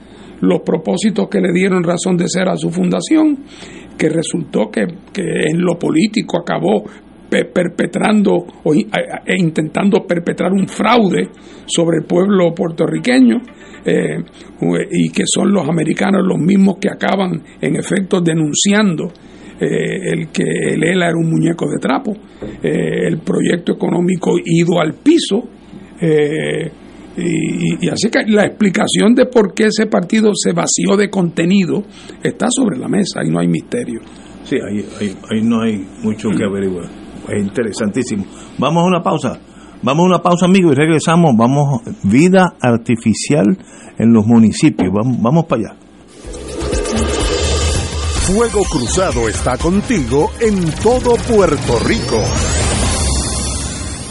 [0.42, 3.40] los propósitos que le dieron razón de ser a su fundación,
[3.98, 6.84] que resultó que, que en lo político acabó
[7.30, 11.30] perpetrando e intentando perpetrar un fraude
[11.66, 13.38] sobre el pueblo puertorriqueño
[13.86, 14.18] eh,
[14.92, 19.12] y que son los americanos los mismos que acaban en efecto denunciando
[19.60, 22.14] eh, el que el ELA era un muñeco de trapo,
[22.64, 25.50] eh, el proyecto económico ido al piso.
[27.22, 31.84] Y, y, así que la explicación de por qué ese partido se vació de contenido
[32.24, 34.00] está sobre la mesa y no hay misterio.
[34.46, 34.86] Sí, ahí,
[35.30, 38.26] ahí no hay mucho que averiguar es interesantísimo.
[38.58, 39.40] Vamos a una pausa.
[39.82, 41.32] Vamos a una pausa, amigos, y regresamos.
[41.38, 43.58] Vamos, vida artificial
[43.98, 44.92] en los municipios.
[44.94, 45.76] Vamos, vamos para allá.
[48.30, 52.22] Fuego Cruzado está contigo en todo Puerto Rico.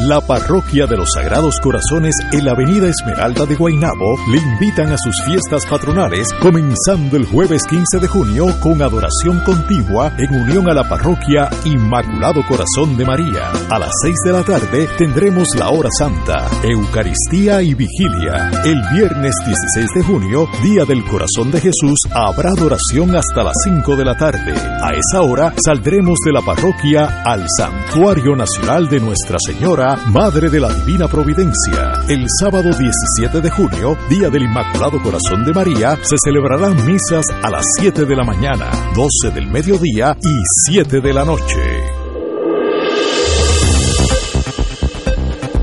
[0.00, 4.98] La Parroquia de los Sagrados Corazones en la Avenida Esmeralda de Guaynabo le invitan a
[4.98, 10.74] sus fiestas patronales, comenzando el jueves 15 de junio con adoración continua en unión a
[10.74, 13.50] la Parroquia Inmaculado Corazón de María.
[13.70, 18.50] A las 6 de la tarde tendremos la hora santa, Eucaristía y Vigilia.
[18.66, 23.96] El viernes 16 de junio, Día del Corazón de Jesús, habrá adoración hasta las 5
[23.96, 24.52] de la tarde.
[24.82, 30.58] A esa hora saldremos de la parroquia al Santuario Nacional de Nuestra Señora Madre de
[30.58, 31.92] la Divina Providencia.
[32.08, 37.50] El sábado 17 de junio, Día del Inmaculado Corazón de María, se celebrarán misas a
[37.50, 41.62] las 7 de la mañana, 12 del mediodía y 7 de la noche.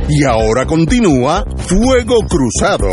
[0.07, 2.88] Y ahora continúa Fuego Cruzado.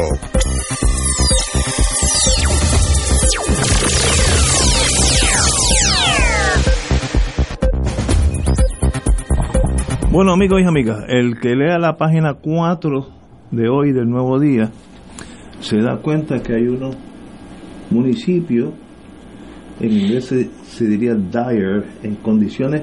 [10.12, 13.06] Bueno, amigos y amigas, el que lea la página 4
[13.52, 14.68] de hoy del Nuevo Día
[15.60, 16.96] se da cuenta que hay unos
[17.90, 18.74] municipios,
[19.78, 20.34] en inglés
[20.64, 22.82] se, diría dire, en condiciones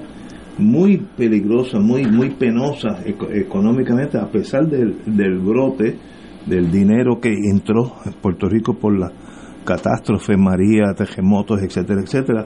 [0.57, 5.97] muy peligrosas, muy muy penosas económicamente, a pesar del, del brote
[6.45, 9.11] del dinero que entró en Puerto Rico por la
[9.65, 12.45] catástrofe, María, terremotos, etcétera, etcétera.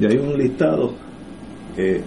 [0.00, 0.94] Y hay un listado
[1.76, 2.02] eh,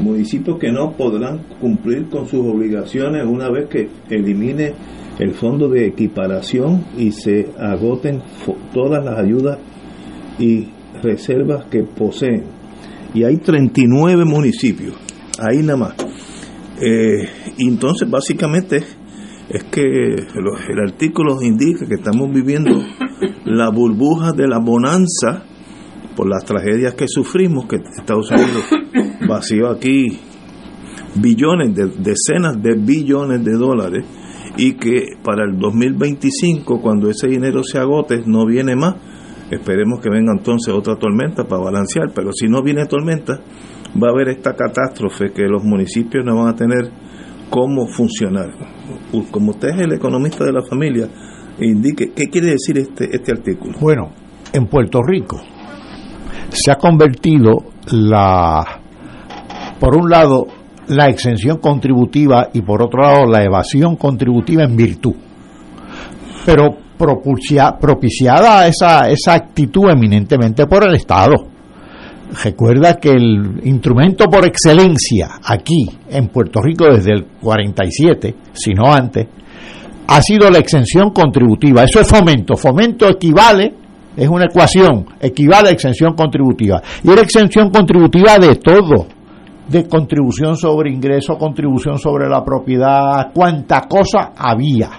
[0.00, 4.72] municipios que no podrán cumplir con sus obligaciones una vez que elimine
[5.18, 8.22] el fondo de equiparación y se agoten
[8.72, 9.58] todas las ayudas
[10.38, 10.68] y
[11.02, 12.44] reservas que poseen.
[13.14, 14.94] Y hay 39 municipios,
[15.38, 15.94] ahí nada más.
[16.80, 17.28] Eh,
[17.58, 18.84] entonces básicamente
[19.48, 22.80] es que el artículo indica que estamos viviendo
[23.44, 25.44] la burbuja de la bonanza
[26.14, 28.64] por las tragedias que sufrimos, que Estados Unidos
[29.26, 30.18] vació aquí
[31.14, 34.04] billones, de, decenas de billones de dólares,
[34.56, 38.96] y que para el 2025, cuando ese dinero se agote, no viene más.
[39.50, 43.40] Esperemos que venga entonces otra tormenta para balancear, pero si no viene tormenta,
[43.96, 46.90] va a haber esta catástrofe que los municipios no van a tener
[47.48, 48.50] cómo funcionar.
[49.30, 51.08] Como usted es el economista de la familia,
[51.60, 53.78] indique qué quiere decir este, este artículo.
[53.80, 54.10] Bueno,
[54.52, 55.40] en Puerto Rico
[56.50, 57.56] se ha convertido
[57.92, 58.80] la,
[59.78, 60.46] por un lado,
[60.88, 65.14] la exención contributiva y por otro lado la evasión contributiva en virtud.
[66.44, 71.34] Pero propiciada esa, esa actitud eminentemente por el Estado.
[72.42, 78.92] Recuerda que el instrumento por excelencia aquí en Puerto Rico desde el 47, si no
[78.92, 79.26] antes,
[80.08, 81.84] ha sido la exención contributiva.
[81.84, 82.56] Eso es fomento.
[82.56, 83.72] Fomento equivale,
[84.16, 86.82] es una ecuación, equivale a exención contributiva.
[87.02, 89.17] Y era exención contributiva de todo
[89.68, 94.90] de contribución sobre ingreso, contribución sobre la propiedad, cuánta cosa había.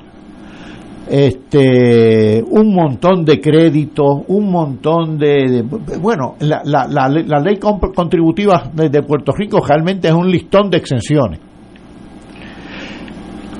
[1.09, 5.63] Este, un montón de créditos, un montón de,
[5.99, 11.48] bueno, la, ley contributiva de Puerto Rico realmente es un listón de exenciones.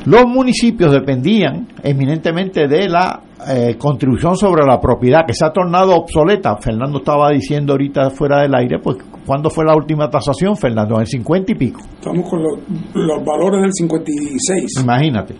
[0.09, 5.95] Los municipios dependían eminentemente de la eh, contribución sobre la propiedad, que se ha tornado
[5.95, 6.57] obsoleta.
[6.57, 10.95] Fernando estaba diciendo ahorita fuera del aire, pues ¿cuándo fue la última tasación, Fernando?
[10.95, 11.81] En el 50 y pico.
[11.93, 12.57] Estamos con los,
[12.95, 14.81] los valores del 56.
[14.81, 15.35] Imagínate.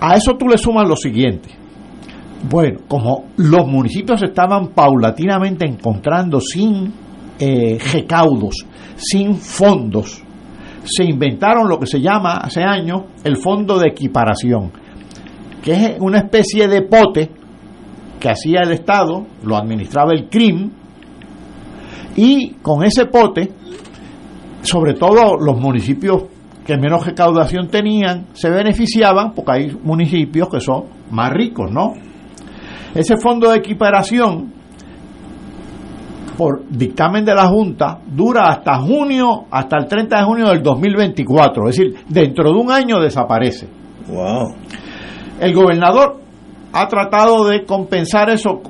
[0.00, 1.48] A eso tú le sumas lo siguiente.
[2.48, 6.94] Bueno, como los municipios estaban paulatinamente encontrando sin
[7.36, 10.22] eh, recaudos, sin fondos,
[10.84, 14.72] se inventaron lo que se llama hace años el fondo de equiparación,
[15.62, 17.30] que es una especie de pote
[18.18, 20.70] que hacía el Estado, lo administraba el CRIM,
[22.16, 23.50] y con ese pote,
[24.62, 26.24] sobre todo los municipios
[26.64, 31.94] que menos recaudación tenían, se beneficiaban, porque hay municipios que son más ricos, ¿no?
[32.94, 34.59] Ese fondo de equiparación
[36.40, 41.68] por dictamen de la Junta, dura hasta junio, hasta el 30 de junio del 2024.
[41.68, 43.68] Es decir, dentro de un año desaparece.
[44.08, 44.54] Wow.
[45.38, 46.18] El gobernador
[46.72, 48.62] ha tratado de compensar eso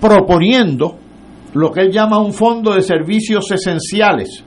[0.00, 0.98] proponiendo
[1.52, 4.44] lo que él llama un fondo de servicios esenciales,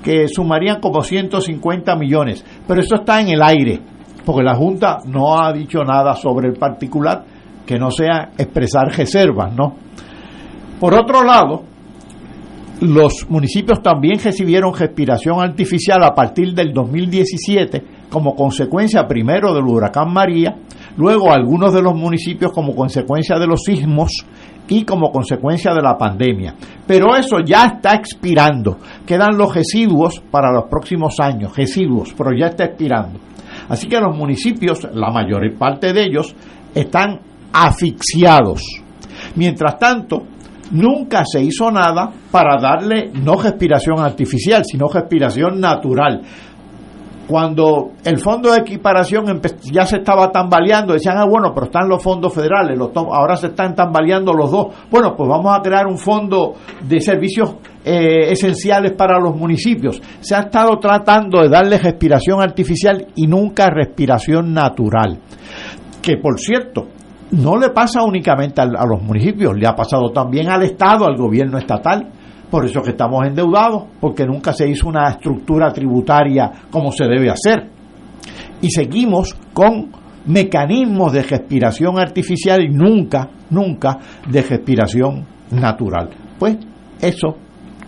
[0.00, 2.44] que sumarían como 150 millones.
[2.68, 3.80] Pero eso está en el aire,
[4.24, 7.24] porque la Junta no ha dicho nada sobre el particular
[7.66, 9.74] que no sea expresar reservas, ¿no?
[10.78, 11.74] Por otro lado,
[12.80, 20.12] los municipios también recibieron respiración artificial a partir del 2017 como consecuencia primero del huracán
[20.12, 20.56] María,
[20.96, 24.12] luego algunos de los municipios como consecuencia de los sismos
[24.68, 26.54] y como consecuencia de la pandemia.
[26.86, 28.78] Pero eso ya está expirando.
[29.06, 33.18] Quedan los residuos para los próximos años, residuos, pero ya está expirando.
[33.68, 36.34] Así que los municipios, la mayor parte de ellos,
[36.74, 37.20] están
[37.52, 38.62] asfixiados.
[39.34, 40.24] Mientras tanto,
[40.72, 46.22] nunca se hizo nada para darle no respiración artificial, sino respiración natural.
[47.26, 49.40] Cuando el fondo de equiparación
[49.72, 53.48] ya se estaba tambaleando, decían, ah, bueno, pero están los fondos federales, los ahora se
[53.48, 54.66] están tambaleando los dos.
[54.88, 60.00] Bueno, pues vamos a crear un fondo de servicios eh, esenciales para los municipios.
[60.20, 65.18] Se ha estado tratando de darle respiración artificial y nunca respiración natural.
[66.00, 66.86] Que por cierto,
[67.32, 71.58] no le pasa únicamente a, los municipios, le ha pasado también al Estado, al gobierno
[71.58, 72.08] estatal.
[72.50, 77.28] Por eso que estamos endeudados, porque nunca se hizo una estructura tributaria como se debe
[77.28, 77.68] hacer.
[78.62, 79.90] Y seguimos con
[80.26, 83.98] mecanismos de respiración artificial y nunca, nunca
[84.28, 86.10] de respiración natural.
[86.38, 86.56] Pues
[87.00, 87.36] eso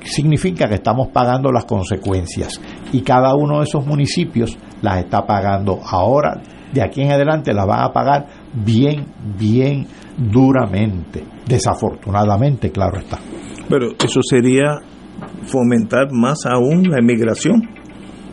[0.03, 2.61] significa que estamos pagando las consecuencias
[2.93, 6.41] y cada uno de esos municipios las está pagando ahora,
[6.72, 8.26] de aquí en adelante las van a pagar
[8.65, 9.07] bien,
[9.39, 9.87] bien
[10.17, 11.25] duramente.
[11.47, 13.19] Desafortunadamente, claro está.
[13.69, 14.79] Pero eso sería
[15.45, 17.63] fomentar más aún la emigración.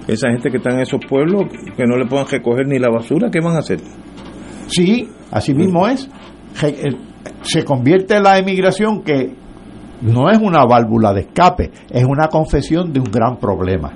[0.07, 1.45] Esa gente que está en esos pueblos,
[1.75, 3.79] que no le puedan recoger ni la basura, ¿qué van a hacer?
[4.67, 6.09] Sí, así mismo es.
[7.41, 9.33] Se convierte la emigración que
[10.01, 13.93] no es una válvula de escape, es una confesión de un gran problema.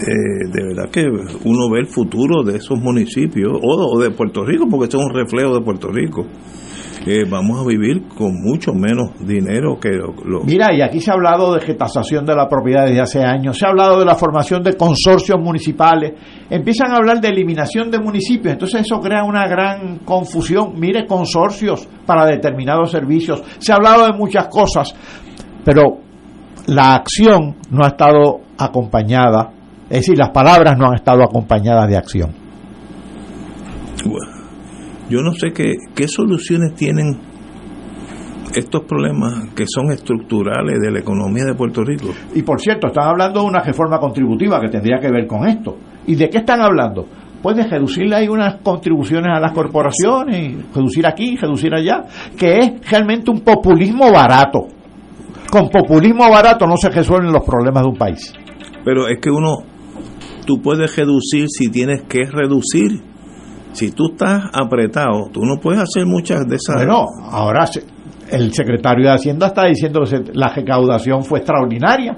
[0.00, 1.02] Eh, de verdad que
[1.44, 5.14] uno ve el futuro de esos municipios o, de Puerto Rico, porque esto es un
[5.14, 6.24] reflejo de Puerto Rico.
[7.06, 11.14] eh, vamos a vivir con mucho menos dinero que lo, Mira, y aquí se ha
[11.14, 14.62] hablado de gestación de la propiedad desde hace años, se ha hablado de la formación
[14.62, 16.12] de consorcios municipales,
[16.48, 20.74] empiezan a hablar de eliminación de municipios, entonces eso crea una gran confusión.
[20.78, 24.94] Mire, consorcios para determinados servicios, se ha hablado de muchas cosas,
[25.64, 25.98] pero
[26.66, 29.57] la acción no ha estado acompañada,
[29.90, 32.30] es decir, las palabras no han estado acompañadas de acción.
[35.08, 37.18] yo no sé qué, qué soluciones tienen
[38.54, 42.08] estos problemas que son estructurales de la economía de Puerto Rico.
[42.34, 45.76] Y por cierto, están hablando de una reforma contributiva que tendría que ver con esto.
[46.06, 47.06] ¿Y de qué están hablando?
[47.42, 52.04] Pues de reducirle ahí unas contribuciones a las corporaciones, reducir aquí, reducir allá,
[52.36, 54.66] que es realmente un populismo barato.
[55.50, 58.34] Con populismo barato no se resuelven los problemas de un país.
[58.84, 59.56] Pero es que uno,
[60.48, 63.02] tú puedes reducir si tienes que reducir.
[63.72, 66.76] Si tú estás apretado, tú no puedes hacer muchas de esas.
[66.76, 67.68] Bueno, ahora
[68.30, 72.16] el secretario de Hacienda está diciendo que la recaudación fue extraordinaria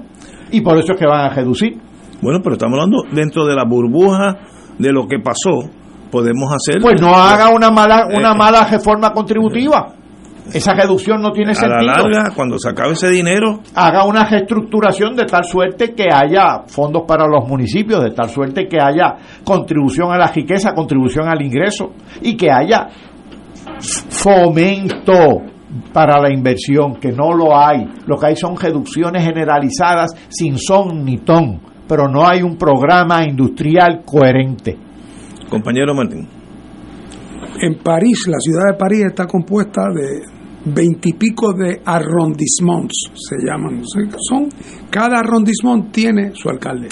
[0.49, 1.77] y por eso es que van a reducir.
[2.21, 4.37] Bueno, pero estamos hablando dentro de la burbuja
[4.79, 5.69] de lo que pasó,
[6.09, 6.81] podemos hacer.
[6.81, 9.93] Pues no haga una mala una eh, mala reforma contributiva.
[10.53, 11.79] Esa reducción no tiene sentido.
[11.79, 13.61] A la larga, cuando se acabe ese dinero.
[13.75, 18.67] Haga una reestructuración de tal suerte que haya fondos para los municipios, de tal suerte
[18.67, 22.87] que haya contribución a la riqueza, contribución al ingreso y que haya
[24.09, 25.41] fomento
[25.93, 27.85] para la inversión, que no lo hay.
[28.05, 33.23] Lo que hay son reducciones generalizadas sin son ni ton, pero no hay un programa
[33.23, 34.77] industrial coherente.
[35.49, 36.27] Compañero Martín.
[37.61, 43.81] En París, la ciudad de París está compuesta de veintipico de arrondissements, se llaman.
[44.17, 44.49] Son,
[44.89, 46.87] cada arrondissement tiene su alcalde.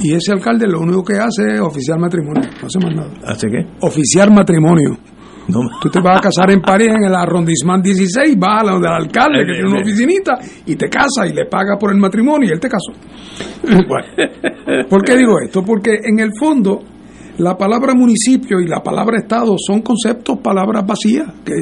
[0.00, 3.12] Y ese alcalde lo único que hace es oficiar matrimonio, no hace más nada.
[3.24, 3.66] ¿Hace qué?
[3.80, 4.98] Oficiar matrimonio.
[5.80, 8.86] Tú te vas a casar en París, en el arrondissement 16, vas a la del
[8.86, 12.52] alcalde que tiene una oficinita y te casa y le paga por el matrimonio y
[12.52, 12.92] él te casó.
[14.88, 15.64] ¿Por qué digo esto?
[15.64, 16.82] Porque en el fondo
[17.38, 21.54] la palabra municipio y la palabra estado son conceptos, palabras vacías, que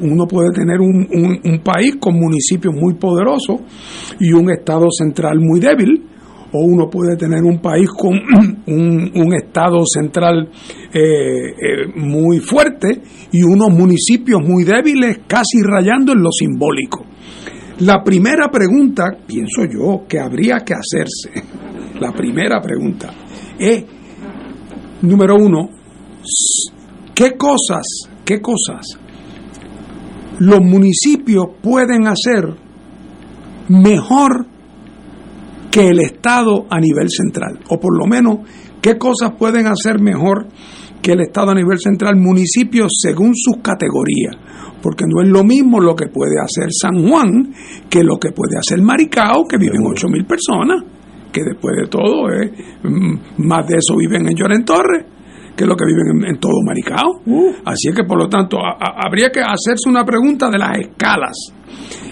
[0.00, 1.06] uno puede tener un,
[1.44, 3.60] un país con municipios muy poderosos
[4.18, 6.02] y un estado central muy débil
[6.52, 8.14] o uno puede tener un país con
[8.66, 10.48] un, estado central
[10.92, 13.02] eh, eh, muy fuerte
[13.32, 17.04] y unos municipios muy débiles, casi rayando en lo simbólico.
[17.80, 21.30] La primera pregunta, pienso yo, que habría que hacerse,
[22.00, 23.12] la primera pregunta
[23.58, 23.84] es,
[25.06, 25.70] número uno,
[27.14, 27.84] ¿qué cosas,
[28.24, 28.98] qué cosas
[30.38, 32.44] los municipios pueden hacer
[33.68, 34.46] mejor
[35.70, 38.38] que el Estado a nivel central, o por lo menos
[38.80, 40.46] qué cosas pueden hacer mejor
[41.02, 44.36] que el Estado a nivel central, municipios según sus categorías,
[44.82, 47.52] porque no es lo mismo lo que puede hacer San Juan
[47.88, 50.82] que lo que puede hacer Maricao, que viven ocho mil personas,
[51.36, 52.50] que después de todo, eh,
[53.36, 55.04] más de eso viven en Lloren Torres
[55.54, 57.20] que lo que viven en, todo Maricao.
[57.24, 57.52] Uh.
[57.64, 61.52] Así es que, por lo tanto, habría que hacerse una pregunta de las escalas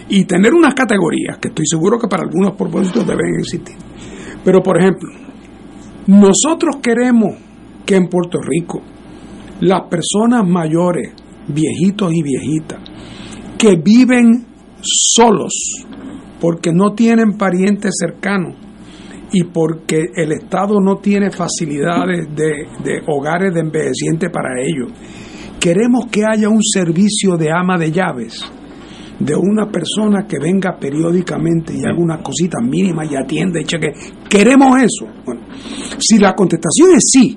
[0.09, 3.77] y tener unas categorías que estoy seguro que para algunos propósitos deben existir.
[4.45, 5.11] Pero, por ejemplo,
[6.07, 7.37] nosotros queremos
[7.85, 8.83] que en Puerto Rico
[9.61, 11.12] las personas mayores,
[11.49, 12.81] viejitos y viejitas,
[13.59, 14.47] que viven
[14.81, 15.53] solos
[16.41, 18.57] porque no tienen parientes cercanos
[19.35, 24.93] y porque el Estado no tiene facilidades de, hogares de envejecientes para ellos,
[25.59, 28.49] queremos que haya un servicio de ama de llaves
[29.18, 33.93] de una persona que venga periódicamente y haga una cosita mínima y atienda y cheque.
[34.28, 35.07] ¿Queremos eso?
[35.24, 35.43] Bueno,
[35.99, 37.37] si la contestación es sí,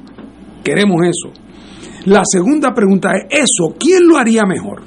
[0.64, 1.34] queremos eso.
[2.06, 4.84] La segunda pregunta es, ¿eso quién lo haría mejor?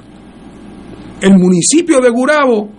[1.21, 2.69] ¿El municipio de Gurabo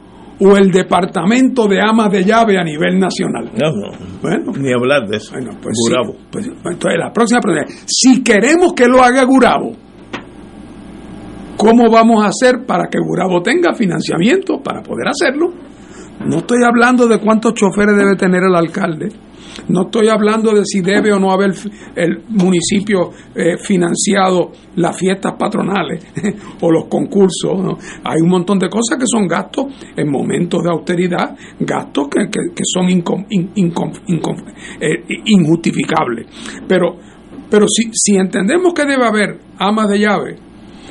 [0.44, 3.50] o el departamento de amas de llave a nivel nacional?
[3.54, 3.96] No, no.
[4.20, 5.32] Bueno, ni hablar de eso.
[5.32, 6.16] Bueno, pues Gurabo.
[6.30, 9.76] pues, entonces la próxima pregunta es, si queremos que lo haga Gurabo,
[11.62, 15.52] ¿Cómo vamos a hacer para que Gurabo tenga financiamiento para poder hacerlo?
[16.26, 19.10] No estoy hablando de cuántos choferes debe tener el alcalde.
[19.68, 21.52] No estoy hablando de si debe o no haber
[21.94, 26.04] el municipio eh, financiado las fiestas patronales
[26.60, 27.78] o los concursos.
[28.04, 32.28] Hay un montón de cosas que son gastos en momentos de austeridad, gastos que,
[32.64, 36.26] son eh, injustificables.
[36.66, 36.96] Pero,
[37.50, 40.36] pero si, si entendemos que debe haber amas de llave,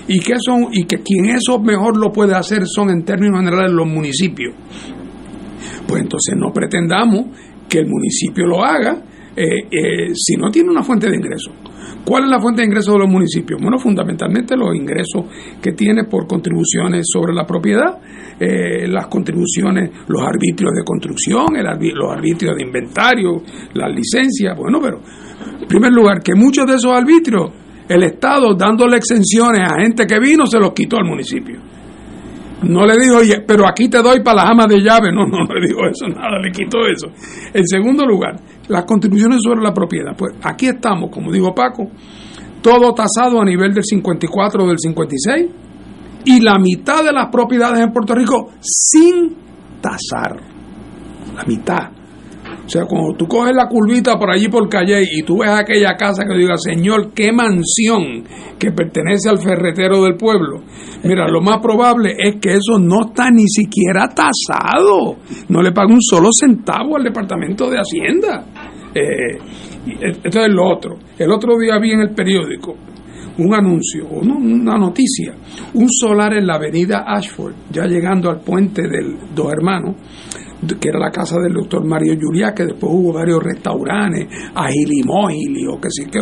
[0.08, 3.72] y que son y que quien eso mejor lo puede hacer son en términos generales
[3.72, 4.56] los municipios.
[5.88, 7.28] Pues entonces no pretendamos
[7.72, 9.02] que el municipio lo haga
[9.34, 11.52] eh, eh, si no tiene una fuente de ingreso.
[12.04, 13.62] ¿Cuál es la fuente de ingresos de los municipios?
[13.62, 15.26] Bueno, fundamentalmente los ingresos
[15.62, 17.98] que tiene por contribuciones sobre la propiedad,
[18.38, 23.42] eh, las contribuciones, los arbitrios de construcción, los arbitrios de inventario,
[23.74, 24.58] las licencias.
[24.58, 25.00] Bueno, pero
[25.62, 27.52] en primer lugar, que muchos de esos arbitrios,
[27.88, 31.62] el Estado dándole exenciones a gente que vino, se los quitó al municipio.
[32.64, 35.12] No le dijo, pero aquí te doy para las amas de llave.
[35.12, 37.08] No, no, no le dijo eso, nada, le quitó eso.
[37.54, 38.36] En segundo lugar,
[38.68, 40.16] las contribuciones sobre la propiedad.
[40.16, 41.90] Pues aquí estamos, como dijo Paco,
[42.62, 45.46] todo tasado a nivel del 54 o del 56
[46.26, 49.36] y la mitad de las propiedades en Puerto Rico sin
[49.82, 50.40] tasar.
[51.36, 52.01] La mitad.
[52.72, 55.98] O sea, cuando tú coges la curvita por allí por calle y tú ves aquella
[55.98, 58.24] casa que diga, Señor, qué mansión
[58.58, 60.62] que pertenece al ferretero del pueblo.
[61.04, 65.18] Mira, lo más probable es que eso no está ni siquiera tasado.
[65.50, 68.46] No le paga un solo centavo al Departamento de Hacienda.
[68.96, 69.38] Eh,
[70.24, 70.96] esto es lo otro.
[71.20, 72.78] El otro día vi en el periódico
[73.38, 75.34] un anuncio, una noticia,
[75.74, 79.96] un solar en la avenida Ashford, ya llegando al puente del Dos Hermanos,
[80.80, 85.80] que era la casa del doctor Mario Juliá, que después hubo varios restaurantes, agilimógili o
[85.80, 86.20] qué sé qué.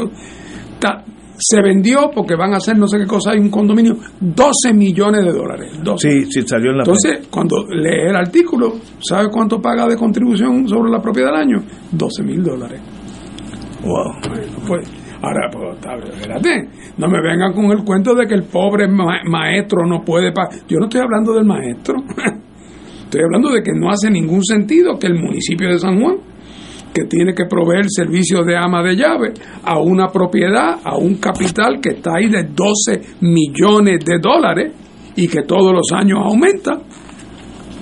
[1.42, 5.24] Se vendió porque van a hacer no sé qué cosa, hay un condominio, 12 millones
[5.24, 5.72] de dólares.
[5.96, 10.68] Sí, sí, salió en la Entonces, cuando lee el artículo, ¿sabe cuánto paga de contribución
[10.68, 11.64] sobre la propiedad del año?
[11.92, 12.82] 12 mil dólares.
[13.86, 14.16] Wow.
[14.68, 19.88] pues, ahora, pues, espérate, no me vengan con el cuento de que el pobre maestro
[19.88, 20.60] no puede pagar.
[20.68, 21.96] Yo no estoy hablando del maestro.
[23.10, 26.18] Estoy hablando de que no hace ningún sentido que el municipio de San Juan,
[26.94, 29.34] que tiene que proveer servicios de ama de llave
[29.64, 34.74] a una propiedad, a un capital que está ahí de 12 millones de dólares
[35.16, 36.78] y que todos los años aumenta,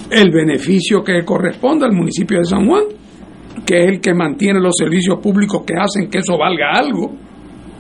[0.09, 2.84] el beneficio que corresponde al municipio de San Juan,
[3.65, 7.26] que es el que mantiene los servicios públicos que hacen que eso valga algo,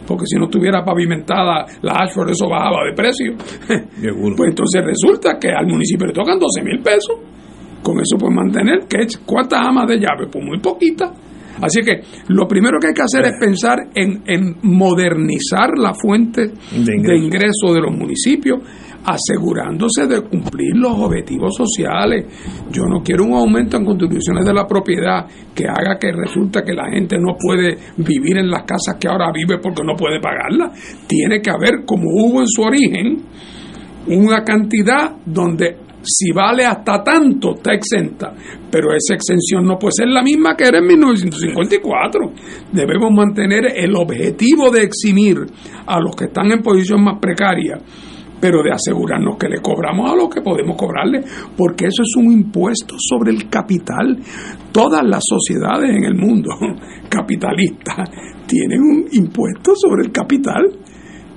[0.07, 3.33] porque si no estuviera pavimentada la Ashford eso bajaba de precio.
[4.37, 7.17] pues entonces resulta que al municipio le tocan 12 mil pesos
[7.87, 8.85] con eso puede mantener,
[9.25, 10.27] ¿cuántas amas de llave?
[10.29, 11.09] Pues muy poquitas.
[11.61, 17.17] Así que lo primero que hay que hacer es pensar en, modernizar la fuente de
[17.17, 17.73] ingreso.
[17.73, 18.59] de los municipios,
[19.03, 22.25] asegurándose de cumplir los objetivos sociales.
[22.71, 25.25] Yo no quiero un aumento en contribuciones de la propiedad
[25.55, 29.31] que haga que resulta que la gente no puede vivir en las casas que ahora
[29.31, 31.05] vive porque no puede pagarlas.
[31.07, 33.23] Tiene que haber, como hubo en su origen,
[34.07, 38.33] una cantidad donde si vale hasta tanto, está exenta.
[38.71, 42.31] Pero esa exención no puede ser la misma que era en 1954.
[42.71, 45.37] Debemos mantener el objetivo de eximir
[45.85, 47.79] a los que están en posición más precaria
[48.39, 51.21] pero de asegurarnos que le cobramos a los que podemos cobrarle,
[51.55, 54.17] porque eso es un impuesto sobre el capital.
[54.71, 56.51] Todas las sociedades en el mundo
[57.09, 58.09] capitalistas
[58.45, 60.65] tienen un impuesto sobre el capital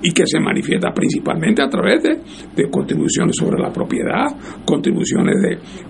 [0.03, 4.25] y que se manifiesta principalmente a través de, contribuciones sobre la propiedad,
[4.65, 5.35] contribuciones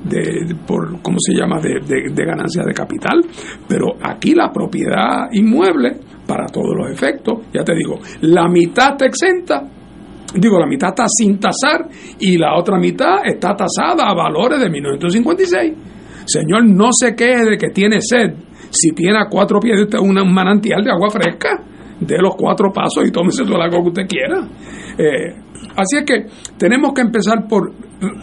[0.04, 3.22] de, por, ¿cómo se llama?, de, de ganancias de capital.
[3.68, 5.98] Pero aquí la propiedad inmueble,
[6.28, 9.64] para todos los efectos, ya te digo, la mitad está exenta,
[10.36, 11.88] digo, la mitad está sin tasar
[12.20, 15.74] y la otra mitad está tasada a valores de 1956.
[16.26, 18.34] Señor, no se queje de que tiene sed
[18.70, 21.62] si tiene a cuatro pies de usted un manantial de agua fresca
[22.00, 24.48] de los cuatro pasos y tómese todo el agua que usted quiera.
[24.98, 25.36] Eh,
[25.76, 26.26] así es que
[26.58, 27.74] tenemos que empezar por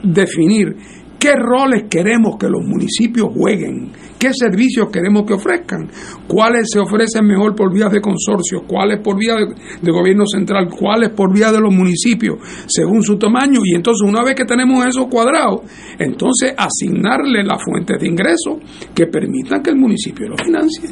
[0.03, 0.75] definir
[1.19, 5.89] qué roles queremos que los municipios jueguen, qué servicios queremos que ofrezcan,
[6.27, 9.37] cuáles se ofrecen mejor por vía de consorcios, cuáles por vía
[9.83, 13.61] de, gobierno central, cuáles por vía de los municipios, según su tamaño.
[13.65, 15.63] Y entonces una vez que tenemos eso cuadrado,
[15.99, 18.59] entonces asignarle las fuentes de ingresos
[18.95, 20.89] que permitan que el municipio lo financie.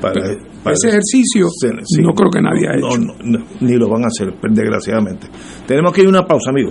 [0.00, 0.30] Para,
[0.72, 1.46] ese ejercicio
[2.02, 3.00] no creo que nadie haya hecho.
[3.60, 5.26] ni lo van a hacer, desgraciadamente.
[5.66, 6.70] Tenemos que ir a una pausa, amigo.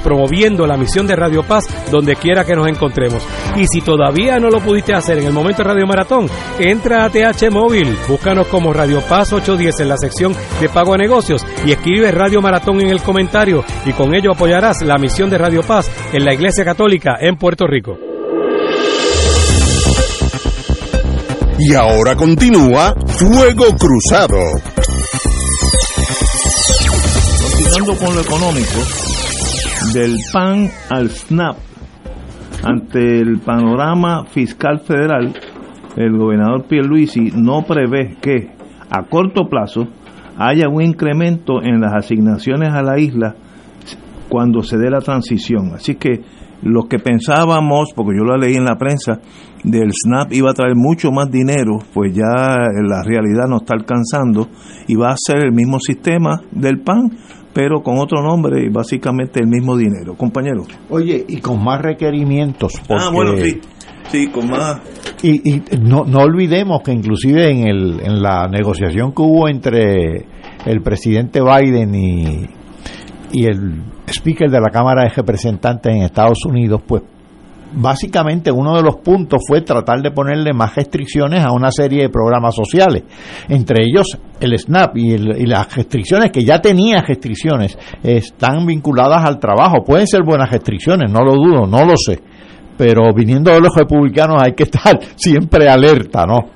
[0.00, 3.22] promoviendo la misión de Radio Paz donde quiera que nos encontremos.
[3.56, 6.28] Y si todavía no lo pudiste hacer en el momento de Radio Maratón,
[6.58, 10.98] entra a TH Móvil, búscanos como Radio Paz 810 en la sección de pago a
[10.98, 15.38] negocios y escribe Radio Maratón en el comentario y con ello apoyarás la misión de
[15.38, 17.98] Radio Paz en la Iglesia Católica en Puerto Rico.
[21.58, 24.38] Y ahora continúa Fuego Cruzado.
[27.40, 28.80] Continuando con lo económico,
[29.90, 31.56] del PAN al SNAP,
[32.64, 35.34] ante el panorama fiscal federal,
[35.96, 38.52] el gobernador Pierluisi no prevé que
[38.88, 39.88] a corto plazo
[40.38, 43.34] haya un incremento en las asignaciones a la isla
[44.28, 45.74] cuando se dé la transición.
[45.74, 46.22] Así que
[46.62, 49.20] los que pensábamos, porque yo lo leí en la prensa,
[49.64, 54.48] del SNAP iba a traer mucho más dinero, pues ya la realidad no está alcanzando
[54.86, 57.10] y va a ser el mismo sistema del PAN,
[57.52, 60.14] pero con otro nombre y básicamente el mismo dinero.
[60.14, 60.64] Compañero.
[60.90, 62.72] Oye, y con más requerimientos.
[62.88, 63.60] ah, bueno, sí.
[64.08, 64.80] Sí, con más.
[65.22, 70.26] Y, y no, no olvidemos que inclusive en, el, en la negociación que hubo entre
[70.66, 72.46] el presidente Biden y,
[73.32, 77.02] y el speaker de la Cámara de Representantes en Estados Unidos, pues
[77.74, 82.08] básicamente uno de los puntos fue tratar de ponerle más restricciones a una serie de
[82.08, 83.04] programas sociales,
[83.48, 89.38] entre ellos el SNAP y, el, las restricciones que ya tenía restricciones están vinculadas al
[89.38, 92.20] trabajo, pueden ser buenas restricciones, no lo dudo, no lo sé,
[92.76, 96.50] pero viniendo de los republicanos hay que estar siempre alerta, ¿no?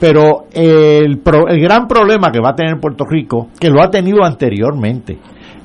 [0.00, 3.88] Pero el, pro, el gran problema que va a tener Puerto Rico, que lo ha
[3.88, 5.18] tenido anteriormente,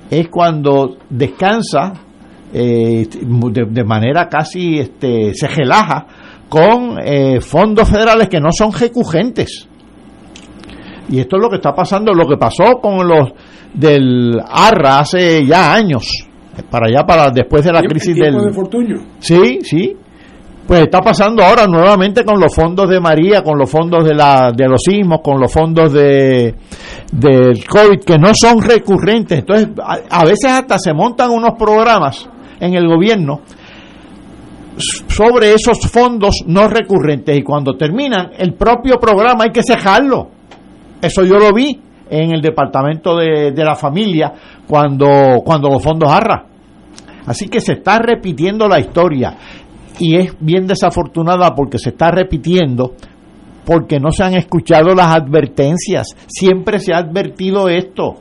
[0.09, 1.93] es cuando descansa
[2.53, 6.05] eh, de, de, manera casi este, se relaja
[6.49, 9.69] con eh, fondos federales que no son recurrentes.
[11.09, 13.31] Y esto es lo que está pasando, lo que pasó con los
[13.73, 16.09] del ARRA hace ya años,
[16.69, 18.33] para allá, para después de la crisis del...
[18.33, 18.97] de Fortuño?
[19.19, 19.95] Sí, sí.
[20.67, 24.51] Pues está pasando ahora nuevamente con los fondos de María, con los fondos de, la,
[24.55, 26.53] de los sismos, con los fondos de
[27.11, 29.39] del COVID, que no son recurrentes.
[29.39, 32.29] Entonces, a, a veces hasta se montan unos programas
[32.61, 33.41] en el gobierno
[34.77, 40.29] sobre esos fondos no recurrentes y cuando terminan el propio programa hay que cejarlo.
[41.01, 41.79] Eso yo lo vi
[42.09, 44.31] en el departamento de, de la familia
[44.67, 46.45] cuando, cuando los fondos arra.
[47.25, 49.35] Así que se está repitiendo la historia
[49.99, 52.95] y es bien desafortunada porque se está repitiendo
[53.65, 56.07] porque no se han escuchado las advertencias.
[56.27, 58.15] Siempre se ha advertido esto.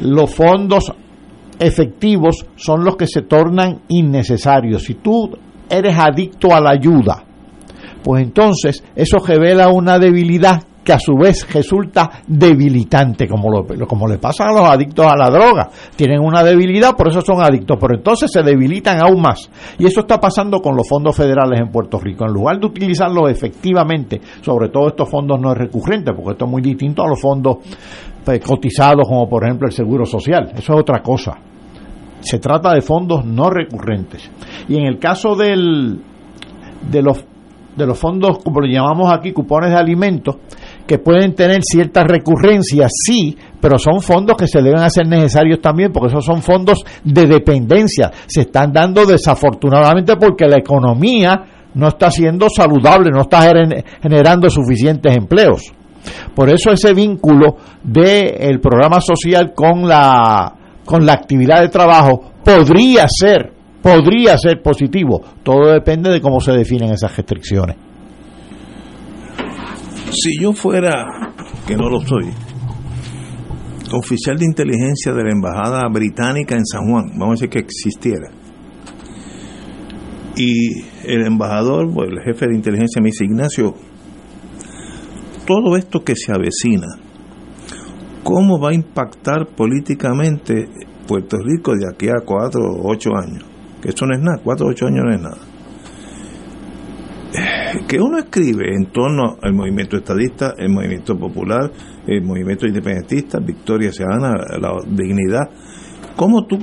[0.00, 0.92] Los fondos
[1.60, 4.82] efectivos son los que se tornan innecesarios.
[4.82, 5.30] Si tú
[5.68, 7.22] eres adicto a la ayuda,
[8.02, 14.08] pues entonces eso revela una debilidad que a su vez resulta debilitante, como, lo, como
[14.08, 15.68] le pasa a los adictos a la droga.
[15.94, 19.50] Tienen una debilidad, por eso son adictos, pero entonces se debilitan aún más.
[19.78, 22.24] Y eso está pasando con los fondos federales en Puerto Rico.
[22.24, 26.62] En lugar de utilizarlos efectivamente, sobre todo estos fondos no recurrentes, porque esto es muy
[26.62, 27.58] distinto a los fondos
[28.24, 30.52] pues, cotizados, como por ejemplo el Seguro Social.
[30.56, 31.49] Eso es otra cosa.
[32.20, 34.30] Se trata de fondos no recurrentes.
[34.68, 36.00] Y en el caso del,
[36.90, 37.24] de, los,
[37.76, 40.36] de los fondos, como le llamamos aquí, cupones de alimentos,
[40.86, 45.92] que pueden tener cierta recurrencia, sí, pero son fondos que se deben hacer necesarios también,
[45.92, 48.10] porque esos son fondos de dependencia.
[48.26, 51.44] Se están dando desafortunadamente porque la economía
[51.74, 53.48] no está siendo saludable, no está
[54.02, 55.72] generando suficientes empleos.
[56.34, 63.06] Por eso ese vínculo del programa social con la, con la actividad de trabajo podría
[63.08, 63.52] ser,
[63.82, 65.20] podría ser positivo.
[65.42, 67.76] Todo depende de cómo se definen esas restricciones.
[70.10, 71.32] Si yo fuera,
[71.66, 72.28] que no lo soy,
[73.92, 78.30] oficial de inteligencia de la Embajada Británica en San Juan, vamos a decir que existiera,
[80.36, 83.74] y el embajador, el jefe de inteligencia me dice, Ignacio,
[85.46, 86.86] todo esto que se avecina,
[88.22, 90.68] ¿cómo va a impactar políticamente
[91.06, 93.44] Puerto Rico de aquí a cuatro o ocho años?
[93.82, 95.50] Que eso no es nada, cuatro o ocho años no es nada
[97.86, 101.70] que uno escribe en torno al movimiento estadista, el movimiento popular,
[102.06, 105.48] el movimiento independentista, Victoria Ciudadana, la dignidad,
[106.16, 106.58] ¿cómo tú,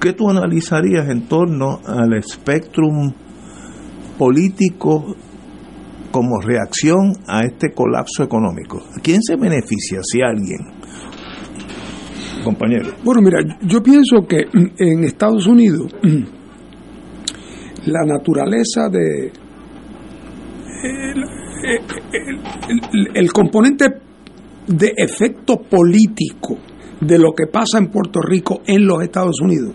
[0.00, 3.12] qué tú analizarías en torno al espectrum
[4.18, 5.16] político
[6.14, 8.80] como reacción a este colapso económico?
[9.02, 10.60] ¿Quién se beneficia si alguien?
[12.44, 12.92] Compañero.
[13.02, 14.44] Bueno, mira, yo pienso que
[14.78, 15.92] en Estados Unidos
[17.86, 19.32] la naturaleza de
[20.84, 21.24] el,
[22.12, 23.86] el, el, componente
[24.68, 26.58] de efecto político
[27.00, 29.74] de lo que pasa en Puerto Rico en los Estados Unidos.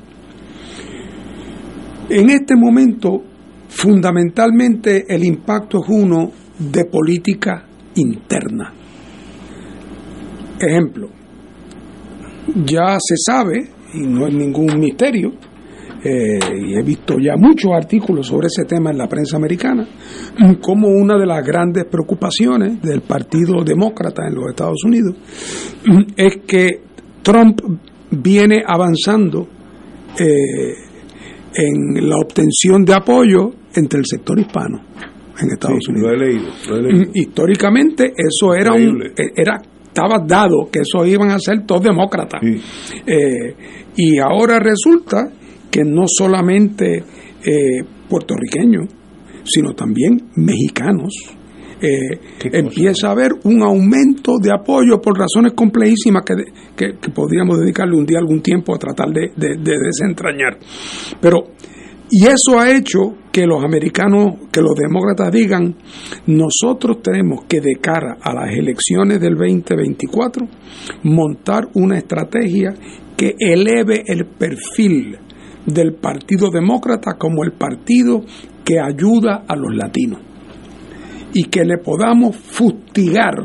[2.09, 3.23] En este momento,
[3.69, 7.65] fundamentalmente el impacto es uno de política
[7.95, 8.73] interna.
[10.59, 11.09] Ejemplo,
[12.65, 15.31] ya se sabe, y no es ningún misterio,
[16.03, 19.87] eh, y he visto ya muchos artículos sobre ese tema en la prensa americana,
[20.61, 25.15] como una de las grandes preocupaciones del Partido Demócrata en los Estados Unidos
[26.15, 26.81] es que
[27.21, 27.59] Trump
[28.11, 29.47] viene avanzando
[30.19, 30.73] eh,
[31.53, 34.81] en la obtención de apoyo entre el sector hispano
[35.41, 36.11] en Estados Sí, Unidos.
[36.11, 37.11] lo he leído, lo he leído.
[37.13, 39.13] Históricamente eso era un Increíble.
[39.35, 42.41] era estaba dado que eso iban a ser todos demócratas.
[42.43, 43.55] Eh,
[43.95, 45.29] y ahora resulta
[45.69, 47.03] que no solamente
[47.43, 48.85] eh, puertorriqueños,
[49.43, 51.11] sino también mexicanos,
[51.81, 52.19] eh,
[52.51, 56.35] empieza a haber un aumento de apoyo por razones complejísimas que,
[56.75, 60.57] que- que podríamos dedicarle un día algún tiempo a tratar de, de- de desentrañar.
[61.21, 61.37] Pero,
[62.11, 65.75] y eso ha hecho que los americanos, que los demócratas digan,
[66.25, 70.47] nosotros tenemos que de cara a las elecciones del 2024
[71.03, 72.73] montar una estrategia
[73.15, 75.17] que eleve el perfil
[75.65, 78.23] del Partido Demócrata como el partido
[78.65, 80.21] que ayuda a los latinos
[81.33, 83.35] y que le podamos fustigar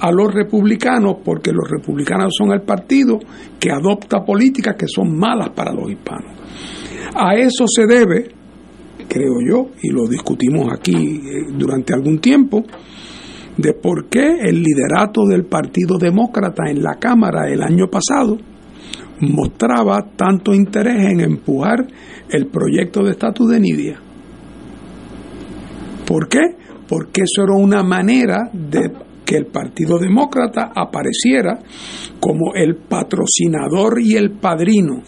[0.00, 3.18] a los republicanos porque los republicanos son el partido
[3.58, 6.36] que adopta políticas que son malas para los hispanos.
[7.14, 8.28] A eso se debe,
[9.08, 12.64] creo yo, y lo discutimos aquí eh, durante algún tiempo,
[13.56, 18.38] de por qué el liderato del Partido Demócrata en la Cámara el año pasado
[19.20, 21.86] mostraba tanto interés en empujar
[22.30, 24.00] el proyecto de estatus de Nidia.
[26.06, 26.40] ¿Por qué?
[26.88, 28.92] Porque eso era una manera de
[29.24, 31.58] que el Partido Demócrata apareciera
[32.20, 35.02] como el patrocinador y el padrino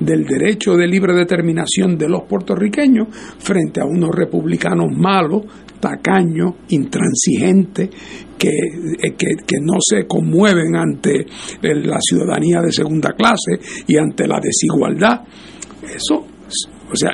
[0.00, 3.08] del derecho de libre determinación de los puertorriqueños
[3.38, 5.42] frente a unos republicanos malos,
[5.80, 7.90] tacaños, intransigentes,
[8.38, 11.26] que, eh, que, que, no se conmueven ante
[11.62, 15.22] la ciudadanía de segunda clase y ante la desigualdad.
[15.82, 16.26] Eso
[16.94, 17.10] o sea,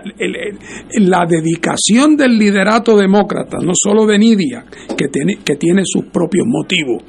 [0.98, 4.64] la dedicación del liderato demócrata, no solo de Nidia,
[4.96, 7.02] que tiene, que tiene sus propios motivos,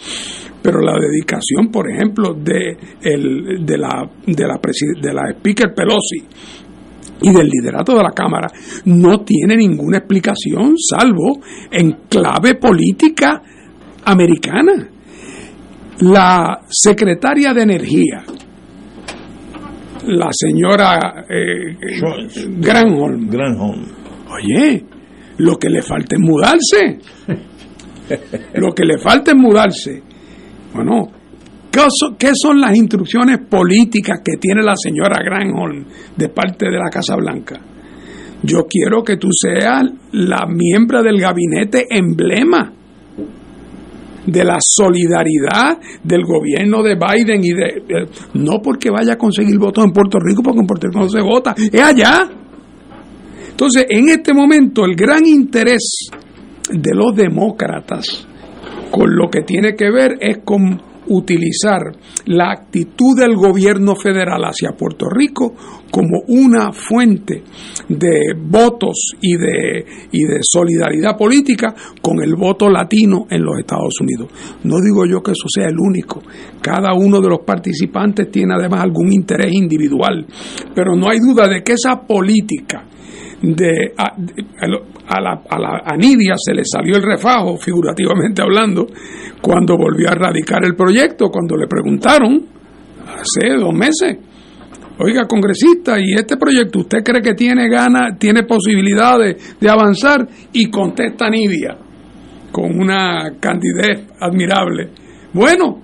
[0.61, 4.59] pero la dedicación, por ejemplo, de, el, de, la, de, la,
[5.01, 6.23] de la Speaker Pelosi
[7.23, 8.47] y del liderato de la Cámara,
[8.85, 11.39] no tiene ninguna explicación, salvo
[11.71, 13.41] en clave política
[14.05, 14.89] americana.
[15.99, 18.23] La secretaria de Energía,
[20.07, 21.77] la señora eh,
[22.57, 23.29] Granholm.
[23.29, 23.85] Granholm.
[24.31, 24.83] Oye,
[25.37, 26.99] lo que le falta es mudarse.
[28.55, 30.01] lo que le falta es mudarse.
[30.73, 31.07] Bueno,
[32.17, 35.85] ¿qué son, las instrucciones políticas que tiene la señora Granholm
[36.15, 37.59] de parte de la Casa Blanca?
[38.43, 39.83] Yo quiero que tú seas
[40.13, 42.73] la miembro del gabinete emblema
[44.25, 49.83] de la solidaridad del gobierno de Biden y de, no porque vaya a conseguir votos
[49.83, 52.29] en Puerto Rico porque en Puerto Rico no se vota, es allá.
[53.49, 56.09] Entonces, en este momento el gran interés
[56.71, 58.27] de los demócratas
[58.91, 61.81] con lo que tiene que ver es con utilizar
[62.25, 65.55] la actitud del gobierno federal hacia Puerto Rico
[65.89, 67.43] como una fuente
[67.89, 73.99] de votos y de, y de solidaridad política con el voto latino en los Estados
[73.99, 74.31] Unidos.
[74.63, 76.21] No digo yo que eso sea el único.
[76.61, 80.25] Cada uno de los participantes tiene además algún interés individual,
[80.75, 82.85] pero no hay duda de que esa política
[83.41, 88.87] de, a, la, a, la, a Nidia se le salió el refajo, figurativamente hablando,
[89.41, 92.45] cuando volvió a radicar el proyecto, cuando le preguntaron,
[93.07, 94.17] hace dos meses,
[94.99, 100.27] oiga, congresista, ¿y este proyecto usted cree que tiene ganas, tiene posibilidades de avanzar?
[100.53, 101.77] Y contesta Nidia,
[102.51, 104.89] con una candidez admirable.
[105.33, 105.81] Bueno,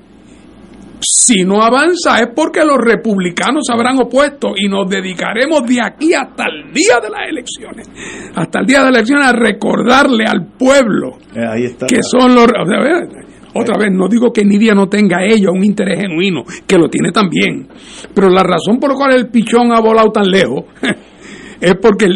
[1.00, 6.46] si no avanza es porque los republicanos habrán opuesto y nos dedicaremos de aquí hasta
[6.46, 7.88] el día de las elecciones,
[8.36, 12.46] hasta el día de las elecciones a recordarle al pueblo eh, que son los...
[13.54, 17.12] otra vez, no digo que Nidia no tenga ella un interés genuino, que lo tiene
[17.12, 17.68] también,
[18.14, 20.66] pero la razón por la cual el pichón ha volado tan lejos
[21.62, 22.08] es porque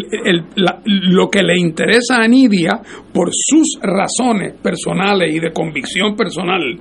[0.84, 2.80] lo que le interesa a Nidia,
[3.12, 6.78] por sus razones personales y de convicción personal,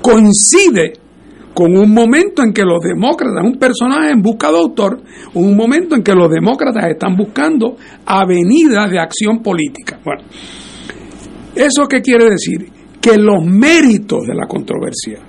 [0.00, 1.03] coincide
[1.54, 5.00] con un momento en que los demócratas, un personaje en busca de autor,
[5.34, 10.00] un momento en que los demócratas están buscando avenidas de acción política.
[10.04, 10.22] Bueno,
[11.54, 12.68] ¿eso qué quiere decir?
[13.00, 15.20] Que los méritos de la controversia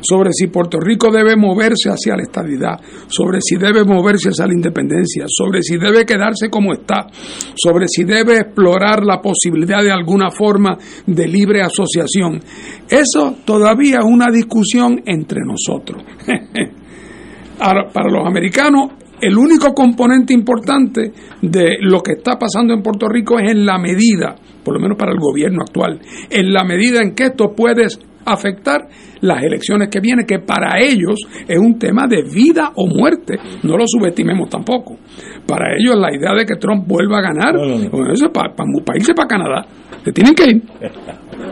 [0.00, 4.54] sobre si Puerto Rico debe moverse hacia la estabilidad, sobre si debe moverse hacia la
[4.54, 7.06] independencia, sobre si debe quedarse como está,
[7.54, 12.40] sobre si debe explorar la posibilidad de alguna forma de libre asociación.
[12.88, 16.02] Eso todavía es una discusión entre nosotros.
[17.58, 23.38] Para los americanos, el único componente importante de lo que está pasando en Puerto Rico
[23.38, 24.34] es en la medida,
[24.64, 27.86] por lo menos para el gobierno actual, en la medida en que esto puede
[28.24, 28.88] afectar
[29.20, 33.38] las elecciones que vienen, que para ellos es un tema de vida o muerte.
[33.62, 34.98] No lo subestimemos tampoco.
[35.46, 38.54] Para ellos la idea de que Trump vuelva a ganar, eso es para,
[38.94, 39.66] irse para Canadá.
[40.04, 40.62] Se tienen que ir.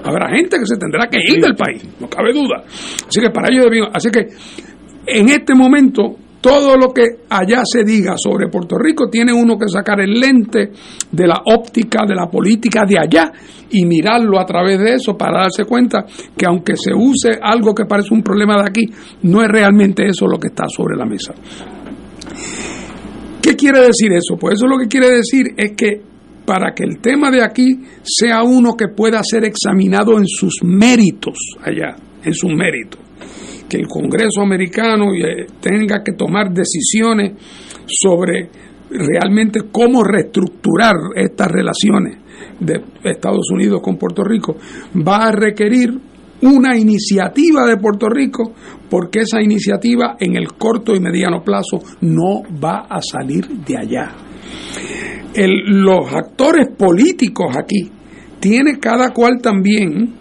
[0.05, 2.63] Habrá gente que se tendrá que ir del país, no cabe duda.
[2.67, 4.29] Así que para ellos Así que
[5.07, 9.69] en este momento todo lo que allá se diga sobre Puerto Rico tiene uno que
[9.69, 10.71] sacar el lente
[11.11, 13.33] de la óptica de la política de allá
[13.71, 16.07] y mirarlo a través de eso para darse cuenta
[16.37, 18.85] que aunque se use algo que parece un problema de aquí,
[19.23, 21.35] no es realmente eso lo que está sobre la mesa.
[23.43, 24.37] ¿Qué quiere decir eso?
[24.39, 26.03] Pues eso lo que quiere decir es que
[26.47, 31.37] para que el tema de aquí sea uno que pueda ser examinado en sus méritos
[31.63, 33.08] allá, en sus méritos
[33.69, 37.33] que el Congreso americano eh, tenga que tomar decisiones
[37.87, 38.51] sobre
[38.91, 42.19] realmente cómo reestructurar estas relaciones
[42.59, 44.57] de Estados Unidos con Puerto Rico,
[44.97, 45.91] va a requerir
[46.43, 48.53] una iniciativa de Puerto Rico,
[48.89, 54.15] porque esa iniciativa en el corto y mediano plazo no va a salir de allá.
[55.35, 57.91] los actores políticos aquí
[58.41, 60.15] tiene cada cual también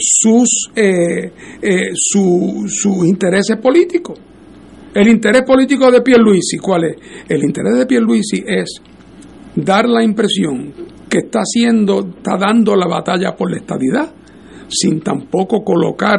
[0.00, 1.32] sus, eh,
[1.62, 4.18] eh, sus intereses políticos.
[4.92, 6.96] El interés político de Pierluisi, ¿cuál es?
[7.28, 8.82] El interés de Pierluisi es
[9.54, 10.72] dar la impresión
[11.08, 14.12] que está haciendo, está dando la batalla por la estadidad,
[14.68, 16.18] sin tampoco colocar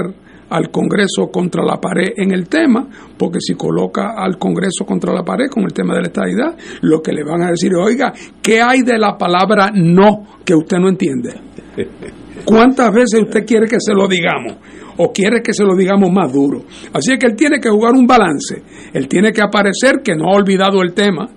[0.49, 2.87] al Congreso contra la pared en el tema,
[3.17, 7.01] porque si coloca al Congreso contra la pared con el tema de la estadidad, lo
[7.01, 10.89] que le van a decir, oiga, ¿qué hay de la palabra no que usted no
[10.89, 11.33] entiende?
[12.45, 14.57] ¿Cuántas veces usted quiere que se lo digamos?
[14.97, 16.63] ¿O quiere que se lo digamos más duro?
[16.93, 18.61] Así que él tiene que jugar un balance.
[18.93, 21.29] Él tiene que aparecer que no ha olvidado el tema,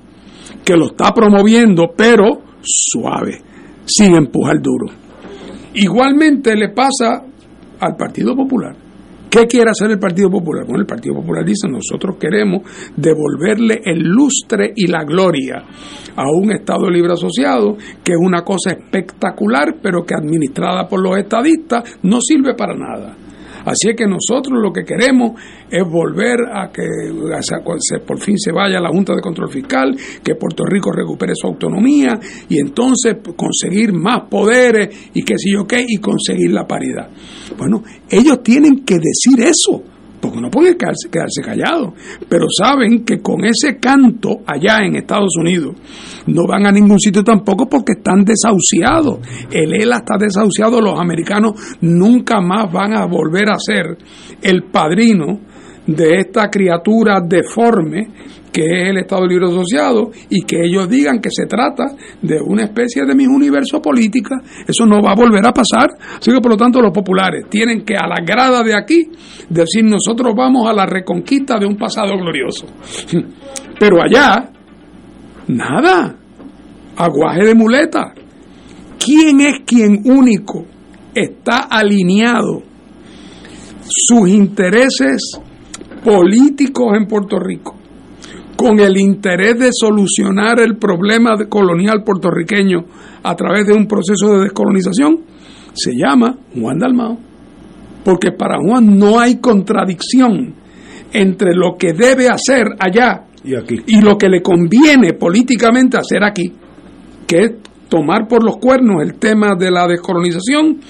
[0.65, 3.41] que lo está promoviendo, pero suave,
[3.85, 4.87] sin empujar duro.
[5.75, 7.25] Igualmente le pasa
[7.81, 8.84] al Partido Popular.
[9.35, 10.63] ¿Qué quiere hacer el Partido Popular?
[10.65, 12.63] Bueno, el Partido Popular dice, nosotros queremos
[12.97, 15.57] devolverle el lustre y la gloria
[16.15, 21.19] a un Estado libre asociado, que es una cosa espectacular, pero que administrada por los
[21.19, 23.24] estadistas no sirve para nada.
[23.65, 26.85] Así es que nosotros lo que queremos es volver a que
[28.07, 32.19] por fin se vaya la Junta de Control Fiscal, que Puerto Rico recupere su autonomía
[32.49, 37.09] y entonces conseguir más poderes y qué sé yo qué, y conseguir la paridad.
[37.57, 39.94] Bueno, ellos tienen que decir eso
[40.25, 41.93] porque no pueden quedarse, callados,
[42.31, 45.75] pero saben que con ese canto allá en Estados Unidos
[46.29, 49.19] no van a ningún sitio tampoco porque están desahuciados.
[49.51, 53.99] El ELA está desahuciado, los americanos nunca más van a volver a ser
[54.41, 55.41] el padrino
[55.87, 58.09] de esta criatura deforme
[58.55, 61.87] que es el Estado Libre Asociado y que ellos digan que se trata
[62.23, 65.91] de una especie de mi universo política, eso no va a volver a pasar.
[66.21, 69.11] Así que por lo tanto los populares tienen que a la grada de aquí
[69.49, 72.67] decir nosotros vamos a la reconquista de un pasado glorioso.
[73.81, 74.49] Pero allá,
[75.49, 76.15] nada,
[76.97, 78.15] aguaje de muleta.
[79.05, 80.65] ¿Quién es quien único
[81.13, 82.63] está alineado
[83.83, 85.41] sus intereses
[86.05, 87.84] políticos en Puerto Rico
[88.57, 92.85] con el interés de solucionar el problema colonial puertorriqueño
[93.23, 95.21] a través de un proceso de descolonización,
[95.73, 97.19] se llama Juan Dalmao.
[98.05, 100.55] Porque para Juan no hay contradicción
[101.13, 103.77] entre lo que debe hacer allá y, aquí.
[103.87, 106.53] y lo que le conviene políticamente hacer aquí,
[107.27, 107.53] que es
[107.89, 110.81] tomar por los cuernos el tema de la descolonización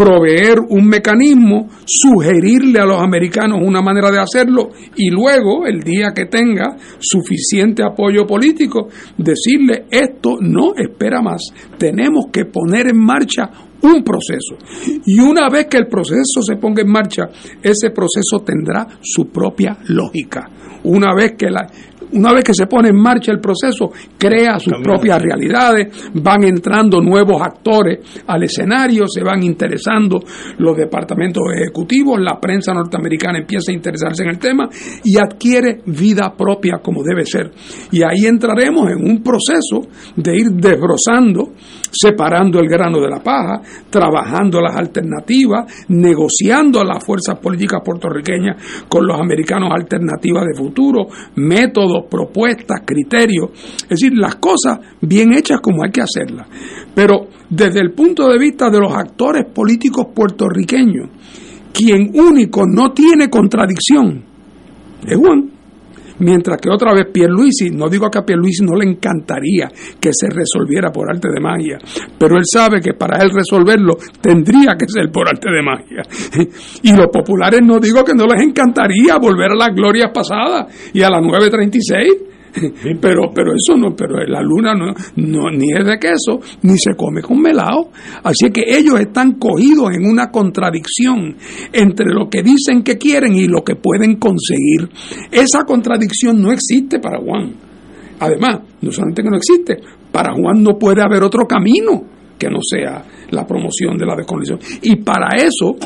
[0.00, 6.12] proveer un mecanismo, sugerirle a los americanos una manera de hacerlo y luego, el día
[6.14, 11.42] que tenga suficiente apoyo político, decirle esto no espera más,
[11.76, 13.50] tenemos que poner en marcha
[13.82, 14.56] un proceso.
[15.04, 17.24] Y una vez que el proceso se ponga en marcha,
[17.62, 20.48] ese proceso tendrá su propia lógica.
[20.84, 21.66] Una vez que la,
[22.12, 27.00] una vez que se pone en marcha el proceso, crea sus propias realidades, van entrando
[27.00, 30.20] nuevos actores al escenario, se van interesando
[30.58, 34.68] los departamentos ejecutivos, la prensa norteamericana empieza a interesarse en el tema
[35.04, 37.50] y adquiere vida propia como debe ser.
[37.90, 41.52] Y ahí entraremos en un proceso de ir desbrozando,
[41.90, 49.06] separando el grano de la paja, trabajando las alternativas, negociando las fuerzas políticas puertorriqueñas con
[49.06, 51.06] los americanos alternativas de futuro,
[51.36, 53.50] métodos, propuestas, criterios,
[53.82, 56.46] es decir, las cosas bien hechas como hay que hacerlas.
[56.94, 61.08] Pero desde el punto de vista de los actores políticos puertorriqueños,
[61.72, 64.24] quien único no tiene contradicción
[65.06, 65.59] es Juan.
[66.20, 69.68] Mientras que otra vez Pierluisi, no digo que a Pierluisi no le encantaría
[70.00, 71.78] que se resolviera por arte de magia,
[72.18, 76.02] pero él sabe que para él resolverlo tendría que ser por arte de magia.
[76.82, 81.02] Y los populares no digo que no les encantaría volver a las glorias pasadas y
[81.02, 82.30] a las 936
[83.00, 86.94] pero pero eso no pero la luna no, no, ni es de queso ni se
[86.96, 87.90] come con melao.
[88.22, 91.36] Así que ellos están cogidos en una contradicción
[91.72, 94.88] entre lo que dicen que quieren y lo que pueden conseguir.
[95.30, 97.54] Esa contradicción no existe para Juan.
[98.18, 99.78] Además no solamente que no existe
[100.10, 102.04] para Juan no puede haber otro camino
[102.38, 105.76] que no sea la promoción de la desconexión y para eso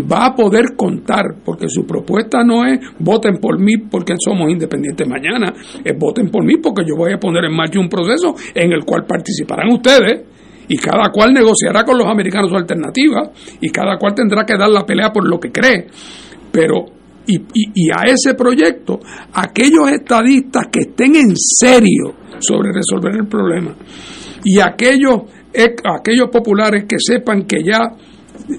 [0.00, 5.06] va a poder contar, porque su propuesta no es voten por mí porque somos independientes
[5.06, 5.52] mañana,
[5.84, 8.84] es voten por mí porque yo voy a poner en marcha un proceso en el
[8.84, 10.22] cual participarán ustedes
[10.68, 13.30] y cada cual negociará con los americanos su alternativa
[13.60, 15.86] y cada cual tendrá que dar la pelea por lo que cree.
[16.50, 16.86] Pero,
[17.26, 19.00] y, y, a ese proyecto,
[19.32, 23.74] aquellos estadistas que estén en serio sobre resolver el problema
[24.44, 25.22] y aquellos,
[25.84, 27.80] aquellos populares que sepan que ya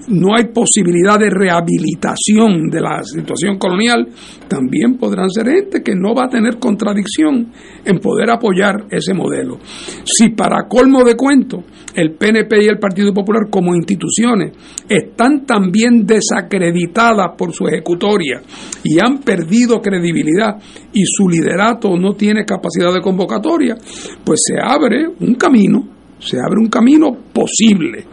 [0.08, 4.08] no hay posibilidad de rehabilitación de la situación colonial,
[4.48, 7.52] también podrán ser gente que no va a tener contradicción
[7.84, 9.58] en poder apoyar ese modelo.
[10.04, 11.64] Si para colmo de cuento
[11.94, 14.52] el PNP y el Partido Popular como instituciones
[14.88, 18.42] están también desacreditadas por su ejecutoria
[18.82, 20.56] y han perdido credibilidad
[20.92, 23.76] y su liderato no tiene capacidad de convocatoria,
[24.24, 28.06] pues se abre un camino se abre un camino posible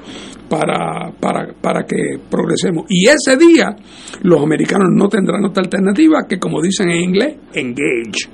[0.50, 2.86] para, para, para que progresemos.
[2.90, 3.76] Y ese día
[4.22, 8.30] los americanos no tendrán otra alternativa que, como dicen en inglés, engage.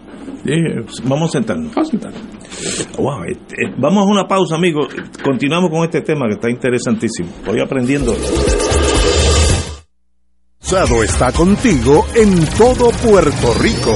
[1.03, 1.73] vamos a sentarnos.
[1.73, 2.21] Vamos a sentarnos.
[2.97, 4.93] Wow, este, eh, vamos a una pausa, amigos.
[5.23, 7.29] Continuamos con este tema que está interesantísimo.
[7.45, 8.13] Voy aprendiendo.
[10.59, 13.95] Sado está contigo en todo Puerto Rico.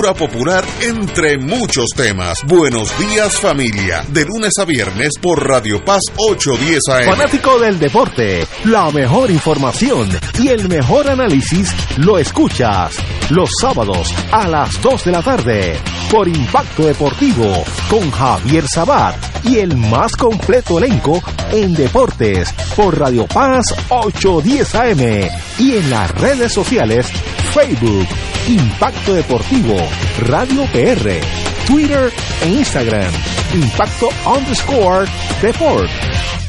[0.00, 2.38] popular entre muchos temas.
[2.46, 7.04] Buenos días familia, de lunes a viernes por Radio Paz 810 AM.
[7.04, 10.08] Fanático del deporte, la mejor información
[10.40, 12.96] y el mejor análisis lo escuchas
[13.28, 15.78] los sábados a las 2 de la tarde
[16.10, 19.14] por Impacto Deportivo con Javier Sabat
[19.44, 26.10] y el más completo elenco en deportes por Radio Paz 810 AM y en las
[26.12, 27.06] redes sociales
[27.52, 28.08] Facebook
[28.48, 29.76] Impacto Deportivo,
[30.28, 31.20] Radio PR,
[31.66, 33.12] Twitter e Instagram.
[33.52, 35.06] Impacto underscore
[35.40, 35.90] Deport.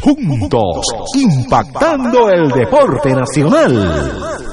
[0.02, 0.86] Juntos,
[1.16, 4.53] impactando el deporte nacional.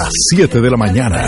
[0.01, 1.27] las 7 de la mañana.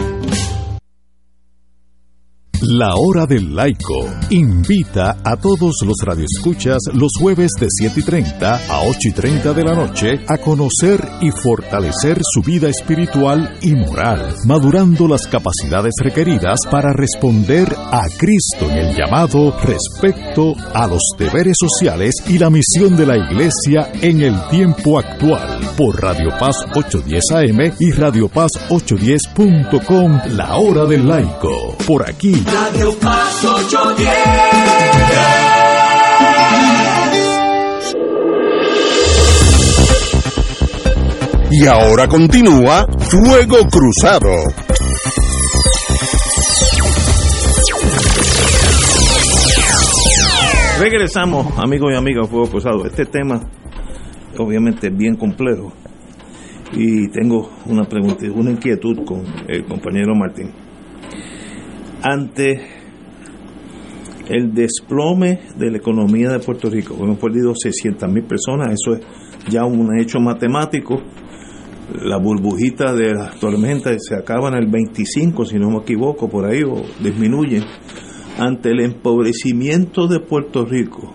[2.63, 8.55] La Hora del Laico invita a todos los radioescuchas los jueves de 7 y 30
[8.69, 13.73] a 8 y 30 de la noche a conocer y fortalecer su vida espiritual y
[13.73, 21.01] moral, madurando las capacidades requeridas para responder a Cristo en el llamado respecto a los
[21.17, 26.57] deberes sociales y la misión de la Iglesia en el tiempo actual por Radio Paz
[26.75, 31.75] 810 AM y Radio Paz 810.com La Hora del Laico.
[31.87, 34.11] Por aquí Radio Paz 810.
[41.51, 44.29] Y ahora continúa Fuego Cruzado.
[50.79, 52.85] Regresamos, amigos y amigas, Fuego Cruzado.
[52.85, 53.39] Este tema,
[54.37, 55.71] obviamente, es bien complejo.
[56.73, 60.70] Y tengo una pregunta, una inquietud con el compañero Martín.
[62.03, 62.59] Ante
[64.27, 69.05] el desplome de la economía de Puerto Rico, hemos perdido 600 mil personas, eso es
[69.51, 70.99] ya un hecho matemático,
[72.01, 76.63] la burbujita de las tormentas se acaban el 25, si no me equivoco, por ahí,
[76.63, 77.63] o disminuyen,
[78.39, 81.13] ante el empobrecimiento de Puerto Rico,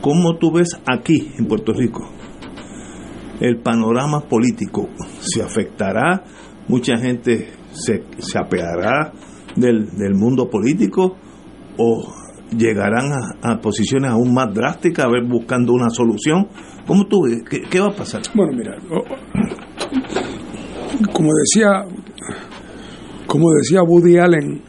[0.00, 2.08] ¿cómo tú ves aquí en Puerto Rico
[3.40, 4.88] el panorama político?
[5.20, 6.24] ¿Se afectará?
[6.66, 9.12] ¿Mucha gente se, se apeará
[9.56, 11.16] del, del mundo político?
[11.78, 12.22] ¿O
[12.56, 13.12] llegarán
[13.42, 16.48] a, posiciones aún más drásticas, a ver, buscando una solución.
[16.86, 17.42] ¿Cómo tú ves?
[17.70, 18.22] ¿Qué, va a pasar?
[18.34, 18.76] Bueno, mira,
[21.12, 21.84] como decía,
[23.26, 24.62] como decía Woody Allen,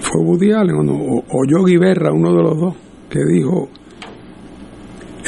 [0.00, 2.74] fue Woody Allen o, no, o, Yogi Berra, uno de los dos,
[3.10, 3.68] que dijo,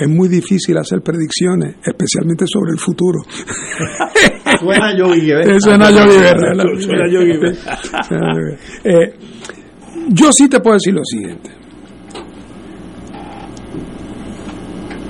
[0.00, 3.20] es muy difícil hacer predicciones, especialmente sobre el futuro.
[4.60, 5.60] Suena Yogi Berra.
[5.60, 6.80] Suena Yogi Berra.
[6.80, 7.30] Suena Yogi.
[8.84, 9.14] Eh,
[10.08, 11.50] yo sí te puedo decir lo siguiente.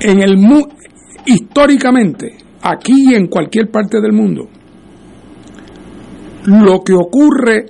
[0.01, 0.37] En el
[1.27, 4.49] históricamente, aquí y en cualquier parte del mundo,
[6.47, 7.67] lo que ocurre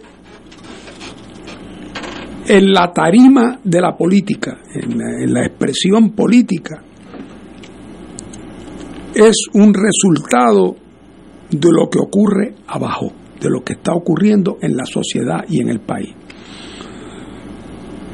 [2.47, 6.83] en la tarima de la política, en la expresión política,
[9.21, 10.77] es un resultado
[11.51, 15.69] de lo que ocurre abajo, de lo que está ocurriendo en la sociedad y en
[15.69, 16.15] el país.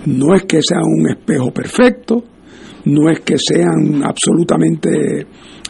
[0.06, 2.22] No es que sean un espejo perfecto,
[2.86, 5.20] no es que sean absolutamente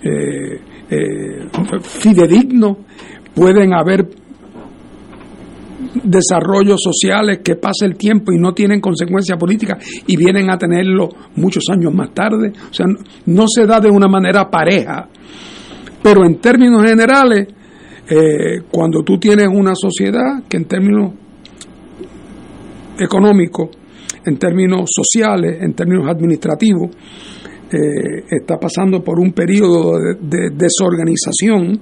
[0.03, 0.61] eh,
[0.91, 1.49] eh,
[1.81, 2.77] fidedignos,
[3.35, 4.09] pueden haber
[6.05, 11.09] desarrollos sociales que pasa el tiempo y no tienen consecuencias políticas y vienen a tenerlo
[11.37, 12.53] muchos años más tarde.
[12.71, 12.87] O sea,
[13.27, 15.09] no se da de una manera pareja,
[16.03, 17.49] pero en términos generales,
[18.09, 21.13] eh, cuando tú tienes una sociedad que en términos
[22.99, 23.71] económicos
[24.27, 26.91] en términos sociales, en términos administrativos,
[27.73, 31.81] eh, está pasando por un periodo de, desorganización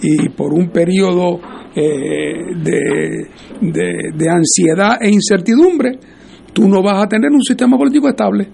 [0.00, 1.38] y por un periodo
[1.74, 2.54] eh,
[3.60, 5.98] de, ansiedad e incertidumbre,
[6.52, 8.48] tú no vas a tener un sistema político estable.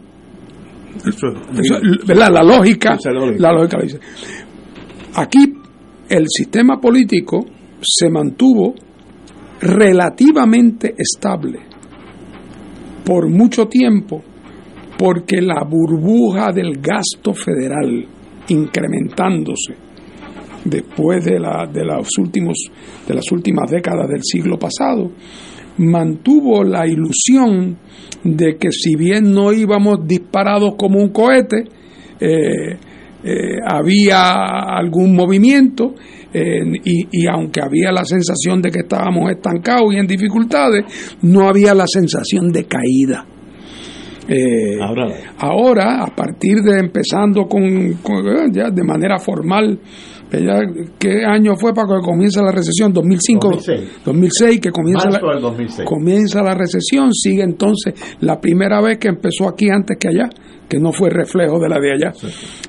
[0.96, 1.28] Eso,
[2.06, 2.30] ¿verdad?
[2.32, 2.96] La lógica,
[3.38, 4.00] la lógica lo dice.
[5.14, 5.54] Aquí
[6.08, 7.46] el sistema político
[7.80, 8.74] se mantuvo
[9.60, 11.60] relativamente estable
[13.04, 14.24] por mucho tiempo
[14.98, 18.06] porque la burbuja del gasto federal
[18.48, 19.74] incrementándose
[20.64, 22.56] después de, la, de, los últimos,
[23.06, 25.10] de las últimas décadas del siglo pasado,
[25.78, 27.76] mantuvo la ilusión
[28.22, 31.64] de que si bien no íbamos disparados como un cohete,
[32.20, 32.78] eh,
[33.24, 34.34] eh, había
[34.76, 35.94] algún movimiento
[36.34, 41.86] y, aunque había la sensación de que estábamos estancados y en dificultades, no había la
[41.86, 43.24] sensación de caída.
[44.28, 44.78] Eh,
[45.38, 46.02] ahora.
[46.02, 47.98] a partir de empezando con,
[48.52, 49.78] ya de manera formal,
[50.98, 52.92] ¿qué año fue para que comience la recesión?
[52.92, 53.50] 2005,
[54.04, 55.20] 2006, que comienza la,
[55.84, 60.30] comienza la recesión, sigue entonces la primera vez que empezó aquí antes que allá
[60.68, 62.12] que no fue reflejo de la de allá.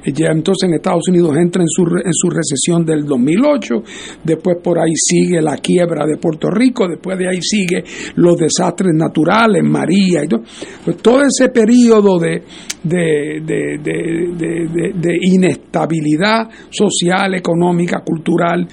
[0.06, 3.76] Ya entonces en Estados Unidos entra en su, en su recesión del 2008,
[4.24, 7.84] después por ahí sigue la quiebra de Puerto Rico, después de ahí sigue
[8.16, 10.44] los desastres naturales, María y todo.
[10.84, 12.44] Pues todo ese periodo de,
[12.84, 18.68] de, de, de inestabilidad social, económica, cultural,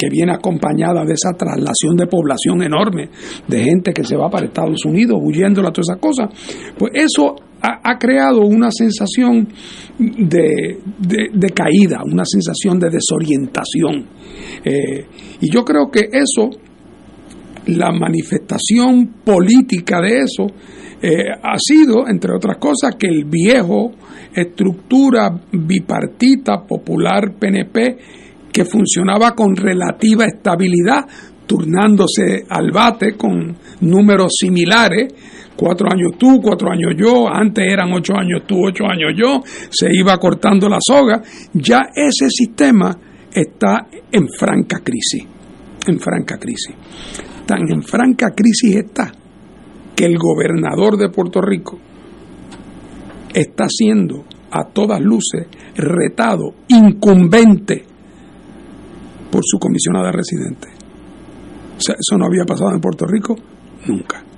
[0.00, 3.10] que viene acompañada de esa traslación de población enorme,
[3.46, 7.36] de gente que se va para Estados Unidos huyendo a todas esas cosas, pues eso
[7.62, 9.48] ha, creado una sensación
[9.98, 10.78] de,
[11.54, 14.06] caída, una sensación de desorientación.
[14.64, 15.06] Eh,
[15.40, 16.50] y yo creo que eso,
[17.66, 20.46] la manifestación política de eso,
[21.02, 23.92] eh, ha sido, entre otras cosas, que el viejo
[24.34, 27.96] estructura bipartita popular PNP
[28.52, 31.06] que funcionaba con relativa estabilidad,
[31.46, 35.12] turnándose al bate con números similares,
[35.60, 39.88] cuatro años tú, cuatro años yo, antes eran ocho años tú, ocho años yo, se
[39.92, 41.20] iba cortando la soga,
[41.52, 42.96] ya ese sistema
[43.30, 45.22] está en franca crisis,
[45.86, 46.74] en franca crisis.
[47.44, 49.12] Tan en franca crisis está
[49.94, 51.78] que el gobernador de Puerto Rico
[53.34, 55.46] está siendo a todas luces
[55.76, 57.84] retado, incumbente
[59.30, 60.68] por su comisionada residente.
[61.76, 63.36] Eso no había pasado en Puerto Rico
[63.86, 64.29] nunca.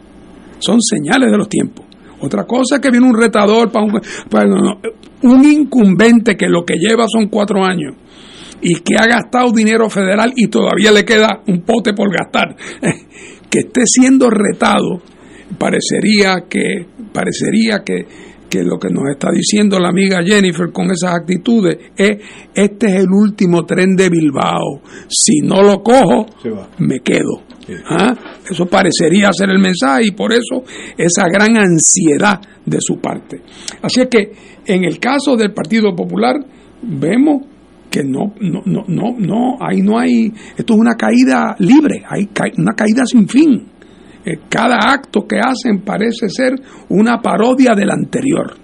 [0.63, 1.87] Son señales de los tiempos.
[2.21, 4.79] Otra cosa es que viene un retador para un,
[5.23, 7.95] un incumbente que lo que lleva son cuatro años
[8.61, 12.55] y que ha gastado dinero federal y todavía le queda un pote por gastar,
[13.51, 15.03] que esté siendo retado,
[15.59, 18.07] parecería que, parecería que,
[18.53, 22.19] que lo que nos está diciendo la amiga Jennifer con esas actitudes es,
[22.55, 26.27] este es el último tren de Bilbao, si no lo cojo,
[26.79, 27.45] me quedo.
[27.89, 28.15] ¿Ah?
[28.51, 30.65] Eso parecería ser el mensaje y por eso
[30.99, 33.41] esa gran ansiedad de su parte.
[33.81, 34.33] Así es que
[34.67, 36.37] en el caso del Partido Popular
[36.83, 37.47] vemos
[37.89, 42.29] que no, no, no, no, no, ahí no hay, esto es una caída libre, hay
[42.59, 43.72] una caída sin fin.
[44.25, 46.55] Eh, cada acto que hacen parece ser
[46.89, 48.55] una parodia del anterior.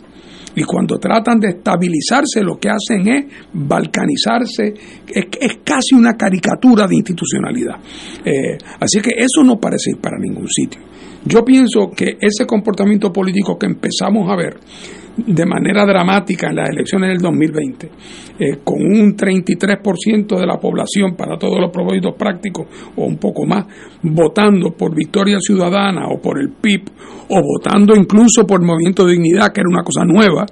[0.55, 4.75] Y cuando tratan de estabilizarse, lo que hacen es balcanizarse,
[5.07, 7.77] es, casi una caricatura de institucionalidad.
[8.25, 10.81] Eh, así que eso no parece ir para ningún sitio.
[11.25, 14.59] Yo pienso que ese comportamiento político que empezamos a ver
[15.27, 17.91] de manera dramática en las elecciones del 2020,
[18.39, 22.67] eh, con un 33% de la población para todos los propósitos prácticos
[22.97, 23.67] o un poco más,
[24.03, 26.83] votando por Victoria Ciudadana o por el PIB
[27.31, 30.47] o votando incluso por Movimiento de Dignidad, que era una cosa nueva,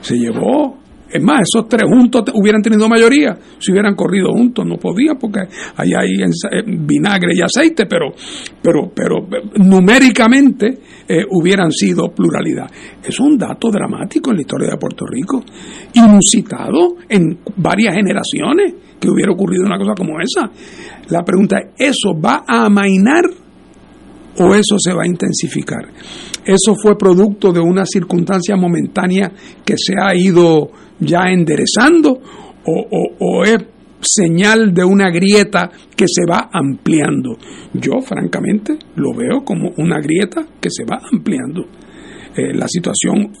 [0.00, 0.79] se llevó
[1.12, 4.64] es más, esos tres juntos hubieran tenido mayoría si hubieran corrido juntos.
[4.64, 5.40] No podían porque
[5.76, 8.12] ahí hay eh, vinagre y aceite, pero,
[8.62, 9.26] pero, pero
[9.56, 10.78] numéricamente
[11.08, 12.70] eh, hubieran sido pluralidad.
[13.02, 15.42] Es un dato dramático en la historia de Puerto Rico,
[15.94, 20.50] inusitado en varias generaciones que hubiera ocurrido una cosa como esa.
[21.08, 23.24] La pregunta es, ¿eso va a amainar
[24.38, 25.88] o eso se va a intensificar?
[26.44, 29.30] Eso fue producto de una circunstancia momentánea
[29.64, 32.20] que se ha ido ya enderezando
[32.64, 33.58] o, es
[34.00, 37.36] señal de una grieta que se va ampliando.
[37.74, 41.66] Yo, francamente, lo veo como una grieta que se va ampliando.
[42.36, 43.32] Eh, la situación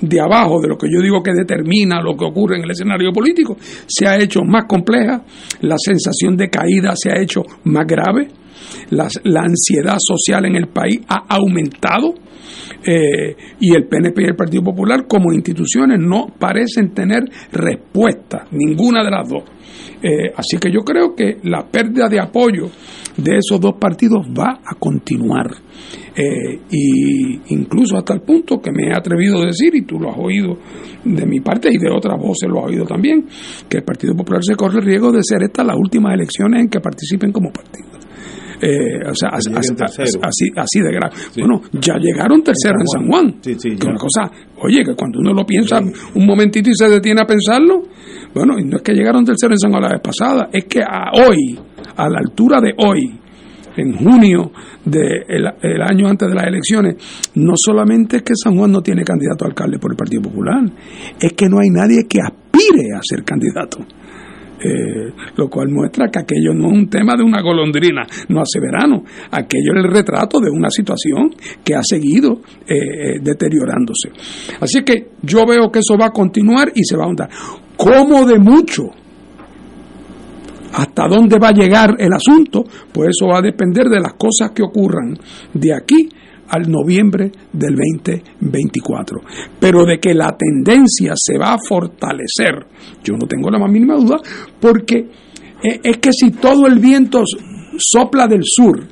[0.00, 3.12] de abajo, de lo que yo digo que determina lo que ocurre en el escenario
[3.12, 3.56] político,
[3.86, 5.22] se ha hecho más compleja,
[5.62, 8.28] la sensación de caída se ha hecho más grave,
[8.90, 12.14] la ansiedad social en el país ha aumentado
[12.84, 19.02] eh, y el PNP y el Partido Popular como instituciones no parecen tener respuesta, ninguna
[19.02, 19.42] de las dos.
[20.02, 22.68] Eh, así que yo creo que la pérdida de apoyo
[23.16, 25.50] de esos dos partidos va a continuar.
[26.14, 30.10] Eh, y incluso hasta el punto que me he atrevido a decir, y tú lo
[30.10, 30.56] has oído
[31.04, 33.26] de mi parte y de otras voces lo has oído también,
[33.68, 36.68] que el Partido Popular se corre el riesgo de ser estas las últimas elecciones en
[36.68, 38.05] que participen como partido.
[38.60, 39.50] Eh, o sea, así,
[40.56, 41.14] así, de grave.
[41.36, 43.40] Bueno, ya llegaron tercero en San Juan.
[43.86, 44.30] una cosa,
[44.62, 47.82] oye, que cuando uno lo piensa un momentito y se detiene a pensarlo,
[48.34, 50.80] bueno, y no es que llegaron tercero en San Juan la vez pasada, es que
[50.80, 51.58] a hoy,
[51.96, 53.20] a la altura de hoy,
[53.76, 54.52] en junio
[54.84, 56.96] del el año antes de las elecciones,
[57.34, 60.64] no solamente es que San Juan no tiene candidato a alcalde por el Partido Popular,
[61.20, 63.78] es que no hay nadie que aspire a ser candidato.
[64.58, 68.58] Eh, lo cual muestra que aquello no es un tema de una golondrina, no hace
[68.58, 71.30] verano, aquello es el retrato de una situación
[71.62, 74.10] que ha seguido eh, eh, deteriorándose.
[74.58, 77.28] Así que yo veo que eso va a continuar y se va a ahondar.
[77.76, 78.84] ¿Cómo de mucho?
[80.72, 82.64] ¿Hasta dónde va a llegar el asunto?
[82.92, 85.18] Pues eso va a depender de las cosas que ocurran
[85.52, 86.08] de aquí
[86.48, 89.20] al noviembre del 2024.
[89.58, 92.66] Pero de que la tendencia se va a fortalecer,
[93.02, 94.16] yo no tengo la más mínima duda,
[94.60, 94.96] porque
[95.62, 97.22] eh, es que si todo el viento
[97.78, 98.86] sopla del sur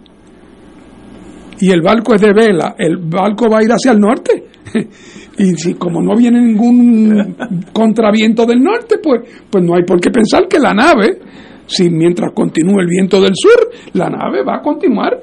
[1.60, 4.44] y el barco es de vela, el barco va a ir hacia el norte.
[5.36, 7.36] Y si como no viene ningún
[7.72, 11.18] contraviento del norte, pues, pues no hay por qué pensar que la nave,
[11.66, 15.20] si mientras continúe el viento del sur, la nave va a continuar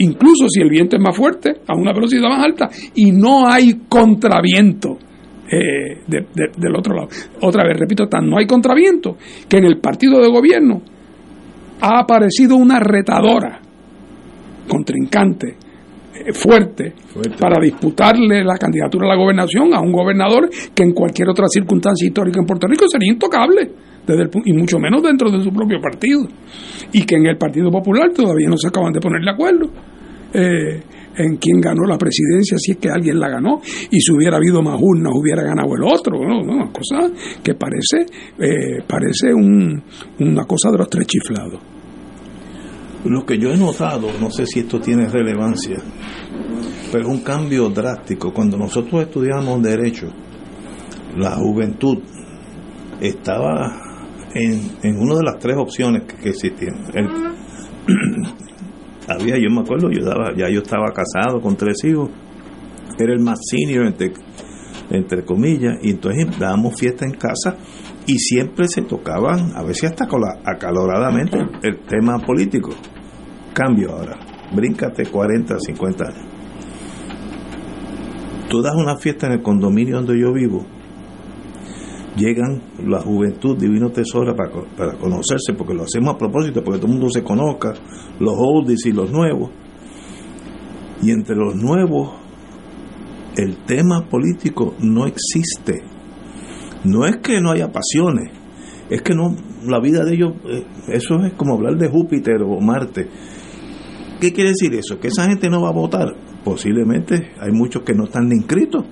[0.00, 3.82] incluso si el viento es más fuerte, a una velocidad más alta, y no hay
[3.88, 4.98] contraviento
[5.50, 7.08] eh, del otro lado.
[7.42, 9.16] Otra vez, repito, tan no hay contraviento
[9.48, 10.82] que en el partido de gobierno
[11.80, 13.60] ha aparecido una retadora,
[14.68, 15.56] contrincante,
[16.14, 16.94] eh, fuerte,
[17.38, 22.06] para disputarle la candidatura a la gobernación a un gobernador que en cualquier otra circunstancia
[22.06, 23.70] histórica en Puerto Rico sería intocable,
[24.44, 26.26] y mucho menos dentro de su propio partido,
[26.92, 29.70] y que en el Partido Popular todavía no se acaban de poner de acuerdo.
[30.32, 30.82] Eh,
[31.16, 33.60] en quién ganó la presidencia, si es que alguien la ganó,
[33.90, 37.10] y si hubiera habido más urnas, hubiera ganado el otro, una cosa
[37.42, 38.06] que parece,
[38.38, 39.82] eh, parece un,
[40.20, 41.60] una cosa de los tres chiflados.
[43.04, 45.78] Lo que yo he notado, no sé si esto tiene relevancia,
[46.92, 48.32] pero es un cambio drástico.
[48.32, 50.08] Cuando nosotros estudiamos Derecho,
[51.16, 51.98] la juventud
[53.00, 53.89] estaba
[54.34, 56.74] en, en una de las tres opciones que, existían.
[59.08, 62.10] había, yo me acuerdo, yo daba, ya yo estaba casado con tres hijos,
[62.98, 64.12] era el más senior entre,
[64.90, 67.56] entre comillas, y entonces dábamos fiesta en casa
[68.06, 70.06] y siempre se tocaban, a veces hasta
[70.44, 72.70] acaloradamente, el tema político.
[73.52, 74.18] Cambio ahora,
[74.54, 76.26] bríncate 40, 50 años.
[78.48, 80.64] tú das una fiesta en el condominio donde yo vivo,
[82.16, 86.88] llegan la juventud divino tesoro para, para conocerse, porque lo hacemos a propósito, porque todo
[86.88, 87.74] el mundo se conozca,
[88.18, 89.50] los oldies y los nuevos.
[91.02, 92.10] Y entre los nuevos,
[93.36, 95.82] el tema político no existe.
[96.84, 98.32] No es que no haya pasiones,
[98.88, 102.60] es que no, la vida de ellos, eh, eso es como hablar de Júpiter o
[102.60, 103.08] Marte.
[104.20, 104.98] ¿Qué quiere decir eso?
[104.98, 106.08] Que esa gente no va a votar.
[106.44, 108.84] Posiblemente hay muchos que no están inscritos,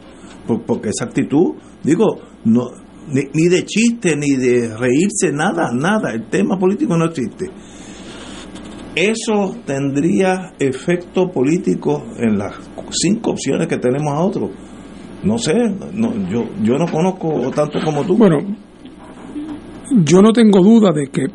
[0.66, 2.70] porque esa actitud, digo, no,
[3.12, 6.12] ni, ni, de chiste, ni de reírse, nada, nada.
[6.12, 7.46] El tema político no existe.
[8.94, 12.54] Eso tendría efecto político en las
[12.90, 14.50] cinco opciones que tenemos a otros.
[15.22, 15.54] No sé,
[15.94, 18.16] no, yo, yo no conozco tanto como tú.
[18.16, 18.38] Bueno,
[20.04, 21.26] yo no tengo duda de que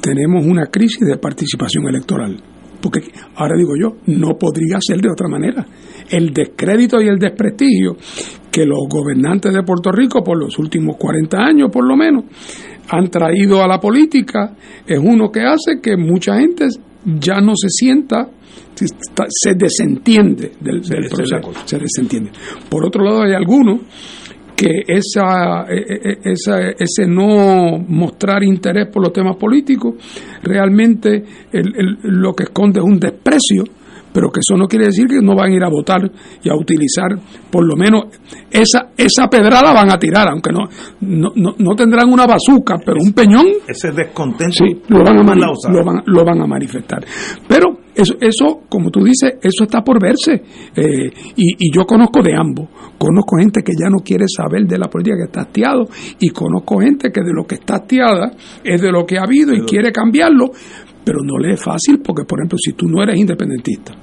[0.00, 2.40] tenemos una crisis de participación electoral.
[2.80, 3.00] Porque
[3.36, 5.66] ahora digo yo, no podría ser de otra manera.
[6.08, 7.96] El descrédito y el desprestigio
[8.50, 12.24] que los gobernantes de Puerto Rico por los últimos 40 años por lo menos
[12.88, 14.54] han traído a la política
[14.86, 16.66] es uno que hace que mucha gente
[17.04, 18.28] ya no se sienta
[18.74, 21.52] se desentiende del, del proceso.
[21.64, 22.30] se desentiende.
[22.68, 23.80] Por otro lado hay algunos
[24.56, 29.94] que esa, esa, ese no mostrar interés por los temas políticos
[30.42, 33.64] realmente el, el, lo que esconde es un desprecio
[34.12, 36.00] pero que eso no quiere decir que no van a ir a votar
[36.42, 37.08] y a utilizar,
[37.50, 38.04] por lo menos,
[38.50, 40.68] esa esa pedrada van a tirar, aunque no
[41.00, 43.46] no, no, tendrán una bazuca, pero un peñón.
[43.66, 47.04] Ese descontento sí, lo, van a lo, van, lo van a manifestar.
[47.48, 50.42] Pero eso, eso, como tú dices, eso está por verse.
[50.74, 52.68] Eh, y, y, yo conozco de ambos.
[52.98, 55.88] Conozco gente que ya no quiere saber de la política que está hastiado
[56.18, 58.32] y conozco gente que de lo que está hastiada
[58.62, 60.50] es de lo que ha habido y quiere cambiarlo,
[61.04, 63.94] pero no le es fácil porque, por ejemplo, si tú no eres independentista,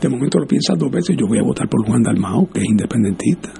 [0.00, 2.66] de momento lo piensas dos veces, yo voy a votar por Juan Dalmao, que es
[2.66, 3.52] independentista.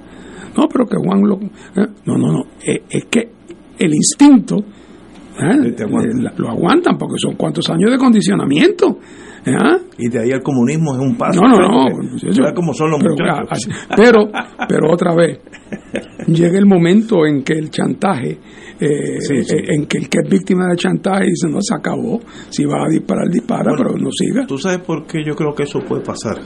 [0.56, 1.40] No, pero que Juan lo...
[1.40, 1.88] ¿eh?
[2.06, 3.30] No, no, no, es, que
[3.78, 4.58] el instinto
[5.38, 5.74] ¿eh?
[6.36, 8.98] lo aguantan porque son cuántos años de condicionamiento.
[9.46, 9.78] ¿Eh?
[9.98, 11.40] Y de ahí el comunismo es un paso.
[11.40, 12.54] No, no, no.
[12.54, 13.68] como son los pero, muchachos.
[13.96, 14.30] Pero,
[14.68, 15.40] pero otra vez,
[16.26, 18.38] llega el momento en que el chantaje
[18.80, 19.18] eh,
[19.68, 22.88] en que el que es víctima de chantaje dice, no, se acabó, si va a
[22.88, 24.46] disparar, dispara, pero no siga.
[24.46, 26.40] ¿Tú sabes por qué yo creo que eso puede pasar?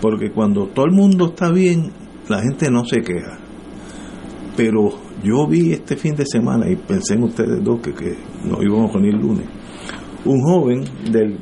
[0.00, 1.90] Porque cuando todo el mundo está bien,
[2.28, 3.38] la gente no se queja.
[4.56, 4.90] Pero
[5.22, 8.90] yo vi este fin de semana, y pensé en ustedes dos que, que nos íbamos
[8.90, 9.46] a reunir el lunes,
[10.24, 11.38] un joven del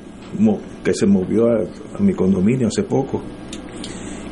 [0.84, 3.22] que se movió a mi condominio hace poco,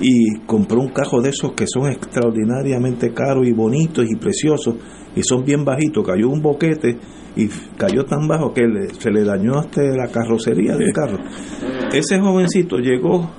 [0.01, 4.75] y compró un cajo de esos que son extraordinariamente caros y bonitos y preciosos
[5.15, 6.07] y son bien bajitos.
[6.07, 6.99] Cayó un boquete
[7.35, 7.49] y
[7.79, 8.63] cayó tan bajo que
[8.99, 11.19] se le dañó hasta la carrocería del carro.
[11.93, 13.31] Ese jovencito llegó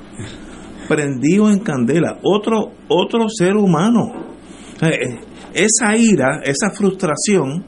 [0.87, 4.13] prendido en candela, otro, otro ser humano.
[4.81, 5.19] Eh,
[5.53, 7.65] esa ira, esa frustración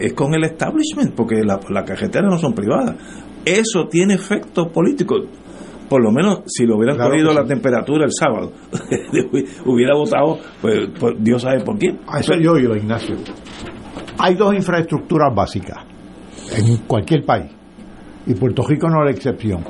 [0.00, 2.96] es con el establishment, porque las la carreteras no son privadas.
[3.44, 5.16] Eso tiene efecto político
[5.90, 8.52] por lo menos si lo hubieran corrido la temperatura el sábado,
[9.66, 11.98] hubiera votado, pues, pues, Dios sabe por quién.
[12.06, 13.16] A eso yo oigo, Ignacio.
[14.18, 15.78] Hay dos infraestructuras básicas
[16.56, 17.50] en cualquier país,
[18.24, 19.64] y Puerto Rico no es la excepción.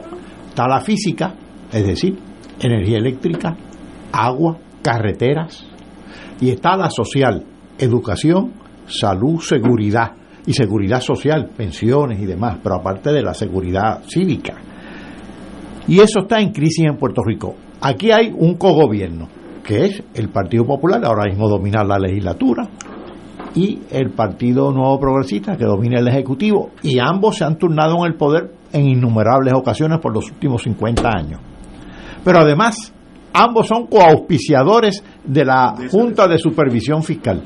[0.46, 1.34] Está la física,
[1.72, 2.18] es decir,
[2.60, 3.56] energía eléctrica,
[4.12, 5.66] agua, carreteras,
[6.38, 7.46] y está la social,
[7.78, 8.52] educación,
[8.86, 10.12] salud, seguridad,
[10.50, 14.54] y seguridad social, pensiones y demás, pero aparte de la seguridad cívica
[15.90, 17.56] y eso está en crisis en Puerto Rico.
[17.80, 19.28] Aquí hay un cogobierno,
[19.64, 22.68] que es el Partido Popular, ahora mismo domina la legislatura,
[23.56, 28.12] y el Partido Nuevo Progresista, que domina el Ejecutivo, y ambos se han turnado en
[28.12, 31.40] el poder en innumerables ocasiones por los últimos 50 años.
[32.22, 32.92] Pero además,
[33.32, 37.42] ambos son coauspiciadores de la Junta de Supervisión Fiscal.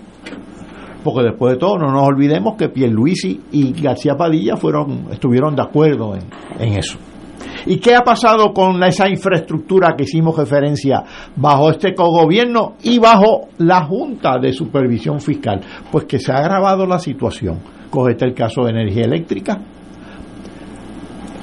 [1.04, 5.62] Porque después de todo, no nos olvidemos que Pierluisi y García Padilla fueron, estuvieron de
[5.62, 6.14] acuerdo
[6.58, 6.98] en, eso.
[7.66, 11.04] ¿Y qué ha pasado con esa infraestructura que hicimos referencia
[11.36, 15.60] bajo este cogobierno y bajo la Junta de Supervisión Fiscal?
[15.92, 17.58] Pues que se ha agravado la situación.
[17.90, 19.60] Cogete el caso de energía eléctrica.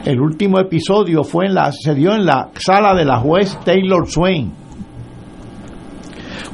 [0.06, 4.08] El último episodio fue en la, se dio en la sala de la juez Taylor
[4.08, 4.52] Swain.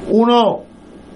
[0.09, 0.66] Uno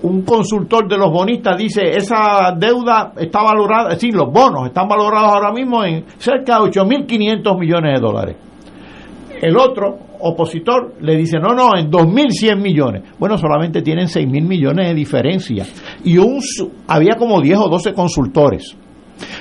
[0.04, 4.88] un consultor de los bonistas dice esa deuda está valorada, es decir, los bonos están
[4.88, 8.36] valorados ahora mismo en cerca de 8.500 millones de dólares.
[9.42, 13.04] El otro opositor le dice, no, no, en 2.100 millones.
[13.18, 15.66] Bueno, solamente tienen 6.000 millones de diferencia.
[16.04, 16.18] Y
[16.88, 18.78] había como 10 o 12 consultores.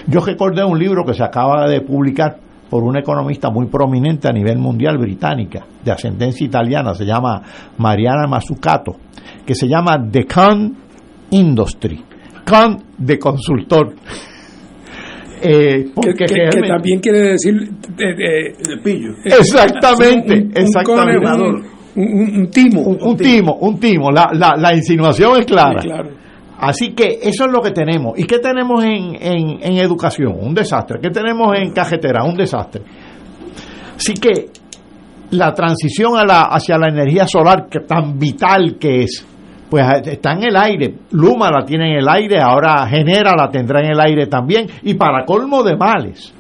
[0.06, 2.38] Yo recordé un libro que se acaba de publicar
[2.70, 7.42] por una economista muy prominente a nivel mundial británica, de ascendencia italiana, se llama
[7.76, 8.92] Mariana Mazzucato,
[9.50, 10.76] que se llama The Con
[11.30, 12.00] Industry.
[12.48, 13.92] Con de consultor.
[15.42, 17.54] Eh, porque que, también quiere decir
[17.96, 18.54] de,
[18.84, 19.10] pillo.
[19.24, 21.26] Exactamente, exactamente.
[21.96, 22.82] Un, timo.
[22.82, 24.12] Un, timo, un timo.
[24.12, 25.82] La, la, la insinuación es clara.
[26.58, 28.16] Así que eso es lo que tenemos.
[28.20, 30.36] ¿Y qué tenemos en, en, educación?
[30.40, 31.00] Un desastre.
[31.02, 32.22] ¿Qué tenemos en cajetera?
[32.22, 32.82] Un desastre.
[33.96, 34.46] Así que
[35.32, 39.26] la transición a la, hacia la energía solar, que tan vital que es,
[39.70, 40.94] pues está en el aire.
[41.12, 44.66] Luma la tiene en el aire, ahora Genera la tendrá en el aire también.
[44.82, 46.34] Y para colmo de males,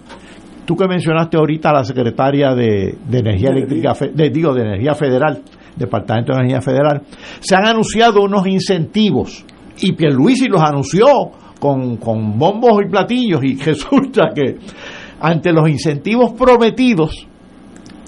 [0.66, 5.42] tú que mencionaste ahorita a la secretaria de, Energía Eléctrica, de, digo, de Energía Federal,
[5.76, 7.02] Departamento de Energía Federal,
[7.38, 9.44] se han anunciado unos incentivos
[9.78, 11.06] y Pierluisi los anunció
[11.60, 14.56] con, con bombos y platillos y resulta que
[15.20, 17.26] ante los incentivos prometidos,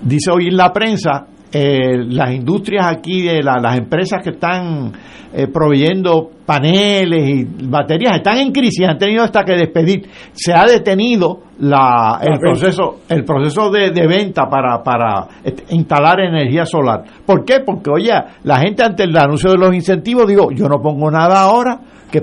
[0.03, 4.93] dice hoy en la prensa, eh, las industrias aquí, de las empresas que están
[5.35, 10.07] eh, proveyendo paneles y baterías están en crisis, han tenido hasta que despedir.
[10.33, 15.29] Se ha detenido la, el, proceso, el proceso de, venta para, para
[15.71, 17.05] instalar energía solar.
[17.25, 17.61] ¿Por qué?
[17.61, 18.13] Porque, oye,
[18.45, 21.81] la gente ante el anuncio de los incentivos, digo, yo no pongo nada ahora,
[22.11, 22.23] que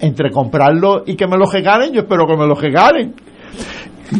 [0.00, 3.14] entre comprarlo y que me lo regalen, yo espero que me lo regalen.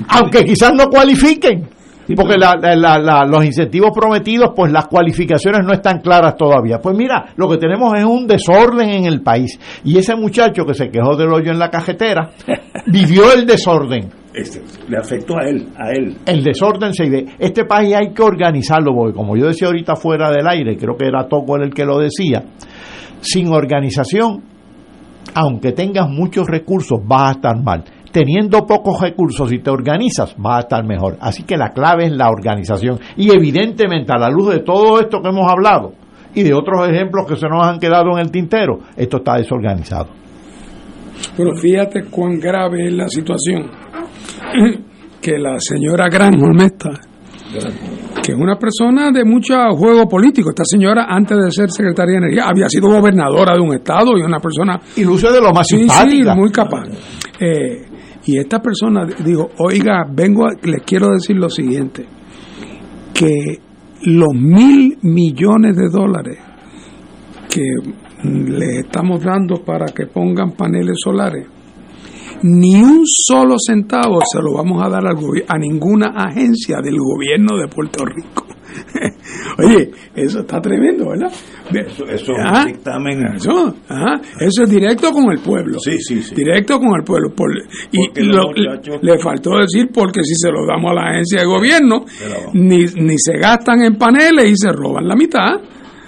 [0.08, 1.76] Aunque quizás no cualifiquen
[2.14, 6.78] porque los incentivos prometidos, pues las cualificaciones no están claras todavía.
[6.78, 9.58] Pues mira, lo que tenemos es un desorden en el país.
[9.84, 12.30] Y ese muchacho que se quejó del hoyo en la cajetera,
[12.86, 14.10] vivió el desorden.
[14.32, 16.16] Este, le afectó a él, a él.
[16.26, 17.26] El desorden se ve.
[17.38, 21.06] Este país hay que organizarlo, porque como yo decía ahorita fuera del aire, creo que
[21.06, 22.44] era Toco el que lo decía,
[23.20, 24.42] sin organización,
[25.34, 27.84] aunque tengas muchos recursos, vas a estar mal
[28.16, 31.18] teniendo pocos recursos y te organizas, va a estar mejor.
[31.20, 32.98] Así que la clave es la organización.
[33.14, 35.92] Y evidentemente, a la luz de todo esto que hemos hablado
[36.34, 40.08] y de otros ejemplos que se nos han quedado en el tintero, esto está desorganizado.
[41.36, 43.70] Pero fíjate cuán grave es la situación
[45.20, 46.92] que la señora Granholm está
[48.22, 50.48] que es una persona de mucho juego político.
[50.50, 54.22] Esta señora, antes de ser secretaria de Energía, había sido gobernadora de un estado y
[54.22, 54.80] una persona...
[54.96, 55.86] Y luce de lo más sí,
[56.34, 56.88] muy capaz.
[57.38, 57.95] Eh,
[58.26, 62.04] y esta persona dijo, oiga, vengo, les quiero decir lo siguiente,
[63.14, 63.60] que
[64.02, 66.38] los mil millones de dólares
[67.48, 67.62] que
[68.24, 71.46] le estamos dando para que pongan paneles solares,
[72.42, 75.16] ni un solo centavo se lo vamos a dar al
[75.48, 78.44] a ninguna agencia del gobierno de Puerto Rico.
[79.58, 81.32] Oye, eso está tremendo, ¿verdad?
[81.72, 82.64] Eso, es un ¿Ah?
[82.66, 83.36] dictamen.
[83.36, 83.74] Eso,
[84.40, 85.78] eso, es directo con el pueblo.
[85.78, 86.34] Sí, sí, sí.
[86.34, 87.30] Directo con el pueblo.
[87.92, 92.04] y le faltó decir porque si se lo damos a la agencia de gobierno,
[92.54, 95.60] ni, ni se gastan en paneles y se roban la mitad.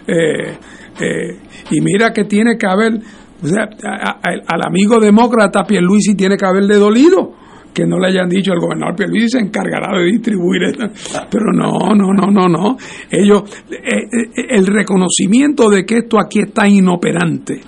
[0.07, 0.57] Eh,
[1.01, 1.39] eh,
[1.71, 2.95] y mira que tiene que haber,
[3.43, 3.69] o sea,
[4.47, 7.38] al amigo demócrata Pierluisi tiene que haberle dolido
[7.73, 10.86] que no le hayan dicho el gobernador Pierluisi se encargará de distribuir esto.
[11.31, 12.77] Pero no, no, no, no, no.
[13.11, 17.61] Ellos, eh, eh, el reconocimiento de que esto aquí está inoperante.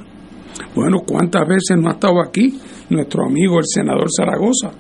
[0.75, 2.59] Bueno, ¿cuántas veces no ha estado aquí
[2.91, 4.71] nuestro amigo el senador Zaragoza?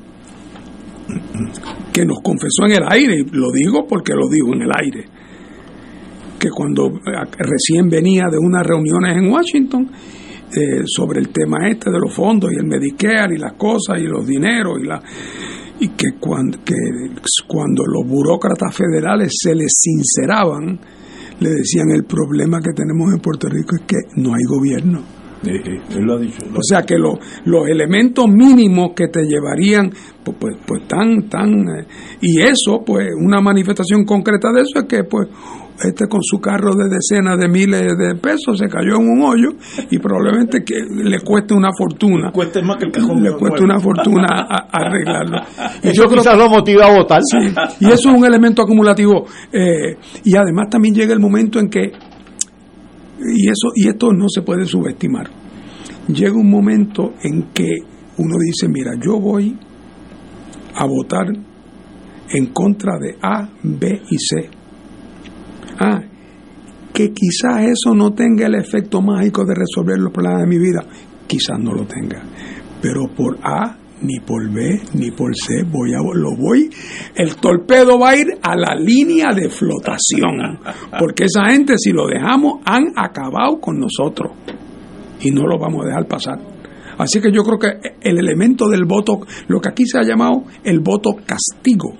[1.92, 5.04] Que nos confesó en el aire, y lo digo porque lo digo en el aire,
[6.38, 9.90] que cuando eh, recién venía de unas reuniones en Washington,
[10.52, 14.04] eh, sobre el tema este de los fondos y el Medicare y las cosas y
[14.04, 15.02] los dineros y la
[15.80, 16.74] y que cuando, que
[17.46, 20.78] cuando los burócratas federales se les sinceraban,
[21.40, 25.02] le decían el problema que tenemos en Puerto Rico es que no hay gobierno.
[25.98, 29.90] lo ha dicho, o sea que los elementos mínimos que te llevarían,
[30.22, 31.86] pues, pues, pues tan, tan, eh,
[32.20, 35.28] y eso, pues una manifestación concreta de eso es que pues
[35.82, 39.48] este con su carro de decenas de miles de pesos se cayó en un hoyo
[39.90, 42.30] y probablemente que le cueste una fortuna.
[42.32, 43.22] Cueste más que el cajón.
[43.22, 44.26] Le cueste una fortuna
[44.70, 45.40] arreglarlo.
[45.82, 47.22] Y yo quizás lo motiva a votar.
[47.80, 49.26] y eso es un elemento acumulativo.
[49.52, 54.42] Eh, y además también llega el momento en que, y, eso, y esto no se
[54.42, 55.30] puede subestimar,
[56.08, 57.68] llega un momento en que
[58.18, 59.56] uno dice, mira, yo voy
[60.74, 61.26] a votar
[62.32, 64.59] en contra de A, B y C
[65.80, 66.02] Ah,
[66.92, 70.84] que quizás eso no tenga el efecto mágico de resolver los problemas de mi vida,
[71.26, 72.22] quizás no lo tenga,
[72.82, 76.70] pero por A ni por B ni por C voy a lo voy
[77.14, 80.58] el torpedo va a ir a la línea de flotación.
[80.98, 84.32] Porque esa gente si lo dejamos han acabado con nosotros.
[85.20, 86.59] Y no lo vamos a dejar pasar
[87.00, 90.44] Así que yo creo que el elemento del voto, lo que aquí se ha llamado
[90.62, 91.94] el voto castigo.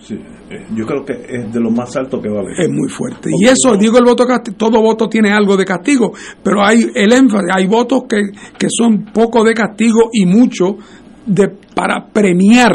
[0.51, 2.61] Eh, yo creo que es de lo más alto que va a haber.
[2.61, 3.31] Es muy fuerte.
[3.39, 6.13] y eso, digo el voto castigo, todo voto tiene algo de castigo,
[6.43, 10.77] pero hay el énfasis, hay votos que, que son poco de castigo y mucho
[11.25, 12.73] de, para premiar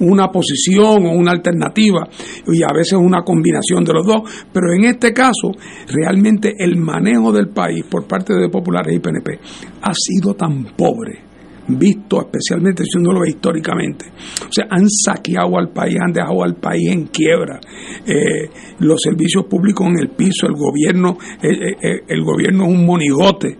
[0.00, 2.08] una posición o una alternativa
[2.46, 4.22] y a veces una combinación de los dos,
[4.52, 5.52] pero en este caso
[5.88, 9.38] realmente el manejo del país por parte de populares y PNP
[9.82, 11.29] ha sido tan pobre
[11.68, 14.06] visto especialmente si uno lo ve históricamente.
[14.48, 17.60] O sea, han saqueado al país, han dejado al país en quiebra,
[18.06, 18.48] eh,
[18.80, 21.48] los servicios públicos en el piso, el gobierno, eh,
[21.82, 23.58] eh, el gobierno es un monigote.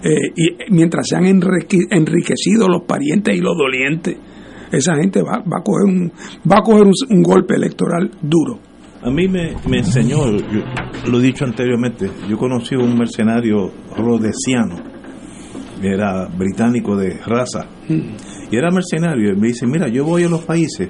[0.00, 4.16] y mientras se han enriquecido los parientes y los dolientes,
[4.70, 6.12] esa gente va, va a coger un
[6.50, 8.60] va a coger un, golpe electoral duro.
[9.02, 14.97] A mí me, me enseñó, lo he dicho anteriormente, yo conocí a un mercenario rodesiano
[15.82, 20.44] era británico de raza, y era mercenario, y me dice, mira, yo voy a los
[20.44, 20.88] países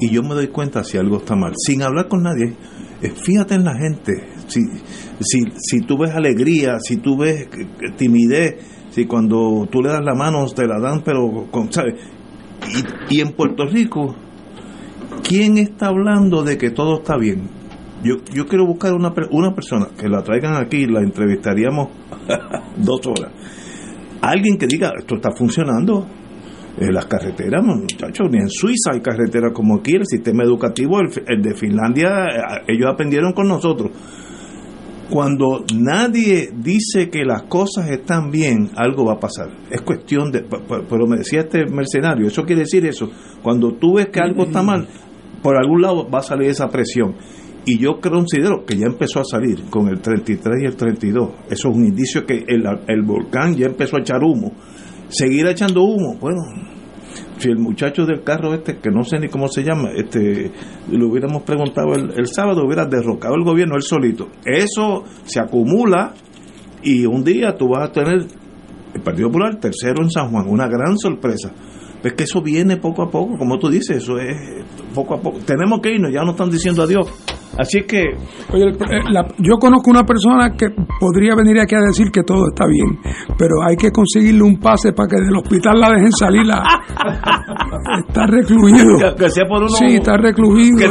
[0.00, 2.54] y yo me doy cuenta si algo está mal, sin hablar con nadie,
[3.02, 4.12] eh, fíjate en la gente,
[4.48, 4.60] si,
[5.20, 7.48] si, si tú ves alegría, si tú ves
[7.96, 8.56] timidez,
[8.90, 11.94] si cuando tú le das la mano te la dan, pero, con, ¿sabes?
[13.08, 14.14] Y, y en Puerto Rico,
[15.22, 17.48] ¿quién está hablando de que todo está bien?
[18.04, 21.88] Yo, yo quiero buscar una, una persona que la traigan aquí, la entrevistaríamos
[22.76, 23.30] dos horas
[24.22, 26.06] alguien que diga, esto está funcionando.
[26.78, 31.42] en las carreteras, muchachos, ni en Suiza hay carreteras como aquí, el sistema educativo, el,
[31.42, 33.90] de Finlandia, eh, ellos aprendieron con nosotros.
[35.10, 39.48] Cuando nadie dice que las cosas están bien, algo va a pasar.
[39.70, 40.46] Es cuestión de,
[40.88, 43.10] pero me decía este mercenario, eso quiere decir eso.
[43.42, 44.88] Cuando tú ves que algo está mal,
[45.42, 47.16] por algún lado va a salir esa presión.
[47.64, 51.30] Y yo considero que ya empezó a salir con el 33 y el 32.
[51.48, 54.52] Eso es un indicio que el, el volcán ya empezó a echar humo.
[55.08, 56.40] Seguir echando humo, bueno,
[57.42, 60.50] si el muchacho del carro este, que no sé ni cómo se llama, este,
[60.90, 64.28] le hubiéramos preguntado el, sábado, hubiera derrocado el gobierno él solito.
[64.44, 66.14] Eso se acumula
[66.82, 68.26] y un día tú vas a tener
[68.94, 71.52] el Partido Popular tercero en San Juan, una gran sorpresa.
[72.02, 74.36] Es que eso viene poco a poco, como tú dices, eso es
[74.94, 75.38] poco a poco.
[75.46, 77.06] Tenemos que irnos, ya nos están diciendo adiós.
[77.58, 78.02] Así que...
[78.52, 82.66] Oye, eh, yo conozco una persona que podría venir aquí a decir que todo está
[82.66, 82.98] bien,
[83.38, 86.46] pero hay que conseguirle un pase para que del hospital la dejen salir.
[86.46, 86.62] La,
[88.08, 89.14] está recluido.
[89.16, 90.78] Que, sea por uno, sí, está recluido.
[90.78, 90.88] Que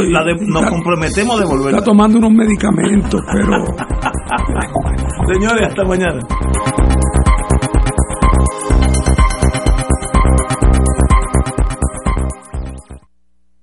[0.47, 1.73] nos comprometemos de volver.
[1.73, 3.57] Está tomando unos medicamentos, pero...
[5.33, 6.19] Señores, hasta mañana.